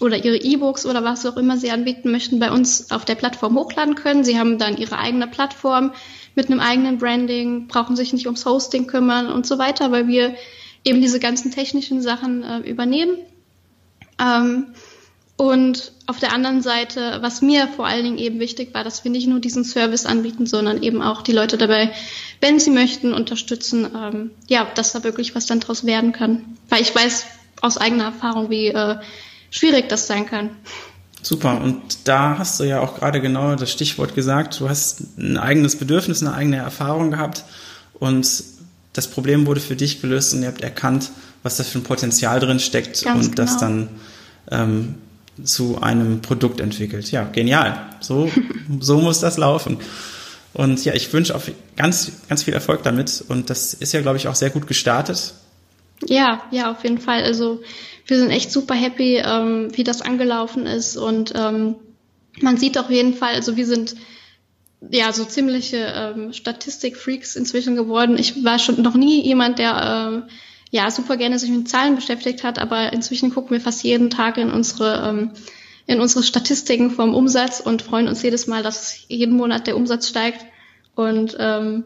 oder 0.00 0.24
ihre 0.24 0.36
E-Books 0.36 0.86
oder 0.86 1.04
was 1.04 1.24
auch 1.24 1.36
immer 1.36 1.56
sie 1.56 1.70
anbieten 1.70 2.10
möchten, 2.10 2.38
bei 2.38 2.50
uns 2.50 2.90
auf 2.90 3.04
der 3.04 3.14
Plattform 3.14 3.56
hochladen 3.56 3.94
können. 3.94 4.24
Sie 4.24 4.38
haben 4.38 4.58
dann 4.58 4.76
ihre 4.76 4.98
eigene 4.98 5.28
Plattform 5.28 5.92
mit 6.34 6.50
einem 6.50 6.60
eigenen 6.60 6.98
Branding, 6.98 7.68
brauchen 7.68 7.94
sich 7.94 8.12
nicht 8.12 8.26
ums 8.26 8.44
Hosting 8.44 8.86
kümmern 8.86 9.30
und 9.30 9.46
so 9.46 9.58
weiter, 9.58 9.92
weil 9.92 10.08
wir 10.08 10.34
eben 10.82 11.00
diese 11.00 11.20
ganzen 11.20 11.52
technischen 11.52 12.02
Sachen 12.02 12.42
äh, 12.42 12.58
übernehmen. 12.58 13.18
Ähm, 14.20 14.66
und 15.36 15.92
auf 16.06 16.20
der 16.20 16.32
anderen 16.32 16.62
Seite, 16.62 17.18
was 17.20 17.42
mir 17.42 17.66
vor 17.66 17.86
allen 17.86 18.04
Dingen 18.04 18.18
eben 18.18 18.38
wichtig 18.38 18.72
war, 18.72 18.84
dass 18.84 19.02
wir 19.02 19.10
nicht 19.10 19.26
nur 19.26 19.40
diesen 19.40 19.64
Service 19.64 20.06
anbieten, 20.06 20.46
sondern 20.46 20.82
eben 20.82 21.02
auch 21.02 21.22
die 21.22 21.32
Leute 21.32 21.56
dabei, 21.58 21.92
wenn 22.40 22.60
sie 22.60 22.70
möchten, 22.70 23.12
unterstützen, 23.12 23.88
ähm, 23.96 24.30
ja, 24.46 24.66
dass 24.76 24.92
da 24.92 25.02
wirklich 25.02 25.34
was 25.34 25.46
dann 25.46 25.60
draus 25.60 25.86
werden 25.86 26.12
kann. 26.12 26.56
Weil 26.68 26.82
ich 26.82 26.94
weiß, 26.94 27.26
aus 27.62 27.78
eigener 27.78 28.04
Erfahrung, 28.04 28.50
wie 28.50 28.68
äh, 28.68 28.96
schwierig 29.54 29.88
das 29.88 30.06
sein 30.08 30.26
kann. 30.26 30.50
Super. 31.22 31.60
Und 31.62 31.80
da 32.04 32.36
hast 32.38 32.60
du 32.60 32.64
ja 32.64 32.80
auch 32.80 32.96
gerade 32.96 33.20
genau 33.20 33.54
das 33.54 33.70
Stichwort 33.70 34.14
gesagt. 34.14 34.60
Du 34.60 34.68
hast 34.68 35.16
ein 35.16 35.38
eigenes 35.38 35.76
Bedürfnis, 35.76 36.22
eine 36.22 36.34
eigene 36.34 36.56
Erfahrung 36.56 37.12
gehabt 37.12 37.44
und 37.94 38.26
das 38.92 39.08
Problem 39.08 39.46
wurde 39.46 39.60
für 39.60 39.76
dich 39.76 40.02
gelöst 40.02 40.34
und 40.34 40.42
ihr 40.42 40.48
habt 40.48 40.60
erkannt, 40.60 41.10
was 41.42 41.56
da 41.56 41.64
für 41.64 41.78
ein 41.78 41.84
Potenzial 41.84 42.40
drin 42.40 42.58
steckt 42.58 43.04
Ganz 43.04 43.26
und 43.26 43.36
genau. 43.36 43.48
das 43.48 43.58
dann 43.58 43.88
ähm, 44.50 44.96
zu 45.42 45.80
einem 45.80 46.20
Produkt 46.20 46.60
entwickelt. 46.60 47.10
Ja, 47.10 47.24
genial. 47.24 47.78
So, 48.00 48.30
so 48.80 48.98
muss 48.98 49.20
das 49.20 49.36
laufen. 49.36 49.78
Und 50.52 50.84
ja, 50.84 50.94
ich 50.94 51.12
wünsche 51.12 51.34
auf 51.34 51.50
ganz, 51.76 52.12
ganz 52.28 52.42
viel 52.42 52.54
Erfolg 52.54 52.82
damit. 52.82 53.24
Und 53.28 53.50
das 53.50 53.74
ist 53.74 53.92
ja, 53.92 54.00
glaube 54.00 54.18
ich, 54.18 54.28
auch 54.28 54.36
sehr 54.36 54.50
gut 54.50 54.66
gestartet. 54.66 55.34
Ja, 56.06 56.42
ja, 56.50 56.70
auf 56.70 56.82
jeden 56.82 56.98
Fall. 56.98 57.24
Also 57.24 57.60
wir 58.06 58.18
sind 58.18 58.30
echt 58.30 58.52
super 58.52 58.74
happy, 58.74 59.16
ähm, 59.24 59.68
wie 59.72 59.84
das 59.84 60.02
angelaufen 60.02 60.66
ist 60.66 60.96
und 60.96 61.32
ähm, 61.36 61.76
man 62.40 62.56
sieht 62.56 62.78
auf 62.78 62.90
jeden 62.90 63.14
Fall, 63.14 63.34
also 63.34 63.56
wir 63.56 63.66
sind 63.66 63.94
ja 64.90 65.12
so 65.12 65.24
ziemliche 65.24 65.92
ähm, 65.94 66.32
Statistikfreaks 66.32 67.36
inzwischen 67.36 67.76
geworden. 67.76 68.18
Ich 68.18 68.44
war 68.44 68.58
schon 68.58 68.82
noch 68.82 68.94
nie 68.94 69.22
jemand, 69.22 69.58
der 69.58 70.10
ähm, 70.12 70.22
ja 70.70 70.90
super 70.90 71.16
gerne 71.16 71.38
sich 71.38 71.50
mit 71.50 71.68
Zahlen 71.68 71.96
beschäftigt 71.96 72.44
hat, 72.44 72.58
aber 72.58 72.92
inzwischen 72.92 73.32
gucken 73.32 73.52
wir 73.52 73.60
fast 73.60 73.82
jeden 73.84 74.10
Tag 74.10 74.36
in 74.36 74.50
unsere 74.50 75.08
ähm, 75.08 75.30
in 75.86 76.00
unsere 76.00 76.22
Statistiken 76.22 76.90
vom 76.90 77.14
Umsatz 77.14 77.60
und 77.60 77.82
freuen 77.82 78.08
uns 78.08 78.22
jedes 78.22 78.46
Mal, 78.46 78.62
dass 78.62 79.04
jeden 79.08 79.36
Monat 79.36 79.66
der 79.66 79.76
Umsatz 79.76 80.08
steigt 80.08 80.44
und 80.94 81.36
ähm, 81.38 81.84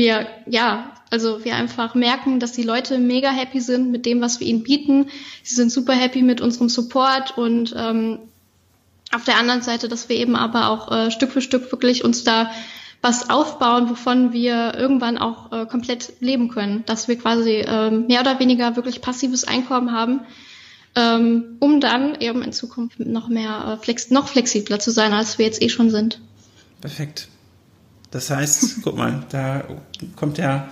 wir 0.00 0.26
ja 0.46 0.92
also 1.10 1.44
wir 1.44 1.56
einfach 1.56 1.94
merken, 1.94 2.38
dass 2.38 2.52
die 2.52 2.62
Leute 2.62 2.98
mega 2.98 3.30
happy 3.30 3.60
sind 3.60 3.90
mit 3.90 4.06
dem, 4.06 4.20
was 4.20 4.38
wir 4.38 4.46
ihnen 4.46 4.62
bieten. 4.62 5.10
Sie 5.42 5.56
sind 5.56 5.72
super 5.72 5.92
happy 5.92 6.22
mit 6.22 6.40
unserem 6.40 6.68
Support 6.68 7.36
und 7.36 7.74
ähm, 7.76 8.20
auf 9.12 9.24
der 9.24 9.36
anderen 9.36 9.62
Seite, 9.62 9.88
dass 9.88 10.08
wir 10.08 10.16
eben 10.16 10.36
aber 10.36 10.68
auch 10.68 10.90
äh, 10.92 11.10
Stück 11.10 11.32
für 11.32 11.40
Stück 11.40 11.70
wirklich 11.72 12.04
uns 12.04 12.22
da 12.22 12.52
was 13.02 13.28
aufbauen, 13.28 13.90
wovon 13.90 14.32
wir 14.32 14.74
irgendwann 14.76 15.18
auch 15.18 15.50
äh, 15.50 15.66
komplett 15.66 16.12
leben 16.20 16.48
können, 16.48 16.84
dass 16.86 17.08
wir 17.08 17.18
quasi 17.18 17.56
äh, 17.56 17.90
mehr 17.90 18.20
oder 18.20 18.38
weniger 18.38 18.76
wirklich 18.76 19.00
passives 19.00 19.42
Einkommen 19.44 19.90
haben, 19.90 20.20
ähm, 20.94 21.56
um 21.58 21.80
dann 21.80 22.20
eben 22.20 22.42
in 22.42 22.52
Zukunft 22.52 23.00
noch 23.00 23.28
mehr 23.28 23.78
äh, 23.80 23.82
flex 23.82 24.10
noch 24.10 24.28
flexibler 24.28 24.78
zu 24.78 24.92
sein, 24.92 25.12
als 25.12 25.38
wir 25.38 25.46
jetzt 25.46 25.60
eh 25.60 25.70
schon 25.70 25.90
sind. 25.90 26.20
Perfekt. 26.80 27.28
Das 28.10 28.30
heißt, 28.30 28.82
guck 28.82 28.96
mal, 28.96 29.24
da 29.30 29.64
kommt 30.16 30.38
ja 30.38 30.68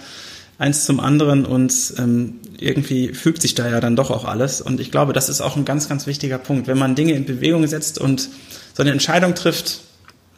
eins 0.59 0.85
zum 0.85 0.99
anderen 0.99 1.47
und 1.47 1.73
ähm, 1.99 2.41
irgendwie 2.59 3.15
fügt 3.15 3.43
sich 3.43 3.55
da 3.55 3.69
ja 3.69 3.81
dann 3.81 3.95
doch 3.95 4.11
auch 4.11 4.25
alles. 4.25 4.61
Und 4.61 4.81
ich 4.81 4.91
glaube, 4.91 5.13
das 5.13 5.29
ist 5.29 5.41
auch 5.41 5.57
ein 5.57 5.65
ganz, 5.65 5.89
ganz 5.89 6.07
wichtiger 6.07 6.39
Punkt. 6.39 6.67
Wenn 6.67 6.79
man 6.79 6.97
Dinge 6.97 7.13
in 7.13 7.25
Bewegung 7.25 7.67
setzt 7.67 7.99
und 7.99 8.29
so 8.75 8.83
eine 8.83 8.91
Entscheidung 8.91 9.35
trifft, 9.35 9.81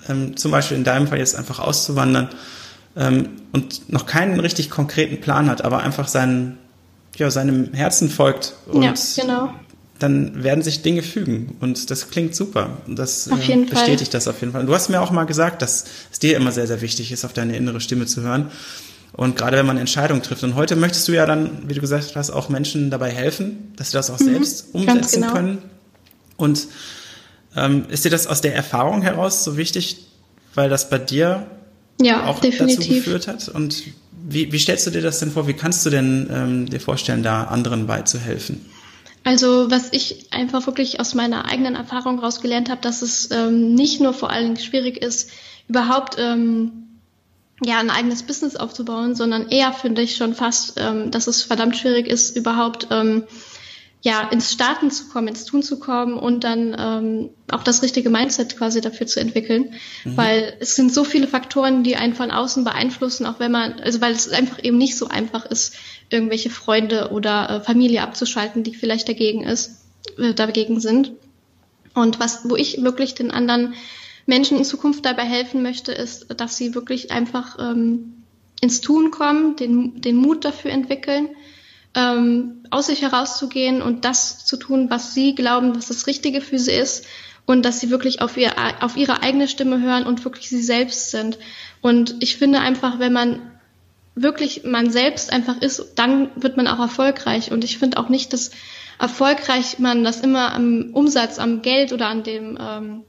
ähm, 0.08 0.36
zum 0.36 0.50
Beispiel 0.50 0.76
in 0.76 0.84
deinem 0.84 1.08
Fall 1.08 1.18
jetzt 1.18 1.36
einfach 1.36 1.58
auszuwandern 1.58 2.28
ähm, 2.96 3.30
und 3.52 3.90
noch 3.90 4.04
keinen 4.06 4.38
richtig 4.40 4.68
konkreten 4.68 5.20
Plan 5.20 5.48
hat, 5.48 5.64
aber 5.64 5.80
einfach 5.80 6.08
seinen, 6.08 6.58
ja, 7.16 7.30
seinem 7.30 7.72
Herzen 7.72 8.10
folgt 8.10 8.54
und 8.66 8.82
ja, 8.82 8.94
genau. 9.16 9.54
Dann 10.00 10.42
werden 10.42 10.62
sich 10.62 10.82
Dinge 10.82 11.02
fügen. 11.02 11.56
Und 11.60 11.90
das 11.90 12.10
klingt 12.10 12.34
super. 12.34 12.78
Und 12.86 12.98
das 12.98 13.26
äh, 13.26 13.30
bestätigt 13.30 13.70
Fall. 13.72 13.96
das 14.10 14.28
auf 14.28 14.40
jeden 14.40 14.52
Fall. 14.52 14.62
Und 14.62 14.66
du 14.66 14.74
hast 14.74 14.88
mir 14.88 15.00
auch 15.00 15.10
mal 15.10 15.24
gesagt, 15.24 15.62
dass 15.62 15.84
es 16.10 16.18
dir 16.18 16.36
immer 16.36 16.52
sehr, 16.52 16.66
sehr 16.66 16.80
wichtig 16.80 17.12
ist, 17.12 17.24
auf 17.24 17.32
deine 17.32 17.56
innere 17.56 17.80
Stimme 17.80 18.06
zu 18.06 18.22
hören. 18.22 18.50
Und 19.12 19.36
gerade 19.36 19.56
wenn 19.56 19.66
man 19.66 19.76
Entscheidungen 19.76 20.22
trifft. 20.22 20.42
Und 20.42 20.54
heute 20.54 20.76
möchtest 20.76 21.06
du 21.06 21.12
ja 21.12 21.26
dann, 21.26 21.68
wie 21.68 21.74
du 21.74 21.80
gesagt 21.80 22.16
hast, 22.16 22.30
auch 22.30 22.48
Menschen 22.48 22.90
dabei 22.90 23.10
helfen, 23.10 23.72
dass 23.76 23.90
sie 23.90 23.96
das 23.96 24.10
auch 24.10 24.18
mhm, 24.18 24.24
selbst 24.24 24.66
umsetzen 24.72 25.22
genau. 25.22 25.32
können. 25.34 25.58
Und 26.36 26.68
ähm, 27.56 27.84
ist 27.90 28.04
dir 28.04 28.10
das 28.10 28.26
aus 28.26 28.40
der 28.40 28.54
Erfahrung 28.54 29.02
heraus 29.02 29.44
so 29.44 29.56
wichtig, 29.56 30.06
weil 30.54 30.70
das 30.70 30.88
bei 30.88 30.98
dir 30.98 31.46
ja, 32.00 32.26
auch 32.26 32.40
definitiv. 32.40 32.78
dazu 32.78 32.94
geführt 32.94 33.28
hat? 33.28 33.48
Und 33.48 33.82
wie, 34.28 34.52
wie 34.52 34.58
stellst 34.58 34.86
du 34.86 34.90
dir 34.90 35.02
das 35.02 35.18
denn 35.18 35.32
vor? 35.32 35.46
Wie 35.46 35.54
kannst 35.54 35.84
du 35.84 35.90
denn 35.90 36.30
ähm, 36.32 36.66
dir 36.66 36.80
vorstellen, 36.80 37.22
da 37.22 37.44
anderen 37.44 37.86
beizuhelfen? 37.86 38.64
Also 39.22 39.70
was 39.70 39.92
ich 39.92 40.32
einfach 40.32 40.66
wirklich 40.66 40.98
aus 40.98 41.14
meiner 41.14 41.44
eigenen 41.44 41.74
Erfahrung 41.74 42.18
rausgelernt 42.18 42.70
habe, 42.70 42.80
dass 42.80 43.02
es 43.02 43.30
ähm, 43.30 43.74
nicht 43.74 44.00
nur 44.00 44.14
vor 44.14 44.30
allen 44.30 44.54
Dingen 44.54 44.64
schwierig 44.64 44.96
ist, 44.96 45.30
überhaupt 45.68 46.16
ähm, 46.18 46.90
ja, 47.62 47.78
ein 47.78 47.90
eigenes 47.90 48.22
Business 48.22 48.56
aufzubauen, 48.56 49.14
sondern 49.14 49.48
eher 49.48 49.72
finde 49.72 50.02
ich 50.02 50.16
schon 50.16 50.34
fast, 50.34 50.74
ähm, 50.78 51.10
dass 51.10 51.26
es 51.26 51.42
verdammt 51.42 51.76
schwierig 51.76 52.06
ist, 52.06 52.36
überhaupt 52.36 52.88
ähm, 52.90 53.24
ja 54.02 54.28
ins 54.30 54.50
Starten 54.50 54.90
zu 54.90 55.08
kommen, 55.08 55.28
ins 55.28 55.44
Tun 55.44 55.62
zu 55.62 55.78
kommen 55.78 56.14
und 56.14 56.42
dann 56.42 56.74
ähm, 56.78 57.30
auch 57.50 57.62
das 57.62 57.82
richtige 57.82 58.08
Mindset 58.08 58.56
quasi 58.56 58.80
dafür 58.80 59.06
zu 59.06 59.20
entwickeln, 59.20 59.74
mhm. 60.04 60.16
weil 60.16 60.56
es 60.60 60.74
sind 60.74 60.92
so 60.92 61.04
viele 61.04 61.28
Faktoren, 61.28 61.82
die 61.82 61.96
einen 61.96 62.14
von 62.14 62.30
außen 62.30 62.64
beeinflussen, 62.64 63.26
auch 63.26 63.38
wenn 63.38 63.52
man, 63.52 63.74
also 63.80 64.00
weil 64.00 64.12
es 64.12 64.30
einfach 64.30 64.62
eben 64.62 64.78
nicht 64.78 64.96
so 64.96 65.08
einfach 65.08 65.44
ist, 65.44 65.76
irgendwelche 66.10 66.50
Freunde 66.50 67.10
oder 67.12 67.48
äh, 67.48 67.60
Familie 67.60 68.02
abzuschalten, 68.02 68.62
die 68.62 68.74
vielleicht 68.74 69.08
dagegen 69.08 69.44
ist, 69.44 69.84
äh, 70.18 70.34
dagegen 70.34 70.80
sind. 70.80 71.12
Und 71.94 72.20
was, 72.20 72.48
wo 72.48 72.56
ich 72.56 72.82
wirklich 72.82 73.14
den 73.14 73.30
anderen 73.30 73.74
Menschen 74.26 74.58
in 74.58 74.64
Zukunft 74.64 75.04
dabei 75.04 75.24
helfen 75.24 75.62
möchte, 75.62 75.92
ist, 75.92 76.26
dass 76.36 76.56
sie 76.56 76.74
wirklich 76.74 77.10
einfach 77.10 77.58
ähm, 77.58 78.24
ins 78.60 78.80
Tun 78.80 79.10
kommen, 79.10 79.56
den, 79.56 80.00
den 80.00 80.16
Mut 80.16 80.44
dafür 80.44 80.70
entwickeln, 80.70 81.28
ähm, 81.94 82.64
aus 82.70 82.86
sich 82.86 83.02
herauszugehen 83.02 83.82
und 83.82 84.04
das 84.04 84.44
zu 84.44 84.56
tun, 84.56 84.90
was 84.90 85.14
sie 85.14 85.34
glauben, 85.34 85.74
was 85.74 85.88
das 85.88 86.06
Richtige 86.06 86.40
für 86.40 86.58
sie 86.58 86.72
ist 86.72 87.06
und 87.46 87.64
dass 87.64 87.80
sie 87.80 87.90
wirklich 87.90 88.22
auf, 88.22 88.36
ihr, 88.36 88.52
auf 88.80 88.96
ihre 88.96 89.22
eigene 89.22 89.48
Stimme 89.48 89.80
hören 89.80 90.06
und 90.06 90.24
wirklich 90.24 90.48
sie 90.48 90.62
selbst 90.62 91.10
sind. 91.10 91.38
Und 91.80 92.16
ich 92.20 92.36
finde 92.36 92.60
einfach, 92.60 92.98
wenn 93.00 93.12
man 93.12 93.49
wirklich 94.22 94.64
man 94.64 94.90
selbst 94.90 95.32
einfach 95.32 95.60
ist, 95.60 95.92
dann 95.96 96.30
wird 96.36 96.56
man 96.56 96.66
auch 96.66 96.78
erfolgreich. 96.78 97.52
Und 97.52 97.64
ich 97.64 97.78
finde 97.78 97.98
auch 97.98 98.08
nicht, 98.08 98.32
dass 98.32 98.50
erfolgreich 98.98 99.78
man 99.78 100.04
das 100.04 100.20
immer 100.20 100.52
am 100.52 100.90
Umsatz, 100.92 101.38
am 101.38 101.62
Geld 101.62 101.92
oder 101.92 102.08
an 102.08 102.22
dem 102.22 102.58
ähm, 102.60 103.02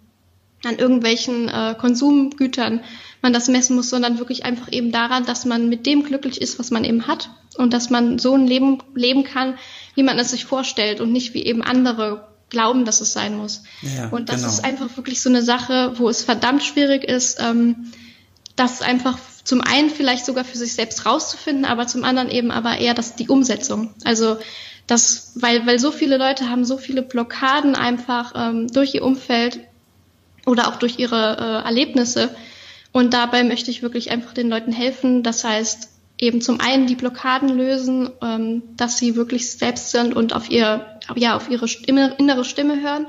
an 0.64 0.78
irgendwelchen 0.78 1.50
äh, 1.50 1.76
Konsumgütern 1.78 2.82
man 3.22 3.34
das 3.34 3.48
messen 3.48 3.76
muss, 3.76 3.90
sondern 3.90 4.20
wirklich 4.20 4.46
einfach 4.46 4.72
eben 4.72 4.92
daran, 4.92 5.26
dass 5.26 5.46
man 5.46 5.70
mit 5.70 5.86
dem 5.86 6.04
glücklich 6.04 6.42
ist, 6.42 6.60
was 6.60 6.72
man 6.72 6.84
eben 6.84 7.08
hat 7.08 7.30
und 7.58 7.74
dass 7.74 7.90
man 7.90 8.20
so 8.20 8.36
ein 8.36 8.48
Leben 8.48 8.80
leben 8.96 9.24
kann, 9.24 9.56
wie 9.96 10.04
man 10.04 10.18
es 10.20 10.32
sich 10.32 10.46
vorstellt 10.46 11.02
und 11.02 11.12
nicht 11.12 11.34
wie 11.34 11.44
eben 11.44 11.62
andere 11.62 12.28
glauben, 12.50 12.86
dass 12.86 13.02
es 13.02 13.14
sein 13.14 13.38
muss. 13.38 13.64
Ja, 13.82 14.10
und 14.10 14.30
das 14.30 14.38
genau. 14.38 14.50
ist 14.50 14.64
einfach 14.64 14.98
wirklich 14.98 15.22
so 15.22 15.30
eine 15.30 15.42
Sache, 15.42 15.94
wo 15.96 16.10
es 16.10 16.24
verdammt 16.24 16.64
schwierig 16.64 17.04
ist, 17.04 17.40
ähm, 17.42 17.92
das 18.56 18.82
einfach 18.82 19.18
zum 19.44 19.62
einen 19.62 19.90
vielleicht 19.90 20.26
sogar 20.26 20.44
für 20.44 20.58
sich 20.58 20.74
selbst 20.74 21.06
rauszufinden, 21.06 21.66
aber 21.66 21.88
zum 21.88 22.04
anderen 22.04 22.30
eben 22.30 22.52
aber 22.52 22.78
eher 22.78 22.94
das, 22.94 23.16
die 23.16 23.30
Umsetzung. 23.30 23.94
Also 24.04 24.38
das, 24.88 25.34
weil, 25.36 25.66
weil 25.66 25.80
so 25.80 25.92
viele 25.92 26.18
Leute 26.18 26.50
haben 26.50 26.66
so 26.66 26.78
viele 26.78 27.02
Blockaden 27.02 27.76
einfach 27.76 28.34
ähm, 28.36 28.68
durch 28.68 28.94
ihr 28.94 29.04
Umfeld 29.04 29.60
oder 30.46 30.68
auch 30.68 30.76
durch 30.76 31.00
ihre 31.00 31.38
äh, 31.38 31.66
Erlebnisse. 31.66 32.36
Und 32.92 33.14
dabei 33.14 33.44
möchte 33.44 33.72
ich 33.72 33.82
wirklich 33.82 34.12
einfach 34.12 34.34
den 34.34 34.50
Leuten 34.50 34.72
helfen. 34.72 35.24
Das 35.24 35.44
heißt, 35.44 35.90
eben 36.18 36.42
zum 36.42 36.60
einen 36.60 36.88
die 36.88 36.96
Blockaden 36.96 37.50
lösen, 37.50 38.10
ähm, 38.22 38.64
dass 38.76 38.98
sie 38.98 39.16
wirklich 39.16 39.50
selbst 39.52 39.92
sind 39.92 40.16
und 40.16 40.34
auf 40.34 40.50
ihr, 40.50 40.86
ja, 41.16 41.36
auf 41.36 41.50
ihre 41.50 41.68
innere 41.88 42.44
Stimme 42.44 42.82
hören. 42.82 43.08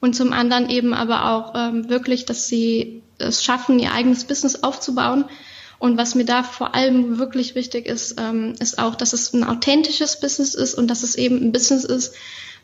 Und 0.00 0.14
zum 0.14 0.32
anderen 0.32 0.68
eben 0.70 0.94
aber 0.94 1.30
auch 1.30 1.54
ähm, 1.56 1.88
wirklich, 1.88 2.24
dass 2.24 2.48
sie 2.48 3.02
es 3.18 3.44
schaffen, 3.44 3.78
ihr 3.78 3.92
eigenes 3.92 4.24
Business 4.24 4.62
aufzubauen. 4.62 5.26
Und 5.78 5.98
was 5.98 6.14
mir 6.14 6.24
da 6.24 6.42
vor 6.42 6.74
allem 6.74 7.18
wirklich 7.18 7.54
wichtig 7.54 7.86
ist, 7.86 8.16
ähm, 8.18 8.54
ist 8.60 8.78
auch, 8.78 8.94
dass 8.94 9.12
es 9.12 9.34
ein 9.34 9.44
authentisches 9.44 10.20
Business 10.20 10.54
ist 10.54 10.74
und 10.74 10.88
dass 10.88 11.02
es 11.02 11.16
eben 11.16 11.36
ein 11.36 11.52
Business 11.52 11.84
ist, 11.84 12.14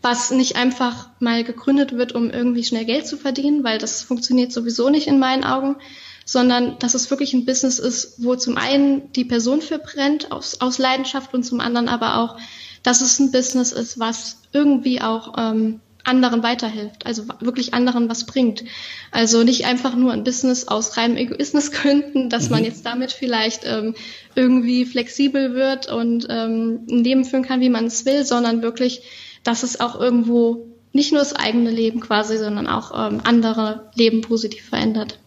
was 0.01 0.31
nicht 0.31 0.57
einfach 0.57 1.09
mal 1.21 1.45
gegründet 1.45 1.93
wird, 1.93 2.13
um 2.13 2.31
irgendwie 2.31 2.65
schnell 2.65 2.85
Geld 2.85 3.07
zu 3.07 3.17
verdienen, 3.17 3.65
weil 3.65 3.79
das 3.79 4.03
funktioniert 4.03 4.53
sowieso 4.53 4.89
nicht 4.91 5.07
in 5.07 5.19
meinen 5.19 5.45
Augen, 5.45 5.77
sondern 6.25 6.79
dass 6.79 6.95
es 6.95 7.11
wirklich 7.11 7.35
ein 7.35 7.45
Business 7.45 7.79
ist, 7.79 8.15
wo 8.23 8.35
zum 8.35 8.57
einen 8.57 9.13
die 9.13 9.25
Person 9.25 9.61
für 9.61 9.79
brennt 9.79 10.33
aus, 10.33 10.61
aus 10.61 10.79
Leidenschaft 10.79 11.35
und 11.35 11.45
zum 11.45 11.61
anderen 11.61 11.89
aber 11.89 12.17
auch, 12.19 12.37
dass 12.83 13.01
es 13.01 13.19
ein 13.19 13.31
Business 13.31 13.73
ist, 13.73 13.99
was 13.99 14.39
irgendwie 14.53 15.01
auch 15.01 15.35
ähm, 15.39 15.81
anderen 16.05 16.43
weiterhilft, 16.43 17.07
also 17.07 17.25
wirklich 17.41 17.75
anderen 17.75 18.09
was 18.09 18.27
bringt. 18.27 18.65
Also 19.11 19.43
nicht 19.43 19.67
einfach 19.67 19.95
nur 19.95 20.13
ein 20.13 20.25
Business 20.25 20.69
aus 20.69 20.97
reinem 20.97 21.17
Egoismus 21.17 21.71
gründen, 21.73 22.31
dass 22.31 22.45
mhm. 22.45 22.51
man 22.51 22.65
jetzt 22.65 22.85
damit 22.85 23.13
vielleicht 23.13 23.63
ähm, 23.65 23.95
irgendwie 24.35 24.85
flexibel 24.85 25.55
wird 25.55 25.91
und 25.91 26.27
ähm, 26.29 26.87
ein 26.91 27.05
Leben 27.05 27.25
führen 27.25 27.45
kann, 27.45 27.61
wie 27.61 27.71
man 27.71 27.87
es 27.87 28.05
will, 28.05 28.25
sondern 28.25 28.63
wirklich, 28.63 29.03
dass 29.45 29.63
es 29.63 29.81
auch 29.81 29.99
irgendwo 29.99 30.67
nicht 30.93 31.13
nur 31.13 31.21
das 31.21 31.35
eigene 31.35 31.71
Leben 31.71 32.01
quasi, 32.01 32.37
sondern 32.37 32.67
auch 32.67 32.93
ähm, 32.95 33.21
andere 33.25 33.91
Leben 33.95 34.21
positiv 34.21 34.69
verändert. 34.69 35.19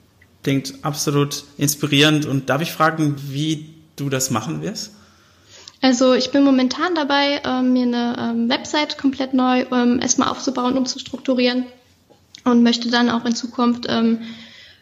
Klingt 0.43 0.73
absolut 0.84 1.43
inspirierend. 1.57 2.26
Und 2.26 2.49
darf 2.49 2.61
ich 2.61 2.71
fragen, 2.71 3.15
wie 3.30 3.73
du 3.95 4.09
das 4.09 4.30
machen 4.30 4.61
wirst? 4.61 4.91
Also 5.86 6.15
ich 6.15 6.31
bin 6.31 6.43
momentan 6.43 6.95
dabei, 6.95 7.41
ähm, 7.45 7.73
mir 7.73 7.83
eine 7.83 8.15
ähm, 8.17 8.49
Website 8.49 8.97
komplett 8.97 9.36
neu 9.36 9.65
ähm, 9.71 9.99
erstmal 10.01 10.29
aufzubauen, 10.29 10.79
um 10.79 10.88
zu 10.88 10.97
strukturieren 10.97 11.67
und 12.43 12.63
möchte 12.63 12.89
dann 12.89 13.11
auch 13.11 13.23
in 13.23 13.36
Zukunft 13.36 13.86
ähm, 13.88 14.21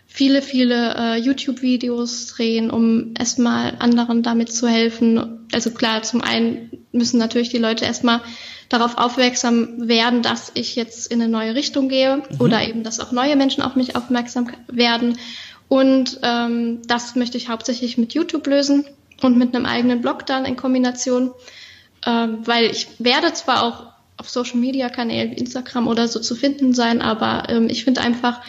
viele, 0.08 0.42
viele 0.42 0.96
äh, 0.96 1.18
YouTube-Videos 1.18 2.28
drehen, 2.28 2.72
um 2.72 3.16
erstmal 3.20 3.76
anderen 3.80 4.24
damit 4.24 4.54
zu 4.54 4.66
helfen. 4.66 5.46
Also 5.52 5.72
klar, 5.72 6.04
zum 6.04 6.22
einen 6.22 6.72
müssen 6.94 7.18
natürlich 7.18 7.50
die 7.50 7.58
Leute 7.58 7.84
erstmal 7.84 8.22
darauf 8.70 8.98
aufmerksam 8.98 9.90
werden, 9.90 10.22
dass 10.22 10.54
ich 10.54 10.78
jetzt 10.78 11.12
in 11.12 11.22
eine 11.22 11.30
neue 11.30 11.54
Richtung 11.54 11.90
gehe 11.90 12.16
mhm. 12.16 12.40
oder 12.40 12.66
eben, 12.66 12.84
dass 12.84 13.02
auch 13.02 13.12
neue 13.12 13.36
Menschen 13.36 13.62
auf 13.62 13.76
mich 13.76 13.98
aufmerksam 13.98 14.52
werden. 14.68 15.18
Und 15.68 16.22
ähm, 16.24 16.82
das 16.88 17.16
möchte 17.16 17.38
ich 17.38 17.50
hauptsächlich 17.50 17.98
mit 17.98 18.14
YouTube 18.14 18.48
lösen 18.48 18.86
und 19.24 19.38
mit 19.38 19.56
einem 19.56 19.66
eigenen 19.66 20.02
Blog 20.02 20.26
dann 20.26 20.46
in 20.46 20.56
Kombination, 20.56 21.32
ähm, 22.06 22.40
weil 22.46 22.66
ich 22.66 22.88
werde 23.00 23.34
zwar 23.34 23.64
auch 23.64 23.94
auf 24.18 24.30
Social 24.30 24.58
Media 24.58 24.90
Kanälen 24.90 25.32
wie 25.32 25.36
Instagram 25.36 25.88
oder 25.88 26.08
so 26.08 26.20
zu 26.20 26.36
finden 26.36 26.74
sein, 26.74 27.02
aber 27.02 27.50
ähm, 27.50 27.68
ich 27.70 27.84
finde 27.84 28.02
einfach, 28.02 28.42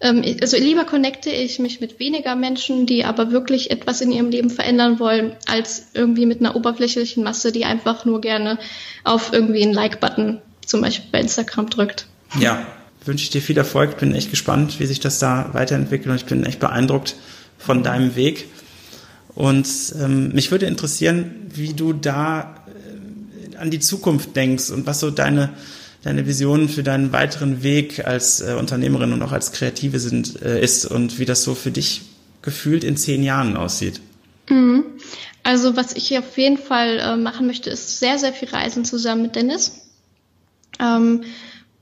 ähm, 0.00 0.22
also 0.40 0.56
lieber 0.56 0.84
connecte 0.84 1.30
ich 1.30 1.58
mich 1.58 1.80
mit 1.80 2.00
weniger 2.00 2.34
Menschen, 2.34 2.86
die 2.86 3.04
aber 3.04 3.30
wirklich 3.30 3.70
etwas 3.70 4.00
in 4.00 4.10
ihrem 4.10 4.30
Leben 4.30 4.50
verändern 4.50 4.98
wollen, 4.98 5.36
als 5.46 5.88
irgendwie 5.94 6.26
mit 6.26 6.40
einer 6.40 6.56
oberflächlichen 6.56 7.22
Masse, 7.22 7.52
die 7.52 7.64
einfach 7.64 8.04
nur 8.04 8.20
gerne 8.20 8.58
auf 9.04 9.32
irgendwie 9.32 9.62
einen 9.62 9.74
Like-Button 9.74 10.42
zum 10.66 10.80
Beispiel 10.80 11.08
bei 11.12 11.20
Instagram 11.20 11.70
drückt. 11.70 12.06
Ja, 12.38 12.66
wünsche 13.04 13.24
ich 13.24 13.30
dir 13.30 13.42
viel 13.42 13.58
Erfolg. 13.58 13.98
Bin 13.98 14.14
echt 14.14 14.30
gespannt, 14.30 14.80
wie 14.80 14.86
sich 14.86 15.00
das 15.00 15.18
da 15.18 15.50
weiterentwickelt 15.52 16.08
und 16.08 16.16
ich 16.16 16.24
bin 16.24 16.44
echt 16.44 16.60
beeindruckt 16.60 17.14
von 17.58 17.82
deinem 17.82 18.16
Weg. 18.16 18.46
Und 19.34 19.66
ähm, 19.98 20.32
mich 20.32 20.50
würde 20.50 20.66
interessieren, 20.66 21.46
wie 21.48 21.72
du 21.72 21.92
da 21.92 22.54
äh, 22.66 23.56
an 23.56 23.70
die 23.70 23.80
Zukunft 23.80 24.36
denkst 24.36 24.70
und 24.70 24.86
was 24.86 25.00
so 25.00 25.10
deine, 25.10 25.50
deine 26.02 26.26
Visionen 26.26 26.68
für 26.68 26.82
deinen 26.82 27.12
weiteren 27.12 27.62
Weg 27.62 28.06
als 28.06 28.40
äh, 28.40 28.54
Unternehmerin 28.58 29.12
und 29.12 29.22
auch 29.22 29.32
als 29.32 29.52
Kreative 29.52 29.98
sind, 29.98 30.42
äh, 30.42 30.62
ist 30.62 30.84
und 30.84 31.18
wie 31.18 31.24
das 31.24 31.42
so 31.42 31.54
für 31.54 31.70
dich 31.70 32.02
gefühlt 32.42 32.84
in 32.84 32.96
zehn 32.96 33.22
Jahren 33.22 33.56
aussieht. 33.56 34.00
Mhm. 34.48 34.84
Also 35.44 35.76
was 35.76 35.94
ich 35.94 36.16
auf 36.18 36.36
jeden 36.36 36.58
Fall 36.58 36.98
äh, 36.98 37.16
machen 37.16 37.46
möchte, 37.46 37.70
ist 37.70 37.98
sehr, 37.98 38.18
sehr 38.18 38.32
viel 38.32 38.48
Reisen 38.48 38.84
zusammen 38.84 39.22
mit 39.22 39.36
Dennis. 39.36 39.88
Ähm, 40.78 41.22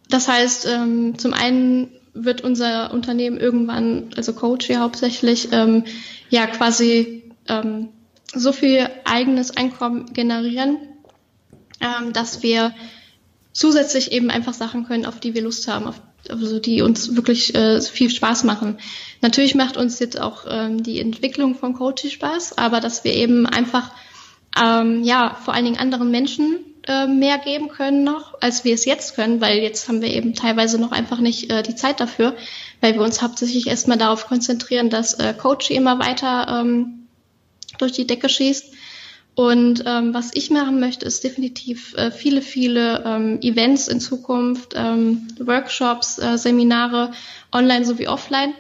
das 0.09 0.29
heißt, 0.29 0.67
ähm, 0.67 1.19
zum 1.19 1.35
einen 1.35 1.89
wird 2.15 2.43
unser 2.43 2.93
Unternehmen 2.93 3.39
irgendwann, 3.39 4.11
also 4.17 4.33
Coach 4.33 4.67
hier 4.67 4.81
hauptsächlich, 4.81 5.49
ähm, 5.53 5.85
ja 6.29 6.47
quasi 6.47 7.23
ähm, 7.51 7.89
so 8.33 8.53
viel 8.53 8.89
eigenes 9.05 9.57
Einkommen 9.57 10.13
generieren, 10.13 10.79
ähm, 11.81 12.13
dass 12.13 12.43
wir 12.43 12.73
zusätzlich 13.53 14.13
eben 14.13 14.31
einfach 14.31 14.55
Sachen 14.55 14.87
können, 14.87 15.07
auf 15.07 15.21
die 15.21 15.35
wir 15.35 15.43
Lust 15.43 15.67
haben, 15.69 15.87
auf, 15.87 16.01
also 16.29 16.61
die 16.61 16.83
uns 16.83 17.17
wirklich 17.17 17.55
äh, 17.55 17.81
viel 17.81 18.11
Spaß 18.11 18.45
machen. 18.45 18.79
Natürlich 19.21 19.55
macht 19.55 19.77
uns 19.77 19.99
jetzt 19.99 20.21
auch 20.21 20.45
ähm, 20.49 20.83
die 20.83 21.01
Entwicklung 21.01 21.55
von 21.55 21.75
Coaching 21.75 22.11
Spaß, 22.11 22.59
aber 22.59 22.81
dass 22.81 23.05
wir 23.05 23.15
eben 23.15 23.47
einfach 23.47 23.91
ähm, 24.61 25.03
ja 25.03 25.37
vor 25.45 25.55
allen 25.55 25.65
Dingen 25.65 25.79
anderen 25.79 26.11
Menschen 26.11 26.61
äh, 26.87 27.07
mehr 27.07 27.39
geben 27.39 27.69
können 27.69 28.05
noch, 28.05 28.41
als 28.41 28.65
wir 28.65 28.75
es 28.75 28.85
jetzt 28.85 29.15
können, 29.15 29.41
weil 29.41 29.59
jetzt 29.59 29.89
haben 29.89 30.01
wir 30.01 30.09
eben 30.09 30.35
teilweise 30.35 30.81
noch 30.81 30.93
einfach 30.93 31.19
nicht 31.19 31.51
äh, 31.51 31.63
die 31.63 31.75
Zeit 31.75 32.01
dafür, 32.01 32.35
weil 32.81 32.95
wir 32.95 33.03
uns 33.03 33.21
hauptsächlich 33.21 33.67
erstmal 33.67 33.99
darauf 33.99 34.27
konzentrieren, 34.27 34.91
dass 34.91 35.15
äh, 35.15 35.35
Coaching 35.35 35.77
immer 35.77 35.99
weiter 35.99 36.61
ähm, 36.61 37.00
durch 37.81 37.93
die 37.93 38.07
Decke 38.07 38.29
schießt. 38.29 38.75
Und 39.35 39.85
ähm, 39.87 40.13
was 40.13 40.33
ich 40.35 40.51
machen 40.51 40.81
möchte, 40.81 41.07
ist 41.07 41.25
definitiv 41.25 41.95
äh, 41.95 42.11
viele, 42.11 42.43
viele 42.43 43.03
ähm, 43.07 43.39
Events 43.41 43.89
in 43.89 44.01
Zukunft, 44.01 44.75
ähm, 44.77 45.29
Workshops, 45.39 46.19
äh, 46.19 46.37
Seminare, 46.37 47.13
online 47.53 47.85
sowie 47.85 48.09
offline. 48.09 48.55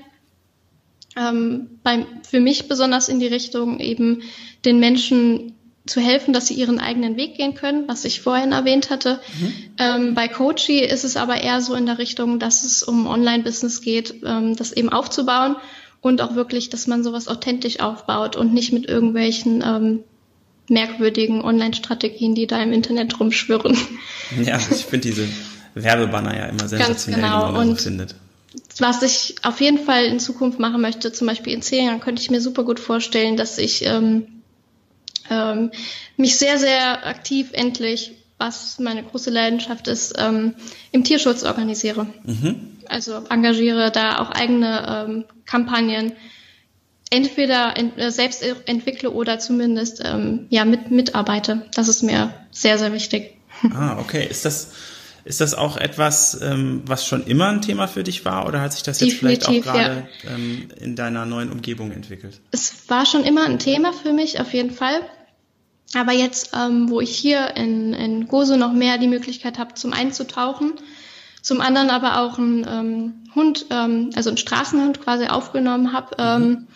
Ähm, 1.16 1.68
beim, 1.83 2.07
für 2.23 2.41
mich 2.41 2.68
besonders 2.68 3.09
in 3.09 3.18
die 3.18 3.27
Richtung 3.27 3.81
eben 3.81 4.23
den 4.64 4.79
Menschen 4.79 5.55
zu 5.87 6.01
helfen, 6.01 6.33
dass 6.33 6.47
sie 6.47 6.55
ihren 6.55 6.79
eigenen 6.79 7.16
Weg 7.16 7.37
gehen 7.37 7.55
können, 7.55 7.89
was 7.89 8.05
ich 8.05 8.21
vorhin 8.21 8.53
erwähnt 8.53 8.91
hatte. 8.91 9.21
Mhm. 9.41 9.55
Ähm, 9.79 10.14
bei 10.14 10.29
Coachy 10.29 10.79
ist 10.81 11.05
es 11.05 11.16
aber 11.16 11.41
eher 11.41 11.61
so 11.61 11.75
in 11.75 11.87
der 11.87 11.99
Richtung, 11.99 12.39
dass 12.39 12.62
es 12.62 12.83
um 12.83 13.07
Online-Business 13.07 13.83
geht, 13.83 14.14
ähm, 14.25 14.55
das 14.55 14.73
eben 14.73 14.89
aufzubauen 14.89 15.57
und 16.01 16.21
auch 16.23 16.35
wirklich, 16.35 16.71
dass 16.71 16.87
man 16.87 17.05
sowas 17.05 17.29
authentisch 17.29 17.81
aufbaut 17.81 18.37
und 18.37 18.55
nicht 18.55 18.73
mit 18.73 18.87
irgendwelchen 18.87 19.63
ähm, 19.65 20.01
merkwürdigen 20.69 21.43
Online-Strategien, 21.43 22.35
die 22.35 22.47
da 22.47 22.63
im 22.63 22.73
Internet 22.73 23.19
rumschwirren. 23.21 23.77
Ja, 24.45 24.59
ich 24.59 24.87
finde 24.87 25.09
diese 25.09 25.27
Werbebanner 25.75 26.37
ja 26.37 26.47
immer 26.47 26.69
sensationell, 26.69 27.21
genau. 27.21 27.49
die 27.49 27.53
man 27.53 27.69
und 27.71 27.81
findet. 27.81 28.15
Was 28.79 29.03
ich 29.03 29.35
auf 29.43 29.61
jeden 29.61 29.79
Fall 29.79 30.05
in 30.05 30.21
Zukunft 30.21 30.61
machen 30.61 30.81
möchte, 30.81 31.13
zum 31.13 31.27
Beispiel 31.27 31.53
in 31.53 31.63
zehn 31.63 31.87
Jahren, 31.87 31.99
könnte 31.99 32.23
ich 32.23 32.31
mir 32.31 32.41
super 32.41 32.63
gut 32.63 32.79
vorstellen, 32.79 33.37
dass 33.37 33.59
ich 33.59 33.85
ähm, 33.85 34.29
ähm, 35.29 35.73
mich 36.17 36.37
sehr, 36.37 36.61
sehr 36.61 37.05
aktiv 37.05 37.49
endlich, 37.53 38.13
was 38.39 38.79
meine 38.79 39.03
große 39.03 39.31
Leidenschaft 39.31 39.89
ist, 39.89 40.15
ähm, 40.17 40.55
im 40.93 41.03
Tierschutz 41.03 41.43
organisiere. 41.43 42.07
Mhm 42.23 42.80
also 42.91 43.24
engagiere 43.30 43.91
da 43.91 44.18
auch 44.18 44.30
eigene 44.30 45.07
ähm, 45.09 45.24
Kampagnen. 45.47 46.12
entweder 47.11 47.76
ent, 47.76 47.99
äh, 47.99 48.11
selbst 48.11 48.45
entwickle 48.66 49.11
oder 49.11 49.38
zumindest 49.38 50.03
ähm, 50.05 50.47
ja 50.51 50.64
mit 50.64 50.91
mitarbeite. 50.91 51.66
Das 51.74 51.88
ist 51.88 52.03
mir 52.03 52.32
sehr 52.51 52.78
sehr 52.78 52.93
wichtig. 52.93 53.36
Ah, 53.74 53.99
okay. 53.99 54.26
Ist 54.28 54.45
das 54.45 54.72
ist 55.24 55.41
das 55.41 55.55
auch 55.55 55.76
etwas, 55.76 56.41
ähm, 56.41 56.82
was 56.86 57.07
schon 57.07 57.26
immer 57.26 57.49
ein 57.49 57.61
Thema 57.61 57.88
für 57.88 58.03
dich 58.03 58.24
war 58.24 58.47
oder 58.47 58.61
hat 58.61 58.72
sich 58.72 58.82
das 58.82 59.01
jetzt 59.01 59.12
Definitiv, 59.12 59.45
vielleicht 59.45 59.66
auch 59.66 59.72
gerade 59.72 60.09
ja. 60.24 60.34
ähm, 60.34 60.68
in 60.80 60.97
deiner 60.97 61.26
neuen 61.26 61.53
Umgebung 61.53 61.93
entwickelt? 61.93 62.41
Es 62.53 62.88
war 62.88 63.05
schon 63.05 63.24
immer 63.24 63.45
ein 63.45 63.59
Thema 63.59 63.93
für 63.93 64.12
mich, 64.12 64.41
auf 64.41 64.55
jeden 64.55 64.70
Fall. 64.70 65.01
Aber 65.95 66.12
jetzt, 66.12 66.53
ähm, 66.57 66.88
wo 66.88 67.01
ich 67.01 67.14
hier 67.16 67.57
in, 67.57 67.93
in 67.93 68.28
Gozo 68.28 68.57
noch 68.57 68.72
mehr 68.72 68.97
die 68.97 69.09
Möglichkeit 69.09 69.59
habe, 69.59 69.74
zum 69.74 69.93
einen 69.93 70.12
zu 70.12 70.26
tauchen, 70.26 70.74
zum 71.43 71.61
anderen 71.61 71.91
aber 71.91 72.20
auch 72.20 72.38
einen 72.38 72.66
ähm, 72.68 73.14
Hund, 73.34 73.66
ähm, 73.70 74.11
also 74.14 74.30
einen 74.30 74.36
Straßenhund 74.36 75.01
quasi 75.01 75.26
aufgenommen 75.26 75.93
habe, 75.93 76.38
mhm. 76.38 76.45
ähm, 76.45 76.66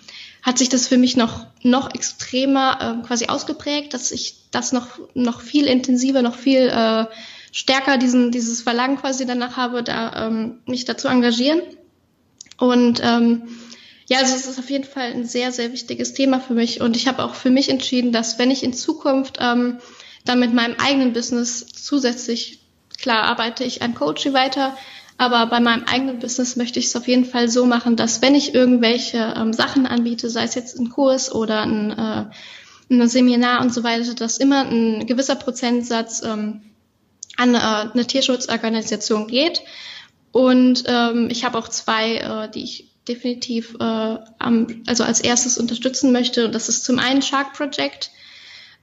hat 0.42 0.58
sich 0.58 0.68
das 0.68 0.88
für 0.88 0.98
mich 0.98 1.16
noch, 1.16 1.46
noch 1.62 1.94
extremer 1.94 3.00
äh, 3.02 3.06
quasi 3.06 3.26
ausgeprägt, 3.26 3.94
dass 3.94 4.12
ich 4.12 4.36
das 4.50 4.72
noch, 4.72 4.98
noch 5.14 5.40
viel 5.40 5.66
intensiver, 5.66 6.22
noch 6.22 6.36
viel 6.36 6.68
äh, 6.68 7.06
stärker 7.50 7.98
diesen, 7.98 8.30
dieses 8.30 8.62
Verlangen 8.62 8.98
quasi 8.98 9.26
danach 9.26 9.56
habe, 9.56 9.82
da 9.82 10.26
ähm, 10.26 10.58
mich 10.66 10.84
dazu 10.84 11.08
engagieren. 11.08 11.62
Und 12.58 13.00
ähm, 13.02 13.42
ja, 14.06 14.18
also 14.18 14.34
es 14.34 14.46
ist 14.46 14.58
auf 14.58 14.70
jeden 14.70 14.84
Fall 14.84 15.12
ein 15.12 15.24
sehr, 15.24 15.50
sehr 15.50 15.72
wichtiges 15.72 16.12
Thema 16.12 16.40
für 16.40 16.54
mich. 16.54 16.80
Und 16.80 16.96
ich 16.96 17.08
habe 17.08 17.24
auch 17.24 17.34
für 17.34 17.50
mich 17.50 17.70
entschieden, 17.70 18.12
dass 18.12 18.38
wenn 18.38 18.50
ich 18.50 18.62
in 18.62 18.74
Zukunft 18.74 19.38
ähm, 19.40 19.78
dann 20.24 20.40
mit 20.40 20.52
meinem 20.52 20.76
eigenen 20.78 21.12
Business 21.12 21.66
zusätzlich, 21.66 22.60
klar 23.04 23.24
arbeite 23.24 23.64
ich 23.64 23.82
an 23.82 23.94
Coaching 23.94 24.32
weiter, 24.32 24.74
aber 25.18 25.44
bei 25.46 25.60
meinem 25.60 25.84
eigenen 25.84 26.20
Business 26.20 26.56
möchte 26.56 26.78
ich 26.78 26.86
es 26.86 26.96
auf 26.96 27.06
jeden 27.06 27.26
Fall 27.26 27.50
so 27.50 27.66
machen, 27.66 27.96
dass 27.96 28.22
wenn 28.22 28.34
ich 28.34 28.54
irgendwelche 28.54 29.34
ähm, 29.36 29.52
Sachen 29.52 29.86
anbiete, 29.86 30.30
sei 30.30 30.44
es 30.44 30.54
jetzt 30.54 30.78
ein 30.80 30.88
Kurs 30.88 31.30
oder 31.30 31.60
ein, 31.64 31.90
äh, 31.90 32.24
ein 32.90 33.06
Seminar 33.06 33.60
und 33.60 33.74
so 33.74 33.84
weiter, 33.84 34.14
dass 34.14 34.38
immer 34.38 34.64
ein 34.64 35.06
gewisser 35.06 35.36
Prozentsatz 35.36 36.22
ähm, 36.24 36.62
an 37.36 37.54
äh, 37.54 37.58
eine 37.58 38.06
Tierschutzorganisation 38.06 39.26
geht. 39.28 39.60
Und 40.32 40.84
ähm, 40.86 41.28
ich 41.30 41.44
habe 41.44 41.58
auch 41.58 41.68
zwei, 41.68 42.16
äh, 42.16 42.50
die 42.50 42.64
ich 42.64 42.88
definitiv 43.06 43.74
äh, 43.80 44.18
am, 44.38 44.82
also 44.86 45.04
als 45.04 45.20
erstes 45.20 45.58
unterstützen 45.58 46.10
möchte. 46.10 46.46
Und 46.46 46.54
das 46.54 46.70
ist 46.70 46.86
zum 46.86 46.98
einen 46.98 47.20
Shark 47.20 47.52
Project 47.52 48.10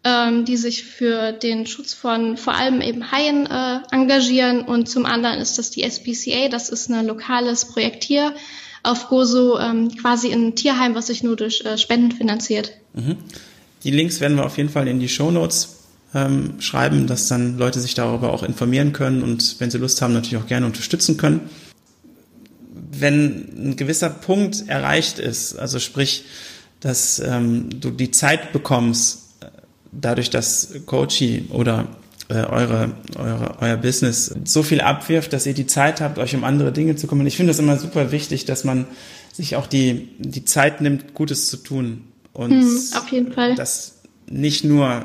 ähm, 0.03 0.45
die 0.45 0.57
sich 0.57 0.83
für 0.83 1.31
den 1.31 1.67
Schutz 1.67 1.93
von 1.93 2.37
vor 2.37 2.55
allem 2.55 2.81
eben 2.81 3.11
Haien 3.11 3.45
äh, 3.45 3.79
engagieren. 3.91 4.61
Und 4.61 4.89
zum 4.89 5.05
anderen 5.05 5.39
ist 5.39 5.57
das 5.57 5.69
die 5.69 5.83
SPCA, 5.83 6.49
das 6.49 6.69
ist 6.69 6.89
ein 6.89 7.05
lokales 7.05 7.65
Projekt 7.65 8.03
hier 8.03 8.33
auf 8.83 9.09
Gozo, 9.09 9.59
ähm, 9.59 9.95
quasi 9.95 10.31
ein 10.31 10.55
Tierheim, 10.55 10.95
was 10.95 11.07
sich 11.07 11.21
nur 11.21 11.35
durch 11.35 11.63
äh, 11.65 11.77
Spenden 11.77 12.11
finanziert. 12.11 12.71
Mhm. 12.93 13.17
Die 13.83 13.91
Links 13.91 14.19
werden 14.19 14.37
wir 14.37 14.45
auf 14.45 14.57
jeden 14.57 14.69
Fall 14.69 14.87
in 14.87 14.99
die 14.99 15.09
Show 15.09 15.29
Notes 15.29 15.77
ähm, 16.13 16.59
schreiben, 16.59 17.07
dass 17.07 17.27
dann 17.27 17.57
Leute 17.57 17.79
sich 17.79 17.93
darüber 17.93 18.33
auch 18.33 18.43
informieren 18.43 18.93
können 18.93 19.23
und 19.23 19.57
wenn 19.59 19.71
sie 19.71 19.77
Lust 19.77 20.01
haben, 20.01 20.13
natürlich 20.13 20.43
auch 20.43 20.47
gerne 20.47 20.65
unterstützen 20.65 21.17
können. 21.17 21.41
Wenn 22.91 23.71
ein 23.71 23.75
gewisser 23.75 24.09
Punkt 24.09 24.67
erreicht 24.67 25.19
ist, 25.19 25.55
also 25.55 25.79
sprich, 25.79 26.25
dass 26.79 27.19
ähm, 27.19 27.79
du 27.79 27.91
die 27.91 28.11
Zeit 28.11 28.51
bekommst, 28.51 29.30
dadurch, 29.91 30.29
dass 30.29 30.69
Coachy 30.85 31.45
oder 31.49 31.87
äh, 32.29 32.45
eure, 32.45 32.93
eure, 33.17 33.57
euer 33.59 33.77
Business 33.77 34.33
so 34.45 34.63
viel 34.63 34.81
abwirft, 34.81 35.33
dass 35.33 35.45
ihr 35.45 35.53
die 35.53 35.67
Zeit 35.67 36.01
habt, 36.01 36.17
euch 36.17 36.35
um 36.35 36.43
andere 36.43 36.71
Dinge 36.71 36.95
zu 36.95 37.07
kümmern. 37.07 37.27
Ich 37.27 37.35
finde 37.35 37.51
das 37.51 37.59
immer 37.59 37.77
super 37.77 38.11
wichtig, 38.11 38.45
dass 38.45 38.63
man 38.63 38.85
sich 39.33 39.55
auch 39.55 39.67
die, 39.67 40.09
die 40.19 40.45
Zeit 40.45 40.81
nimmt, 40.81 41.13
Gutes 41.13 41.47
zu 41.47 41.57
tun. 41.57 42.03
Und 42.33 42.51
hm, 42.51 42.79
auf 42.95 43.09
jeden 43.09 43.33
Fall. 43.33 43.55
das 43.55 44.01
nicht 44.29 44.63
nur 44.63 44.89
äh, 44.89 45.03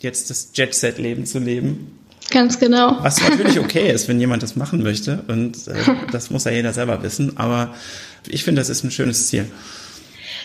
jetzt 0.00 0.30
das 0.30 0.50
Jet-Set-Leben 0.54 1.26
zu 1.26 1.38
leben. 1.38 1.98
Ganz 2.30 2.58
genau. 2.58 2.98
Was 3.02 3.20
natürlich 3.20 3.58
okay 3.58 3.90
ist, 3.92 4.08
wenn 4.08 4.20
jemand 4.20 4.42
das 4.42 4.56
machen 4.56 4.82
möchte. 4.82 5.24
Und 5.28 5.68
äh, 5.68 5.74
das 6.12 6.30
muss 6.30 6.44
ja 6.44 6.52
jeder 6.52 6.72
selber 6.72 7.02
wissen. 7.02 7.36
Aber 7.36 7.74
ich 8.28 8.44
finde, 8.44 8.60
das 8.60 8.70
ist 8.70 8.84
ein 8.84 8.90
schönes 8.90 9.26
Ziel. 9.26 9.46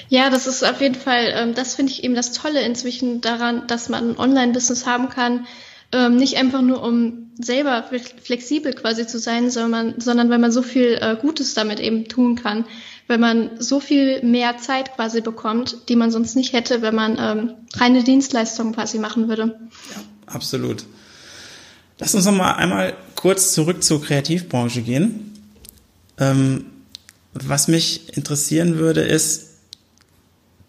Ja, 0.09 0.29
das 0.29 0.47
ist 0.47 0.63
auf 0.63 0.81
jeden 0.81 0.95
Fall, 0.95 1.33
ähm, 1.35 1.55
das 1.55 1.75
finde 1.75 1.91
ich 1.91 2.03
eben 2.03 2.15
das 2.15 2.31
Tolle 2.31 2.61
inzwischen 2.61 3.21
daran, 3.21 3.67
dass 3.67 3.89
man 3.89 4.11
ein 4.11 4.17
Online-Business 4.17 4.85
haben 4.85 5.09
kann, 5.09 5.47
ähm, 5.91 6.17
nicht 6.17 6.37
einfach 6.37 6.61
nur 6.61 6.83
um 6.83 7.31
selber 7.39 7.83
flexibel 8.21 8.73
quasi 8.73 9.07
zu 9.07 9.19
sein, 9.19 9.49
sondern, 9.49 9.99
sondern 9.99 10.29
weil 10.29 10.39
man 10.39 10.51
so 10.51 10.61
viel 10.61 10.97
äh, 11.01 11.17
Gutes 11.19 11.53
damit 11.53 11.79
eben 11.79 12.07
tun 12.07 12.35
kann, 12.35 12.65
weil 13.07 13.17
man 13.17 13.51
so 13.59 13.79
viel 13.79 14.21
mehr 14.23 14.57
Zeit 14.57 14.95
quasi 14.95 15.21
bekommt, 15.21 15.77
die 15.89 15.95
man 15.95 16.11
sonst 16.11 16.35
nicht 16.35 16.53
hätte, 16.53 16.81
wenn 16.81 16.95
man 16.95 17.17
ähm, 17.19 17.53
reine 17.75 18.03
Dienstleistungen 18.03 18.73
quasi 18.73 18.99
machen 18.99 19.27
würde. 19.27 19.59
Ja, 19.91 20.33
absolut. 20.33 20.85
Lass 21.99 22.15
uns 22.15 22.25
noch 22.25 22.33
mal 22.33 22.53
einmal 22.53 22.95
kurz 23.15 23.53
zurück 23.53 23.83
zur 23.83 24.01
Kreativbranche 24.01 24.81
gehen. 24.81 25.33
Ähm, 26.17 26.65
was 27.33 27.67
mich 27.67 28.15
interessieren 28.15 28.77
würde, 28.77 29.01
ist, 29.01 29.54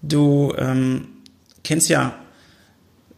Du 0.08 0.54
ähm, 0.56 1.08
kennst 1.64 1.88
ja 1.88 2.14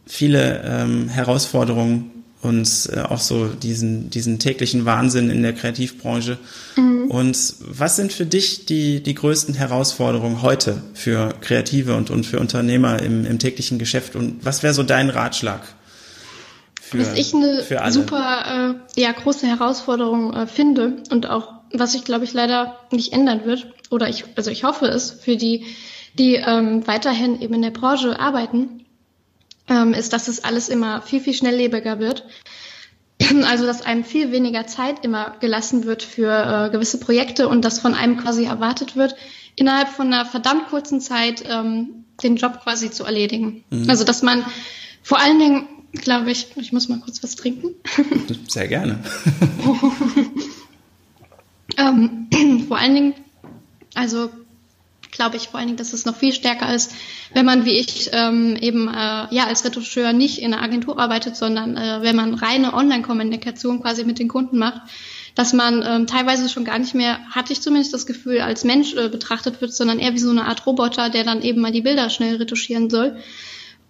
viele 0.05 0.63
ähm, 0.65 1.07
Herausforderungen 1.07 2.11
und 2.41 2.89
äh, 2.93 3.01
auch 3.01 3.19
so 3.19 3.47
diesen, 3.47 4.09
diesen 4.09 4.39
täglichen 4.39 4.85
Wahnsinn 4.85 5.29
in 5.29 5.41
der 5.41 5.53
Kreativbranche. 5.53 6.37
Mhm. 6.75 7.11
Und 7.11 7.55
was 7.59 7.95
sind 7.95 8.13
für 8.13 8.25
dich 8.25 8.65
die, 8.65 9.03
die 9.03 9.13
größten 9.13 9.55
Herausforderungen 9.55 10.41
heute 10.41 10.81
für 10.93 11.33
Kreative 11.41 11.95
und, 11.95 12.09
und 12.09 12.25
für 12.25 12.39
Unternehmer 12.39 13.01
im, 13.01 13.25
im 13.25 13.39
täglichen 13.39 13.77
Geschäft? 13.77 14.15
Und 14.15 14.45
was 14.45 14.63
wäre 14.63 14.73
so 14.73 14.83
dein 14.83 15.09
Ratschlag? 15.09 15.61
Für, 16.81 16.99
was 16.99 17.13
ich 17.13 17.33
eine 17.35 17.91
super 17.91 18.79
äh, 18.95 19.01
ja, 19.01 19.11
große 19.11 19.45
Herausforderung 19.45 20.33
äh, 20.33 20.47
finde 20.47 21.03
und 21.11 21.29
auch 21.29 21.53
was 21.71 21.91
sich, 21.91 22.03
glaube 22.03 22.25
ich, 22.25 22.33
leider 22.33 22.77
nicht 22.91 23.13
ändern 23.13 23.45
wird, 23.45 23.67
oder 23.91 24.09
ich, 24.09 24.25
also 24.35 24.49
ich 24.49 24.63
hoffe 24.63 24.85
es, 24.85 25.11
für 25.11 25.35
die 25.35 25.65
die 26.17 26.35
ähm, 26.35 26.87
weiterhin 26.87 27.41
eben 27.41 27.53
in 27.53 27.61
der 27.61 27.71
Branche 27.71 28.19
arbeiten, 28.19 28.85
ähm, 29.67 29.93
ist, 29.93 30.13
dass 30.13 30.27
es 30.27 30.43
alles 30.43 30.69
immer 30.69 31.01
viel, 31.01 31.19
viel 31.19 31.33
schnelllebiger 31.33 31.99
wird. 31.99 32.25
Also, 33.45 33.65
dass 33.65 33.81
einem 33.81 34.05
viel 34.05 34.31
weniger 34.31 34.65
Zeit 34.65 35.03
immer 35.03 35.35
gelassen 35.41 35.83
wird 35.83 36.03
für 36.03 36.31
äh, 36.31 36.69
gewisse 36.71 37.01
Projekte 37.01 37.49
und 37.49 37.65
dass 37.65 37.79
von 37.79 37.93
einem 37.93 38.17
quasi 38.17 38.45
erwartet 38.45 38.95
wird, 38.95 39.15
innerhalb 39.57 39.89
von 39.89 40.07
einer 40.07 40.25
verdammt 40.25 40.69
kurzen 40.69 41.01
Zeit 41.01 41.43
ähm, 41.47 42.05
den 42.23 42.37
Job 42.37 42.61
quasi 42.63 42.91
zu 42.91 43.03
erledigen. 43.03 43.65
Mhm. 43.69 43.89
Also, 43.89 44.05
dass 44.05 44.23
man 44.23 44.45
vor 45.03 45.19
allen 45.19 45.37
Dingen, 45.37 45.67
glaube 45.91 46.31
ich, 46.31 46.47
ich 46.55 46.71
muss 46.71 46.87
mal 46.87 46.99
kurz 46.99 47.21
was 47.21 47.35
trinken. 47.35 47.75
Sehr 48.47 48.67
gerne. 48.67 48.99
ähm, 51.77 52.27
vor 52.67 52.77
allen 52.77 52.95
Dingen, 52.95 53.13
also 53.95 54.29
glaube 55.11 55.37
ich 55.37 55.49
vor 55.49 55.59
allen 55.59 55.67
Dingen, 55.67 55.77
dass 55.77 55.93
es 55.93 56.05
noch 56.05 56.15
viel 56.15 56.33
stärker 56.33 56.73
ist, 56.73 56.93
wenn 57.33 57.45
man 57.45 57.65
wie 57.65 57.77
ich 57.77 58.09
ähm, 58.13 58.55
eben 58.59 58.87
äh, 58.87 59.27
ja 59.33 59.45
als 59.47 59.65
Retoucheur 59.65 60.13
nicht 60.13 60.39
in 60.39 60.53
einer 60.53 60.63
Agentur 60.63 60.99
arbeitet, 60.99 61.35
sondern 61.35 61.77
äh, 61.77 62.01
wenn 62.01 62.15
man 62.15 62.33
reine 62.33 62.73
Online-Kommunikation 62.73 63.81
quasi 63.81 64.03
mit 64.03 64.19
den 64.19 64.27
Kunden 64.27 64.57
macht, 64.57 64.81
dass 65.35 65.53
man 65.53 65.83
ähm, 65.85 66.07
teilweise 66.07 66.49
schon 66.49 66.65
gar 66.65 66.79
nicht 66.79 66.95
mehr, 66.95 67.19
hatte 67.31 67.53
ich 67.53 67.61
zumindest 67.61 67.93
das 67.93 68.05
Gefühl, 68.05 68.41
als 68.41 68.63
Mensch 68.63 68.93
äh, 68.95 69.09
betrachtet 69.09 69.61
wird, 69.61 69.73
sondern 69.73 69.99
eher 69.99 70.13
wie 70.13 70.19
so 70.19 70.29
eine 70.29 70.45
Art 70.45 70.65
Roboter, 70.65 71.09
der 71.09 71.23
dann 71.23 71.41
eben 71.41 71.61
mal 71.61 71.71
die 71.71 71.81
Bilder 71.81 72.09
schnell 72.09 72.35
retuschieren 72.35 72.89
soll 72.89 73.17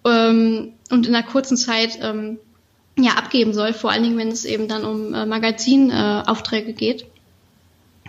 ähm, 0.04 0.72
und 0.90 1.06
in 1.06 1.14
einer 1.14 1.26
kurzen 1.26 1.56
Zeit 1.56 1.98
ähm, 2.02 2.38
ja 2.98 3.12
abgeben 3.12 3.52
soll, 3.52 3.72
vor 3.72 3.90
allen 3.90 4.02
Dingen, 4.02 4.18
wenn 4.18 4.28
es 4.28 4.44
eben 4.44 4.68
dann 4.68 4.84
um 4.84 5.14
äh, 5.14 5.26
Magazinaufträge 5.26 6.70
äh, 6.70 6.74
geht 6.74 7.09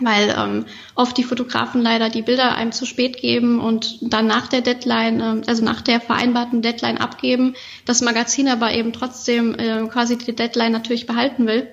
weil 0.02 0.36
ähm, 0.38 0.66
oft 0.96 1.18
die 1.18 1.24
Fotografen 1.24 1.82
leider 1.82 2.10
die 2.10 2.22
Bilder 2.22 2.56
einem 2.56 2.72
zu 2.72 2.86
spät 2.86 3.18
geben 3.18 3.60
und 3.60 3.98
dann 4.02 4.28
nach 4.28 4.48
der 4.48 4.62
Deadline, 4.62 5.20
ähm, 5.20 5.42
also 5.48 5.64
nach 5.64 5.82
der 5.82 6.02
vereinbarten 6.02 6.62
Deadline 6.62 6.98
abgeben, 6.98 7.56
das 7.86 8.02
Magazin 8.02 8.48
aber 8.48 8.74
eben 8.74 8.94
trotzdem 8.94 9.56
äh, 9.56 9.88
quasi 9.88 10.18
die 10.18 10.36
Deadline 10.36 10.72
natürlich 10.72 11.06
behalten 11.06 11.48
will 11.48 11.68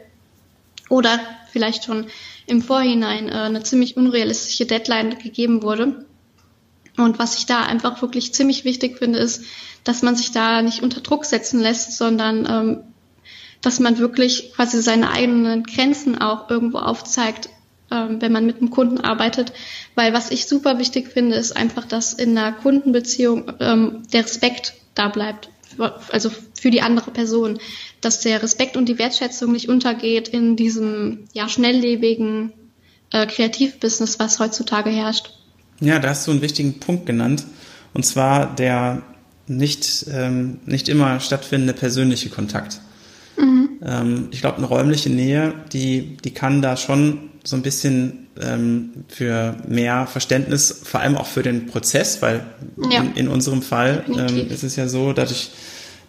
oder 0.89 1.21
vielleicht 1.51 1.85
schon 1.85 2.07
im 2.47 2.63
Vorhinein 2.63 3.29
äh, 3.29 3.33
eine 3.33 3.63
ziemlich 3.63 3.97
unrealistische 3.97 4.67
Deadline 4.67 5.19
gegeben 5.19 5.63
wurde. 5.63 6.07
Und 6.97 7.19
was 7.19 7.39
ich 7.39 7.47
da 7.47 7.63
einfach 7.63 8.03
wirklich 8.03 8.35
ziemlich 8.35 8.65
wichtig 8.65 8.99
finde, 8.99 9.19
ist, 9.19 9.45
dass 9.85 10.03
man 10.03 10.17
sich 10.17 10.33
da 10.33 10.63
nicht 10.63 10.83
unter 10.83 11.01
Druck 11.01 11.25
setzen 11.25 11.61
lässt, 11.61 11.97
sondern 11.97 12.47
ähm, 12.47 12.81
dass 13.61 13.81
man 13.81 13.99
wirklich 13.99 14.53
quasi 14.55 14.81
seine 14.83 15.11
eigenen 15.11 15.65
Grenzen 15.65 16.21
auch 16.21 16.51
irgendwo 16.51 16.79
aufzeigt, 16.79 17.49
wenn 17.91 18.33
man 18.33 18.47
mit 18.47 18.59
einem 18.59 18.71
Kunden 18.71 18.99
arbeitet. 18.99 19.53
Weil 19.95 20.13
was 20.13 20.31
ich 20.31 20.47
super 20.47 20.79
wichtig 20.79 21.09
finde, 21.09 21.37
ist 21.37 21.57
einfach, 21.57 21.87
dass 21.87 22.13
in 22.13 22.37
einer 22.37 22.53
Kundenbeziehung 22.53 23.53
ähm, 23.61 24.03
der 24.13 24.25
Respekt 24.25 24.75
da 24.95 25.09
bleibt. 25.09 25.51
Also 26.11 26.31
für 26.55 26.71
die 26.71 26.83
andere 26.83 27.11
Person. 27.11 27.59
Dass 28.01 28.21
der 28.21 28.43
Respekt 28.43 28.77
und 28.77 28.89
die 28.89 28.99
Wertschätzung 28.99 29.53
nicht 29.53 29.69
untergeht 29.69 30.29
in 30.29 30.57
diesem 30.57 31.29
ja 31.33 31.49
schnelllebigen 31.49 32.53
äh, 33.11 33.27
Kreativbusiness, 33.27 34.19
was 34.19 34.39
heutzutage 34.39 34.91
herrscht. 34.91 35.31
Ja, 35.81 35.99
da 35.99 36.11
hast 36.11 36.27
du 36.27 36.33
einen 36.33 36.43
wichtigen 36.43 36.81
Punkt 36.81 37.07
genannt. 37.07 37.45
Und 37.95 38.05
zwar 38.05 38.55
der 38.55 39.03
nicht, 39.47 40.07
ähm, 40.13 40.59
nicht 40.67 40.89
immer 40.89 41.21
stattfindende 41.21 41.73
persönliche 41.73 42.29
Kontakt. 42.29 42.81
Mhm. 43.37 43.81
Ähm, 43.83 44.29
ich 44.31 44.41
glaube, 44.41 44.59
eine 44.59 44.67
räumliche 44.67 45.11
Nähe, 45.11 45.55
die, 45.73 46.17
die 46.23 46.33
kann 46.33 46.61
da 46.61 46.77
schon 46.77 47.28
so 47.45 47.57
ein 47.57 47.63
bisschen 47.63 48.27
ähm, 48.41 49.05
für 49.09 49.57
mehr 49.67 50.07
Verständnis, 50.07 50.81
vor 50.85 51.01
allem 51.01 51.17
auch 51.17 51.27
für 51.27 51.43
den 51.43 51.67
Prozess, 51.67 52.21
weil 52.23 52.45
ja. 52.91 53.01
in, 53.01 53.15
in, 53.15 53.29
unserem 53.29 53.63
Fall 53.63 54.05
ähm, 54.09 54.51
ist 54.51 54.63
es 54.63 54.77
ja 54.77 54.89
so, 54.89 55.13
dadurch, 55.13 55.51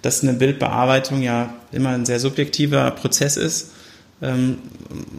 dass 0.02 0.24
eine 0.24 0.34
Bildbearbeitung 0.34 1.22
ja 1.22 1.54
immer 1.72 1.90
ein 1.90 2.06
sehr 2.06 2.20
subjektiver 2.20 2.92
Prozess 2.92 3.38
ist, 3.38 3.72
ähm, 4.22 4.58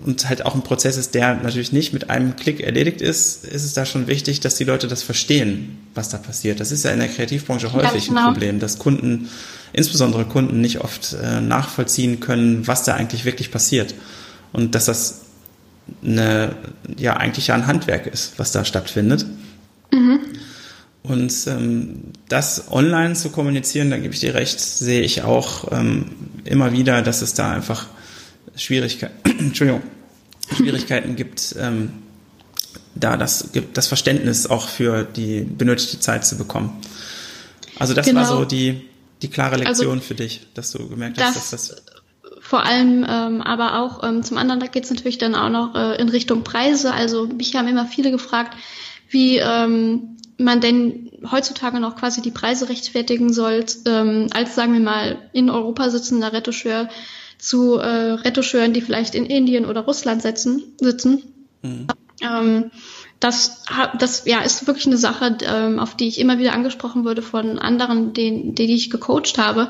und 0.05 0.29
halt 0.29 0.45
auch 0.45 0.55
ein 0.55 0.63
Prozess 0.63 0.97
ist, 0.97 1.15
der 1.15 1.35
natürlich 1.37 1.73
nicht 1.73 1.93
mit 1.93 2.11
einem 2.11 2.37
Klick 2.37 2.61
erledigt 2.61 3.01
ist, 3.01 3.45
ist 3.45 3.65
es 3.65 3.73
da 3.73 3.87
schon 3.87 4.07
wichtig, 4.09 4.41
dass 4.41 4.57
die 4.57 4.65
Leute 4.65 4.89
das 4.89 5.03
verstehen, 5.03 5.79
was 5.95 6.11
da 6.11 6.19
passiert. 6.19 6.61
Das 6.61 6.71
ist 6.71 6.85
ja 6.85 6.91
in 6.91 6.99
der 6.99 7.09
Kreativbranche 7.09 7.73
häufig 7.73 8.09
genau. 8.09 8.21
ein 8.21 8.33
Problem, 8.33 8.59
dass 8.59 8.79
Kunden, 8.79 9.31
insbesondere 9.73 10.25
Kunden, 10.27 10.61
nicht 10.61 10.81
oft 10.81 11.15
äh, 11.15 11.41
nachvollziehen 11.41 12.21
können, 12.21 12.67
was 12.67 12.85
da 12.85 12.95
eigentlich 12.95 13.25
wirklich 13.25 13.51
passiert. 13.51 13.95
Und 14.53 14.75
dass 14.75 14.87
das 14.87 15.23
eine, 16.03 16.55
ja, 16.97 17.17
eigentlich 17.17 17.49
ja 17.49 17.55
ein 17.55 17.67
Handwerk 17.67 18.07
ist, 18.07 18.39
was 18.39 18.53
da 18.53 18.65
stattfindet. 18.65 19.27
Mhm. 19.93 20.21
Und 21.03 21.33
ähm, 21.47 22.13
das 22.29 22.71
online 22.71 23.15
zu 23.15 23.31
kommunizieren, 23.31 23.91
da 23.91 23.97
gebe 23.97 24.13
ich 24.13 24.21
dir 24.21 24.35
recht, 24.35 24.61
sehe 24.61 25.01
ich 25.01 25.23
auch 25.23 25.73
ähm, 25.73 26.07
immer 26.45 26.73
wieder, 26.73 27.03
dass 27.03 27.23
es 27.23 27.35
da 27.35 27.51
einfach 27.53 27.87
Schwierigkeiten, 28.55 29.15
Entschuldigung, 29.39 29.83
Schwierigkeiten 30.55 31.17
gibt, 31.17 31.55
ähm, 31.59 31.93
da 32.95 33.17
das, 33.17 33.51
das 33.73 33.87
Verständnis 33.87 34.47
auch 34.47 34.69
für 34.69 35.05
die 35.05 35.41
benötigte 35.43 36.01
Zeit 36.01 36.27
zu 36.27 36.37
bekommen. 36.37 36.81
Also 37.79 37.95
das 37.95 38.07
genau. 38.07 38.21
war 38.21 38.27
so 38.27 38.45
die, 38.45 38.83
die 39.23 39.29
klare 39.29 39.55
also 39.55 39.65
Lektion 39.65 39.99
also, 39.99 40.03
für 40.03 40.15
dich, 40.15 40.47
dass 40.55 40.73
du 40.73 40.89
gemerkt 40.89 41.19
hast, 41.19 41.37
das, 41.37 41.51
dass 41.51 41.69
das 41.69 41.83
vor 42.51 42.67
allem, 42.67 43.07
ähm, 43.09 43.43
aber 43.43 43.79
auch 43.79 44.03
ähm, 44.03 44.25
zum 44.25 44.37
anderen, 44.37 44.59
da 44.59 44.67
geht 44.67 44.83
es 44.83 44.91
natürlich 44.91 45.19
dann 45.19 45.37
auch 45.37 45.51
noch 45.51 45.77
äh, 45.77 46.03
in 46.03 46.09
Richtung 46.09 46.43
Preise. 46.43 46.93
Also 46.93 47.29
mich 47.29 47.55
haben 47.55 47.69
immer 47.69 47.87
viele 47.87 48.11
gefragt, 48.11 48.57
wie 49.09 49.37
ähm, 49.37 50.17
man 50.37 50.61
denn 50.61 51.13
heutzutage 51.31 51.79
noch 51.79 51.95
quasi 51.95 52.23
die 52.23 52.33
Preise 52.33 52.69
rechtfertigen 52.69 53.33
soll, 53.33 53.65
ähm, 53.87 54.27
als 54.33 54.57
sagen 54.57 54.73
wir 54.73 54.81
mal 54.81 55.31
in 55.33 55.49
Europa 55.49 55.91
sitzender 55.91 56.33
Retoucheur 56.33 56.89
zu 57.39 57.77
äh, 57.77 58.15
Retoucheuren, 58.15 58.73
die 58.73 58.81
vielleicht 58.81 59.15
in 59.15 59.27
Indien 59.27 59.65
oder 59.65 59.83
Russland 59.83 60.21
sitzen. 60.21 60.75
sitzen. 60.81 61.23
Mhm. 61.63 61.87
Ähm, 62.21 62.73
das, 63.21 63.63
das 63.97 64.25
ja, 64.27 64.41
ist 64.41 64.67
wirklich 64.67 64.89
eine 64.89 64.97
Sache, 64.97 65.39
ähm, 65.45 65.79
auf 65.79 65.97
die 65.97 66.09
ich 66.09 66.19
immer 66.19 66.41
wieder 66.41 66.55
angesprochen 66.55 67.05
wurde 67.05 67.23
von 67.23 67.61
anderen, 67.61 68.13
die, 68.13 68.57
die 68.57 68.75
ich 68.75 68.91
gecoacht 68.91 69.39
habe. 69.39 69.69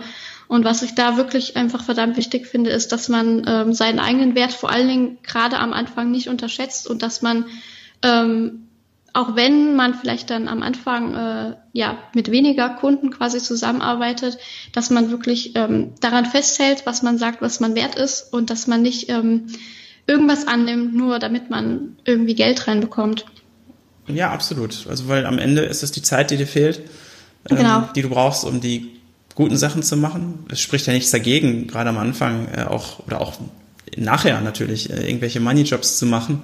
Und 0.51 0.65
was 0.65 0.83
ich 0.83 0.97
da 0.97 1.17
wirklich 1.17 1.57
einfach 1.57 1.85
verdammt 1.85 2.17
wichtig 2.17 2.49
finde, 2.49 2.71
ist, 2.71 2.91
dass 2.91 3.09
man 3.09 3.45
ähm, 3.47 3.73
seinen 3.73 4.01
eigenen 4.01 4.35
Wert 4.35 4.53
vor 4.53 4.69
allen 4.69 4.89
Dingen 4.89 5.19
gerade 5.23 5.57
am 5.61 5.73
Anfang 5.73 6.11
nicht 6.11 6.29
unterschätzt 6.29 6.89
und 6.91 7.03
dass 7.03 7.23
man 7.23 7.45
ähm, 8.03 8.67
auch 9.13 9.37
wenn 9.37 9.77
man 9.77 9.95
vielleicht 9.95 10.29
dann 10.29 10.49
am 10.49 10.65
Anfang 10.65 11.15
äh, 11.15 11.55
ja 11.73 11.99
mit 12.17 12.33
weniger 12.33 12.69
Kunden 12.69 13.13
quasi 13.13 13.39
zusammenarbeitet, 13.39 14.39
dass 14.73 14.91
man 14.91 15.13
wirklich 15.13 15.55
ähm, 15.55 15.93
daran 16.01 16.27
festhält, 16.27 16.83
was 16.85 17.05
man 17.05 17.17
sagt, 17.17 17.43
was 17.43 17.61
man 17.61 17.77
wert 17.77 17.95
ist 17.95 18.33
und 18.33 18.51
dass 18.51 18.67
man 18.67 18.83
nicht 18.83 19.09
ähm, 19.09 19.47
irgendwas 20.09 20.49
annimmt, 20.49 20.97
nur 20.97 21.21
damit 21.21 21.49
man 21.49 21.97
irgendwie 22.05 22.35
Geld 22.35 22.67
reinbekommt. 22.67 23.25
Ja, 24.09 24.33
absolut. 24.33 24.89
Also 24.89 25.07
weil 25.07 25.27
am 25.27 25.39
Ende 25.39 25.63
ist 25.63 25.85
es 25.85 25.93
die 25.93 26.03
Zeit, 26.03 26.33
die 26.33 26.39
dir 26.39 26.49
fehlt, 26.49 26.81
ähm, 27.49 27.57
genau. 27.57 27.89
die 27.95 28.03
du 28.03 28.09
brauchst, 28.09 28.45
um 28.45 28.61
die 28.61 29.00
guten 29.35 29.57
Sachen 29.57 29.83
zu 29.83 29.97
machen. 29.97 30.41
Es 30.51 30.61
spricht 30.61 30.87
ja 30.87 30.93
nichts 30.93 31.11
dagegen, 31.11 31.67
gerade 31.67 31.91
am 31.91 31.99
Anfang 31.99 32.49
äh, 32.55 32.63
auch 32.63 33.01
oder 33.07 33.21
auch 33.21 33.35
nachher 33.97 34.41
natürlich 34.41 34.91
äh, 34.91 35.07
irgendwelche 35.07 35.41
Money-Jobs 35.41 35.99
zu 35.99 36.07
machen 36.07 36.43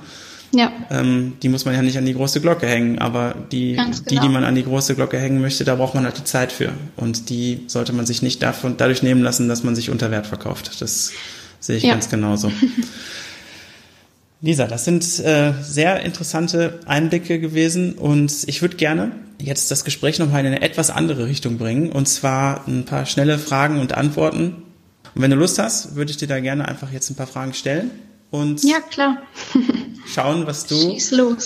ja. 0.52 0.72
Ähm, 0.90 1.34
die 1.42 1.48
muss 1.48 1.64
man 1.64 1.74
ja 1.74 1.82
nicht 1.82 1.98
an 1.98 2.06
die 2.06 2.14
große 2.14 2.40
Glocke 2.40 2.66
hängen, 2.66 2.98
aber 2.98 3.34
die, 3.52 3.74
genau. 3.74 3.90
die, 3.90 4.02
die 4.04 4.14
genau. 4.16 4.28
man 4.28 4.44
an 4.44 4.54
die 4.54 4.64
große 4.64 4.94
Glocke 4.94 5.18
hängen 5.18 5.40
möchte, 5.40 5.64
da 5.64 5.74
braucht 5.74 5.94
man 5.94 6.04
halt 6.04 6.18
die 6.18 6.24
Zeit 6.24 6.52
für. 6.52 6.72
Und 6.96 7.30
die 7.30 7.64
sollte 7.66 7.92
man 7.92 8.06
sich 8.06 8.22
nicht 8.22 8.42
davon, 8.42 8.76
dadurch 8.76 9.02
nehmen 9.02 9.22
lassen, 9.22 9.48
dass 9.48 9.64
man 9.64 9.74
sich 9.74 9.90
unter 9.90 10.10
Wert 10.10 10.26
verkauft. 10.26 10.80
Das 10.80 11.12
sehe 11.60 11.76
ich 11.76 11.82
ja. 11.82 11.92
ganz 11.92 12.08
genauso. 12.08 12.50
Lisa, 14.42 14.66
das 14.66 14.84
sind 14.84 15.02
äh, 15.20 15.54
sehr 15.62 16.02
interessante 16.02 16.80
Einblicke 16.86 17.40
gewesen 17.40 17.94
und 17.94 18.32
ich 18.46 18.60
würde 18.60 18.76
gerne 18.76 19.12
jetzt 19.40 19.70
das 19.70 19.84
Gespräch 19.84 20.18
nochmal 20.18 20.40
in 20.40 20.46
eine 20.46 20.62
etwas 20.62 20.90
andere 20.90 21.26
Richtung 21.26 21.56
bringen 21.56 21.90
und 21.90 22.06
zwar 22.06 22.66
ein 22.68 22.84
paar 22.84 23.06
schnelle 23.06 23.38
Fragen 23.38 23.80
und 23.80 23.94
Antworten. 23.94 24.62
Und 25.14 25.22
wenn 25.22 25.30
du 25.30 25.36
Lust 25.36 25.58
hast, 25.58 25.96
würde 25.96 26.10
ich 26.10 26.18
dir 26.18 26.28
da 26.28 26.40
gerne 26.40 26.68
einfach 26.68 26.92
jetzt 26.92 27.08
ein 27.10 27.16
paar 27.16 27.26
Fragen 27.26 27.54
stellen 27.54 27.90
und 28.30 28.62
ja, 28.62 28.80
klar. 28.80 29.22
schauen, 30.06 30.46
was 30.46 30.66
du 30.66 30.98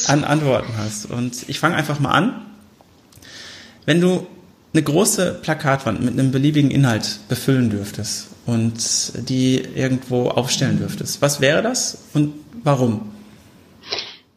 an 0.08 0.24
Antworten 0.24 0.72
hast. 0.76 1.06
Und 1.06 1.48
ich 1.48 1.60
fange 1.60 1.76
einfach 1.76 2.00
mal 2.00 2.10
an. 2.10 2.46
Wenn 3.86 4.00
du 4.00 4.26
eine 4.72 4.82
große 4.82 5.38
Plakatwand 5.42 6.02
mit 6.02 6.14
einem 6.14 6.32
beliebigen 6.32 6.70
Inhalt 6.70 7.20
befüllen 7.28 7.70
dürftest 7.70 8.29
und 8.46 9.28
die 9.28 9.56
irgendwo 9.56 10.28
aufstellen 10.28 10.78
dürftest, 10.78 11.22
was 11.22 11.40
wäre 11.40 11.62
das 11.62 12.08
und 12.14 12.34
warum? 12.62 13.12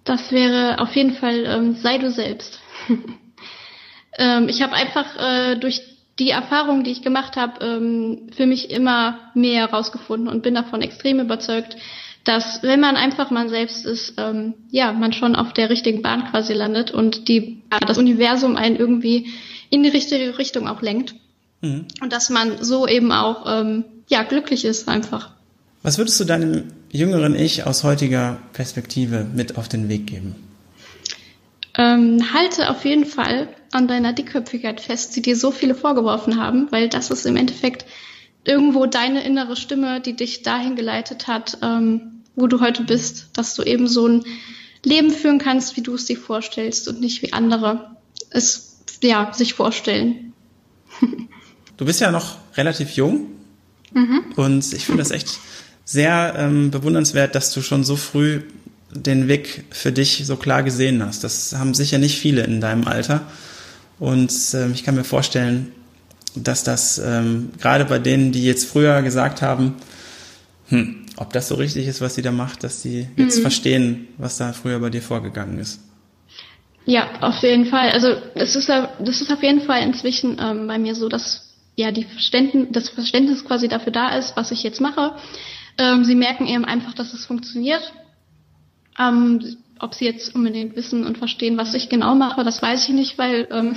Das 0.04 0.32
wäre 0.32 0.80
auf 0.80 0.96
jeden 0.96 1.14
Fall 1.16 1.46
ähm, 1.46 1.76
sei 1.76 1.98
du 1.98 2.12
selbst. 2.12 2.60
ähm, 4.18 4.50
ich 4.50 4.62
habe 4.62 4.74
einfach 4.74 5.06
äh, 5.18 5.56
durch 5.56 5.82
die 6.20 6.30
Erfahrung, 6.30 6.84
die 6.84 6.92
ich 6.92 7.02
gemacht 7.02 7.38
habe, 7.38 7.66
ähm, 7.66 8.30
für 8.36 8.46
mich 8.46 8.70
immer 8.70 9.32
mehr 9.34 9.68
herausgefunden 9.68 10.28
und 10.28 10.44
bin 10.44 10.54
davon 10.54 10.82
extrem 10.82 11.20
überzeugt, 11.20 11.78
dass 12.24 12.64
wenn 12.64 12.80
man 12.80 12.96
einfach 12.96 13.32
man 13.32 13.50
selbst 13.50 13.86
ist, 13.86 14.14
ähm, 14.18 14.54
ja, 14.72 14.94
man 14.94 15.12
schon 15.12 15.36
auf 15.36 15.54
der 15.54 15.70
richtigen 15.70 16.02
Bahn 16.02 16.30
quasi 16.30 16.54
landet 16.54 16.92
und 16.92 17.28
die, 17.28 17.64
das 17.86 17.98
Universum 17.98 18.56
einen 18.56 18.76
irgendwie 18.76 19.34
in 19.70 19.84
die 19.84 19.90
richtige 19.90 20.38
Richtung 20.38 20.68
auch 20.68 20.82
lenkt. 20.82 21.16
Mhm. 21.62 21.88
Und 22.02 22.14
dass 22.14 22.30
man 22.30 22.64
so 22.64 22.88
eben 22.88 23.12
auch, 23.12 23.46
ähm, 23.48 23.86
ja, 24.14 24.22
glücklich 24.22 24.64
ist 24.64 24.88
einfach. 24.88 25.32
Was 25.82 25.98
würdest 25.98 26.20
du 26.20 26.24
deinem 26.24 26.66
jüngeren 26.92 27.34
Ich 27.34 27.66
aus 27.66 27.84
heutiger 27.84 28.38
Perspektive 28.54 29.26
mit 29.26 29.58
auf 29.58 29.68
den 29.68 29.90
Weg 29.90 30.06
geben? 30.06 30.36
Ähm, 31.76 32.32
halte 32.32 32.70
auf 32.70 32.86
jeden 32.86 33.06
Fall 33.06 33.48
an 33.72 33.88
deiner 33.88 34.14
Dickköpfigkeit 34.14 34.80
fest, 34.82 35.16
die 35.16 35.24
dir 35.24 35.36
so 35.36 35.50
viele 35.50 35.74
vorgeworfen 35.74 36.40
haben, 36.40 36.72
weil 36.72 36.90
das 36.90 37.10
ist 37.10 37.26
im 37.26 37.36
Endeffekt 37.36 37.88
irgendwo 38.44 38.86
deine 38.86 39.24
innere 39.24 39.56
Stimme, 39.56 40.00
die 40.00 40.16
dich 40.16 40.44
dahin 40.44 40.76
geleitet 40.76 41.26
hat, 41.26 41.58
ähm, 41.64 42.22
wo 42.36 42.46
du 42.46 42.62
heute 42.62 42.84
bist, 42.84 43.30
dass 43.34 43.56
du 43.56 43.64
eben 43.64 43.88
so 43.88 44.08
ein 44.08 44.26
Leben 44.84 45.10
führen 45.10 45.40
kannst, 45.40 45.76
wie 45.76 45.82
du 45.82 45.96
es 45.96 46.06
dir 46.06 46.18
vorstellst 46.18 46.88
und 46.88 47.02
nicht 47.02 47.24
wie 47.24 47.34
andere 47.34 47.96
es 48.30 48.78
ja 49.02 49.34
sich 49.34 49.56
vorstellen. 49.56 50.34
du 51.78 51.86
bist 51.86 52.00
ja 52.00 52.12
noch 52.12 52.38
relativ 52.56 52.92
jung 52.92 53.32
mhm. 53.94 54.22
und 54.36 54.74
ich 54.74 54.86
finde 54.86 55.02
das 55.02 55.12
echt 55.12 55.40
sehr 55.86 56.36
ähm, 56.38 56.72
bewundernswert, 56.72 57.36
dass 57.36 57.54
du 57.54 57.62
schon 57.62 57.84
so 57.84 57.96
früh 57.96 58.42
den 58.92 59.28
Weg 59.28 59.66
für 59.72 59.92
dich 59.92 60.24
so 60.26 60.36
klar 60.36 60.64
gesehen 60.64 61.04
hast. 61.04 61.24
Das 61.24 61.56
haben 61.58 61.74
sicher 61.74 61.98
nicht 61.98 62.20
viele 62.20 62.44
in 62.44 62.62
deinem 62.62 62.88
Alter. 62.88 63.22
Und 64.00 64.32
äh, 64.54 64.70
ich 64.72 64.84
kann 64.84 64.96
mir 64.96 65.04
vorstellen, 65.04 65.72
dass 66.36 66.64
das 66.64 67.00
ähm, 67.00 67.52
gerade 67.60 67.86
bei 67.86 68.00
denen, 68.00 68.32
die 68.32 68.44
jetzt 68.44 68.66
früher 68.66 69.02
gesagt 69.02 69.42
haben, 69.42 69.76
hm, 70.68 71.06
ob 71.18 71.34
das 71.34 71.48
so 71.48 71.56
richtig 71.56 71.88
ist, 71.88 72.02
was 72.02 72.16
sie 72.16 72.22
da 72.22 72.32
macht, 72.32 72.64
dass 72.64 72.82
sie 72.82 73.08
jetzt 73.18 73.38
mhm. 73.38 73.42
verstehen, 73.42 74.08
was 74.18 74.38
da 74.38 74.54
früher 74.54 74.80
bei 74.80 74.90
dir 74.90 75.02
vorgegangen 75.02 75.60
ist. 75.60 75.80
Ja, 76.86 77.08
auf 77.22 77.42
jeden 77.44 77.68
Fall. 77.68 77.92
Also 77.92 78.16
es 78.36 78.56
ist, 78.56 78.68
das 78.68 79.22
ist 79.22 79.32
auf 79.32 79.42
jeden 79.42 79.62
Fall 79.62 79.84
inzwischen 79.84 80.38
ähm, 80.40 80.68
bei 80.68 80.78
mir 80.78 80.96
so, 80.96 81.08
dass 81.08 81.53
ja 81.76 81.92
die 81.92 82.04
Verständnis, 82.04 82.68
das 82.72 82.90
Verständnis 82.90 83.46
quasi 83.46 83.68
dafür 83.68 83.92
da 83.92 84.16
ist, 84.18 84.36
was 84.36 84.52
ich 84.52 84.64
jetzt 84.64 84.82
mache. 84.82 85.16
Ähm, 85.78 86.04
sie 86.06 86.16
merken 86.16 86.48
eben 86.48 86.66
einfach, 86.66 86.94
dass 86.94 87.14
es 87.14 87.26
funktioniert. 87.26 87.94
Ähm, 89.00 89.58
ob 89.80 89.94
sie 89.96 90.06
jetzt 90.06 90.34
unbedingt 90.34 90.76
wissen 90.76 91.06
und 91.06 91.18
verstehen, 91.18 91.58
was 91.58 91.74
ich 91.74 91.90
genau 91.90 92.16
mache, 92.16 92.44
das 92.44 92.62
weiß 92.62 92.88
ich 92.88 92.94
nicht, 92.94 93.18
weil 93.18 93.48
ähm, 93.52 93.76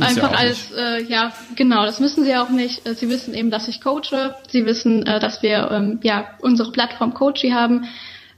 einfach 0.00 0.32
alles, 0.32 0.72
äh, 0.72 1.02
ja, 1.04 1.32
genau, 1.54 1.84
das 1.84 2.00
müssen 2.00 2.24
sie 2.24 2.34
auch 2.36 2.48
nicht. 2.48 2.86
Äh, 2.86 2.94
sie 2.94 3.10
wissen 3.10 3.34
eben, 3.34 3.50
dass 3.50 3.68
ich 3.68 3.82
coache. 3.82 4.36
Sie 4.48 4.64
wissen, 4.64 5.04
äh, 5.06 5.20
dass 5.20 5.42
wir 5.42 5.70
ähm, 5.70 6.00
ja 6.02 6.28
unsere 6.40 6.72
Plattform 6.72 7.12
Coachy 7.12 7.50
haben. 7.50 7.86